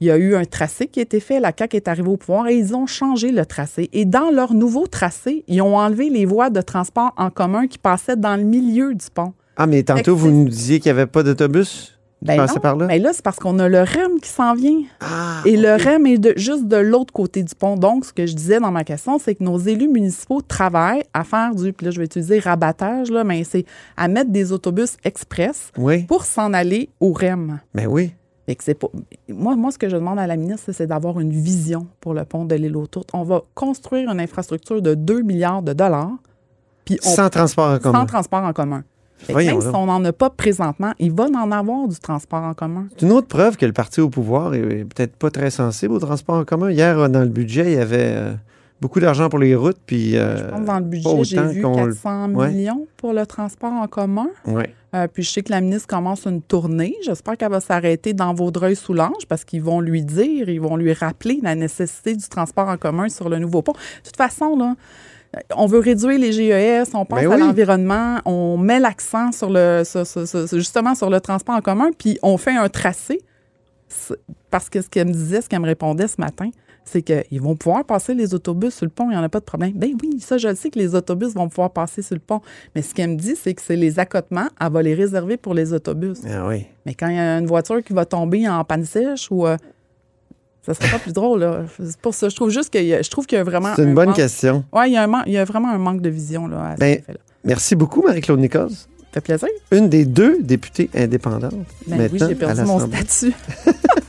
Il 0.00 0.06
y 0.08 0.10
a 0.10 0.18
eu 0.18 0.34
un 0.36 0.44
tracé 0.44 0.86
qui 0.88 0.98
a 1.00 1.02
été 1.02 1.20
fait, 1.20 1.40
la 1.40 1.52
CAQ 1.58 1.76
est 1.76 1.88
arrivée 1.88 2.08
au 2.10 2.16
pouvoir 2.18 2.48
et 2.48 2.56
ils 2.56 2.74
ont 2.74 2.86
changé 2.86 3.32
le 3.32 3.46
tracé. 3.46 3.88
Et 3.94 4.04
dans 4.04 4.30
leur 4.30 4.52
nouveau 4.52 4.86
tracé, 4.86 5.42
ils 5.48 5.62
ont 5.62 5.76
enlevé 5.76 6.10
les 6.10 6.26
voies 6.26 6.50
de 6.50 6.60
transport 6.60 7.12
en 7.16 7.30
commun 7.30 7.66
qui 7.66 7.78
passaient 7.78 8.16
dans 8.16 8.36
le 8.36 8.42
milieu 8.44 8.94
du 8.94 9.06
pont. 9.12 9.32
Ah, 9.56 9.66
mais 9.66 9.82
tantôt, 9.82 10.14
vous 10.14 10.30
nous 10.30 10.48
disiez 10.50 10.80
qu'il 10.80 10.92
n'y 10.92 10.98
avait 10.98 11.06
pas 11.06 11.22
d'autobus? 11.22 11.92
Ben 12.22 12.38
non, 12.38 12.46
par 12.60 12.76
là? 12.76 12.86
mais 12.86 12.98
là, 12.98 13.10
c'est 13.12 13.22
parce 13.22 13.38
qu'on 13.38 13.58
a 13.58 13.68
le 13.68 13.80
REM 13.82 14.20
qui 14.22 14.30
s'en 14.30 14.54
vient. 14.54 14.80
Ah, 15.00 15.42
Et 15.44 15.56
le. 15.56 15.76
REM 15.76 16.06
est 16.06 16.16
de- 16.18 16.32
juste 16.36 16.66
de 16.66 16.78
l'autre 16.78 17.12
côté 17.12 17.42
du 17.42 17.54
pont. 17.54 17.76
Donc, 17.76 18.06
ce 18.06 18.12
que 18.12 18.24
je 18.26 18.34
disais 18.34 18.58
dans 18.58 18.70
ma 18.72 18.84
question, 18.84 19.18
c'est 19.18 19.34
que 19.34 19.44
nos 19.44 19.58
élus 19.58 19.88
municipaux 19.88 20.40
travaillent 20.40 21.02
à 21.12 21.24
faire 21.24 21.54
du, 21.54 21.72
puis 21.74 21.84
là, 21.84 21.90
je 21.90 21.98
vais 21.98 22.06
utiliser 22.06 22.38
rabattage, 22.38 23.10
là, 23.10 23.22
mais 23.22 23.44
c'est 23.44 23.66
à 23.98 24.08
mettre 24.08 24.30
des 24.30 24.50
autobus 24.50 24.96
express 25.04 25.70
Oui, 25.78 26.04
pour 26.04 26.24
s'en 26.24 26.52
aller 26.54 26.88
au 27.00 27.12
REM. 27.12 27.60
mais 27.74 27.86
oui. 27.86 28.12
Que 28.46 29.32
moi, 29.32 29.56
moi, 29.56 29.70
ce 29.72 29.78
que 29.78 29.88
je 29.88 29.96
demande 29.96 30.18
à 30.18 30.26
la 30.26 30.36
ministre, 30.36 30.70
c'est 30.72 30.86
d'avoir 30.86 31.18
une 31.18 31.30
vision 31.30 31.86
pour 32.00 32.14
le 32.14 32.24
pont 32.24 32.44
de 32.44 32.54
l'île 32.54 32.76
aux 32.76 32.86
Tourtes. 32.86 33.10
On 33.12 33.24
va 33.24 33.42
construire 33.54 34.10
une 34.10 34.20
infrastructure 34.20 34.80
de 34.80 34.94
2 34.94 35.22
milliards 35.22 35.62
de 35.62 35.72
dollars, 35.72 36.12
puis 36.84 36.98
on 37.04 37.08
Sans 37.10 37.28
transport 37.28 37.70
en 37.72 37.78
commun. 37.78 38.00
sans 38.00 38.06
transport 38.06 38.44
en 38.44 38.52
commun. 38.52 38.84
Même 39.34 39.60
si 39.62 39.66
on 39.74 39.86
n'en 39.86 40.04
a 40.04 40.12
pas 40.12 40.28
présentement, 40.30 40.92
il 40.98 41.10
va 41.10 41.24
en 41.24 41.50
avoir 41.50 41.88
du 41.88 41.98
transport 41.98 42.42
en 42.44 42.52
commun. 42.54 42.86
C'est 42.96 43.06
une 43.06 43.12
autre 43.12 43.28
preuve 43.28 43.56
que 43.56 43.64
le 43.66 43.72
parti 43.72 44.00
au 44.00 44.10
pouvoir 44.10 44.54
est 44.54 44.84
peut-être 44.84 45.16
pas 45.16 45.30
très 45.30 45.50
sensible 45.50 45.94
au 45.94 45.98
transport 45.98 46.36
en 46.36 46.44
commun. 46.44 46.70
Hier, 46.70 46.98
euh, 46.98 47.08
dans 47.08 47.22
le 47.22 47.28
budget, 47.28 47.72
il 47.72 47.78
y 47.78 47.80
avait 47.80 48.12
euh, 48.14 48.34
beaucoup 48.80 49.00
d'argent 49.00 49.28
pour 49.30 49.38
les 49.38 49.54
routes, 49.56 49.78
puis... 49.86 50.16
euh, 50.18 50.36
Je 50.36 50.44
pense 50.44 50.60
que 50.60 50.66
dans 50.66 50.78
le 50.78 50.84
budget, 50.84 51.24
j'ai 51.24 51.42
vu 51.48 51.62
qu'on 51.62 51.86
le- 51.86 51.94
400 51.94 52.30
Ouais. 52.34 52.50
millions 52.52 52.86
pour 52.98 53.14
le 53.14 53.24
transport 53.26 53.72
en 53.72 53.88
commun. 53.88 54.28
ouais. 54.46 54.72
Euh, 54.96 55.08
puis 55.08 55.22
je 55.22 55.30
sais 55.30 55.42
que 55.42 55.50
la 55.52 55.60
ministre 55.60 55.86
commence 55.88 56.26
une 56.26 56.40
tournée. 56.40 56.96
J'espère 57.04 57.36
qu'elle 57.36 57.50
va 57.50 57.60
s'arrêter 57.60 58.14
dans 58.14 58.32
Vaudreuil-Soulanges 58.32 59.26
parce 59.28 59.44
qu'ils 59.44 59.62
vont 59.62 59.80
lui 59.80 60.02
dire, 60.02 60.48
ils 60.48 60.60
vont 60.60 60.76
lui 60.76 60.92
rappeler 60.92 61.38
la 61.42 61.54
nécessité 61.54 62.16
du 62.16 62.26
transport 62.28 62.68
en 62.68 62.76
commun 62.78 63.08
sur 63.08 63.28
le 63.28 63.38
nouveau 63.38 63.60
pont. 63.62 63.72
De 63.72 63.78
toute 64.08 64.16
façon, 64.16 64.56
là, 64.56 64.74
euh, 65.36 65.40
on 65.56 65.66
veut 65.66 65.80
réduire 65.80 66.18
les 66.18 66.32
GES, 66.32 66.94
on 66.94 67.04
pense 67.04 67.20
Ben 67.20 67.30
à 67.32 67.36
l'environnement, 67.36 68.20
on 68.24 68.56
met 68.56 68.80
l'accent 68.80 69.32
sur 69.32 69.50
le, 69.50 69.82
sur- 69.84 70.06
sur- 70.06 70.26
sur- 70.26 70.46
justement 70.52 70.94
sur 70.94 71.10
le 71.10 71.20
transport 71.20 71.56
en 71.56 71.60
commun, 71.60 71.90
puis 71.96 72.18
on 72.22 72.38
fait 72.38 72.56
un 72.56 72.68
tracé. 72.68 73.20
Parce 74.50 74.68
que 74.68 74.80
ce 74.82 74.88
qu'elle 74.88 75.08
me 75.08 75.12
disait, 75.12 75.40
ce 75.42 75.48
qu'elle 75.48 75.60
me 75.60 75.66
répondait 75.66 76.08
ce 76.08 76.20
matin, 76.20 76.48
c'est 76.88 77.02
qu'ils 77.02 77.40
vont 77.42 77.56
pouvoir 77.56 77.84
passer 77.84 78.14
les 78.14 78.32
autobus 78.32 78.72
sur 78.74 78.86
le 78.86 78.90
pont, 78.90 79.04
il 79.10 79.14
n'y 79.14 79.16
en 79.16 79.22
a 79.22 79.28
pas 79.28 79.40
de 79.40 79.44
problème. 79.44 79.72
Ben 79.74 79.90
oui, 80.02 80.20
ça, 80.20 80.38
je 80.38 80.48
le 80.48 80.54
sais 80.54 80.70
que 80.70 80.78
les 80.78 80.94
autobus 80.94 81.34
vont 81.34 81.48
pouvoir 81.48 81.70
passer 81.70 82.00
sur 82.00 82.14
le 82.14 82.20
pont. 82.20 82.40
Mais 82.74 82.82
ce 82.82 82.94
qu'elle 82.94 83.10
me 83.10 83.16
dit, 83.16 83.34
c'est 83.36 83.52
que 83.54 83.60
c'est 83.62 83.76
les 83.76 83.98
accotements, 83.98 84.46
elle 84.60 84.72
va 84.72 84.82
les 84.82 84.94
réserver 84.94 85.36
pour 85.36 85.52
les 85.52 85.72
autobus. 85.72 86.18
Ah 86.28 86.46
oui. 86.46 86.64
Mais 86.86 86.94
quand 86.94 87.08
il 87.08 87.16
y 87.16 87.18
a 87.18 87.38
une 87.38 87.46
voiture 87.46 87.82
qui 87.82 87.92
va 87.92 88.04
tomber 88.04 88.48
en 88.48 88.62
panne 88.64 88.84
sèche 88.84 89.28
ou. 89.30 89.46
euh, 89.46 89.56
ça 90.62 90.74
serait 90.74 90.90
pas 90.90 90.98
plus 90.98 91.12
drôle, 91.12 91.40
là. 91.40 91.64
C'est 91.78 91.96
pour 92.00 92.12
ça. 92.14 92.28
Je 92.28 92.34
trouve 92.34 92.50
juste 92.50 92.70
qu'il 92.70 92.84
y 92.86 92.94
a, 92.94 93.00
je 93.02 93.08
trouve 93.10 93.26
qu'il 93.26 93.38
y 93.38 93.40
a 93.40 93.44
vraiment. 93.44 93.72
C'est 93.76 93.82
une 93.84 93.90
un 93.90 93.94
bonne 93.94 94.06
manque- 94.08 94.16
question. 94.16 94.64
Ouais, 94.72 94.90
il 94.90 94.94
y, 94.94 94.96
a 94.96 95.04
un 95.04 95.06
man- 95.06 95.22
il 95.26 95.32
y 95.32 95.38
a 95.38 95.44
vraiment 95.44 95.68
un 95.70 95.78
manque 95.78 96.00
de 96.02 96.08
vision, 96.08 96.46
là, 96.48 96.70
à 96.72 96.74
Ben. 96.76 97.00
Merci 97.44 97.76
beaucoup, 97.76 98.02
Marie-Claude 98.02 98.40
Nicolas. 98.40 98.66
fait 99.12 99.20
plaisir. 99.20 99.48
Une 99.70 99.88
des 99.88 100.04
deux 100.04 100.42
députées 100.42 100.90
indépendantes. 100.94 101.54
Ben 101.86 102.08
oui, 102.12 102.18
j'ai 102.18 102.34
perdu 102.34 102.62
mon 102.62 102.80
statut. 102.80 103.32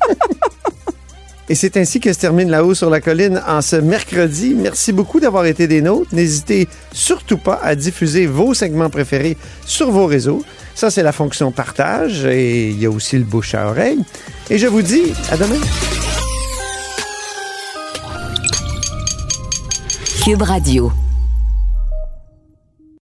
Et 1.50 1.56
c'est 1.56 1.78
ainsi 1.78 2.02
que 2.02 2.12
se 2.12 2.20
termine 2.20 2.50
La 2.50 2.66
Haut 2.66 2.74
sur 2.74 2.90
la 2.90 3.00
Colline 3.00 3.42
en 3.48 3.62
ce 3.62 3.78
mercredi. 3.78 4.54
Merci 4.54 4.92
beaucoup 4.92 5.22
d'avoir 5.22 5.46
été 5.46 5.68
des 5.68 5.82
nôtres. 5.82 6.14
N'hésitez 6.14 6.68
surtout 6.92 7.38
pas 7.38 7.60
à 7.64 7.76
diffuser 7.76 8.26
vos 8.26 8.54
segments 8.54 8.90
préférés 8.90 9.38
sur 9.66 9.90
vos 9.90 10.08
réseaux. 10.08 10.44
Ça, 10.76 10.92
c'est 10.92 11.04
la 11.04 11.14
fonction 11.14 11.52
partage 11.52 12.26
et 12.26 12.70
il 12.70 12.80
y 12.80 12.86
a 12.86 12.90
aussi 12.90 13.18
le 13.18 13.24
bouche 13.24 13.56
à 13.56 13.70
oreille. 13.70 14.00
Et 14.50 14.58
je 14.58 14.68
vous 14.68 14.82
dis 14.82 15.14
à 15.32 15.38
demain. 15.38 15.56
Cube 20.24 20.42
Radio. 20.42 20.92